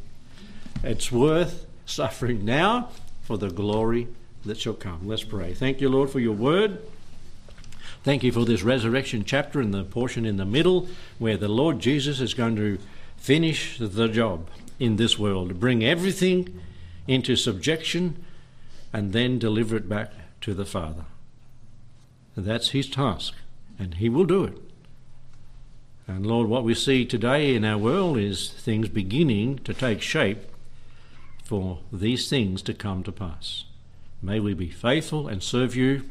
It's 0.83 1.11
worth 1.11 1.67
suffering 1.85 2.45
now 2.45 2.91
for 3.23 3.39
the 3.39 3.51
glory 3.51 4.09
that 4.45 4.59
shall 4.59 4.75
come. 4.75 5.07
Let's 5.07 5.25
pray. 5.25 5.55
Thank 5.55 5.81
you, 5.81 5.89
Lord, 5.89 6.11
for 6.11 6.21
your 6.21 6.35
word. 6.35 6.81
Thank 8.05 8.23
you 8.23 8.31
for 8.31 8.45
this 8.45 8.63
resurrection 8.63 9.25
chapter 9.25 9.61
and 9.61 9.75
the 9.75 9.83
portion 9.83 10.25
in 10.25 10.37
the 10.37 10.45
middle 10.45 10.89
where 11.19 11.37
the 11.37 11.49
Lord 11.49 11.81
Jesus 11.81 12.21
is 12.21 12.35
going 12.35 12.57
to 12.57 12.79
finish 13.17 13.79
the 13.79 14.09
job 14.09 14.49
in 14.79 14.97
this 14.97 15.19
world, 15.19 15.59
bring 15.59 15.83
everything 15.83 16.61
into 17.09 17.35
subjection 17.35 18.25
and 18.93 19.13
then 19.13 19.39
deliver 19.39 19.77
it 19.77 19.89
back 19.89 20.13
to 20.43 20.55
the 20.55 20.65
Father. 20.65 21.05
That's 22.37 22.71
his 22.71 22.89
task, 22.89 23.35
and 23.79 23.95
he 23.95 24.09
will 24.09 24.25
do 24.25 24.45
it. 24.45 24.59
And 26.09 26.25
Lord, 26.25 26.49
what 26.49 26.65
we 26.65 26.75
see 26.75 27.05
today 27.05 27.55
in 27.55 27.65
our 27.65 27.79
world 27.79 28.17
is 28.17 28.51
things 28.51 28.89
beginning 28.89 29.59
to 29.65 29.75
take 29.75 30.01
shape 30.01 30.39
for 31.45 31.81
these 31.93 32.29
things 32.29 32.63
to 32.63 32.75
come 32.75 33.03
to 33.03 33.13
pass. 33.13 33.65
May 34.23 34.39
we 34.39 34.55
be 34.55 34.71
faithful 34.71 35.27
and 35.27 35.43
serve 35.43 35.75
you 35.75 36.03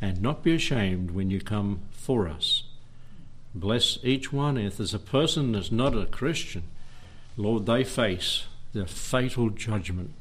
and 0.00 0.20
not 0.20 0.42
be 0.42 0.54
ashamed 0.54 1.12
when 1.12 1.30
you 1.30 1.40
come 1.40 1.80
for 1.90 2.28
us. 2.28 2.64
Bless 3.54 3.98
each 4.02 4.32
one. 4.32 4.58
If 4.58 4.76
there's 4.76 4.94
a 4.94 4.98
person 4.98 5.52
that's 5.52 5.72
not 5.72 5.96
a 5.96 6.06
Christian, 6.06 6.64
Lord, 7.36 7.66
they 7.66 7.84
face 7.84 8.44
the 8.72 8.86
fatal 8.86 9.50
judgment, 9.50 10.12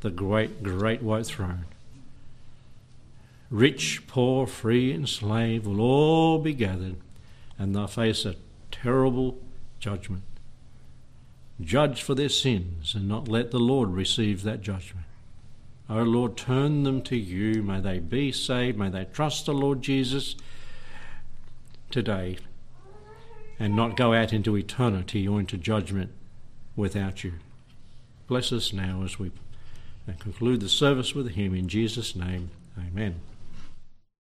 the 0.00 0.10
great, 0.10 0.62
great 0.62 1.02
white 1.02 1.26
throne. 1.26 1.66
Rich, 3.50 4.06
poor, 4.06 4.46
free, 4.46 4.92
and 4.92 5.08
slave 5.08 5.66
will 5.66 5.80
all 5.80 6.38
be 6.38 6.52
gathered, 6.52 6.96
and 7.58 7.74
they'll 7.74 7.86
face 7.86 8.24
a 8.24 8.34
terrible 8.84 9.38
judgment. 9.80 10.22
Judge 11.58 12.02
for 12.02 12.14
their 12.14 12.28
sins 12.28 12.94
and 12.94 13.08
not 13.08 13.28
let 13.28 13.50
the 13.50 13.58
Lord 13.58 13.90
receive 13.90 14.42
that 14.42 14.60
judgment. 14.60 15.06
O 15.88 16.02
Lord, 16.02 16.36
turn 16.36 16.82
them 16.82 17.00
to 17.02 17.16
you. 17.16 17.62
May 17.62 17.80
they 17.80 17.98
be 17.98 18.30
saved. 18.30 18.78
May 18.78 18.90
they 18.90 19.06
trust 19.06 19.46
the 19.46 19.54
Lord 19.54 19.80
Jesus 19.80 20.36
today 21.90 22.36
and 23.58 23.74
not 23.74 23.96
go 23.96 24.12
out 24.12 24.34
into 24.34 24.56
eternity 24.56 25.26
or 25.26 25.40
into 25.40 25.56
judgment 25.56 26.10
without 26.76 27.24
you. 27.24 27.34
Bless 28.26 28.52
us 28.52 28.74
now 28.74 29.02
as 29.02 29.18
we 29.18 29.30
conclude 30.20 30.60
the 30.60 30.68
service 30.68 31.14
with 31.14 31.30
him 31.30 31.54
in 31.54 31.68
Jesus' 31.68 32.14
name. 32.14 32.50
Amen. 32.78 33.20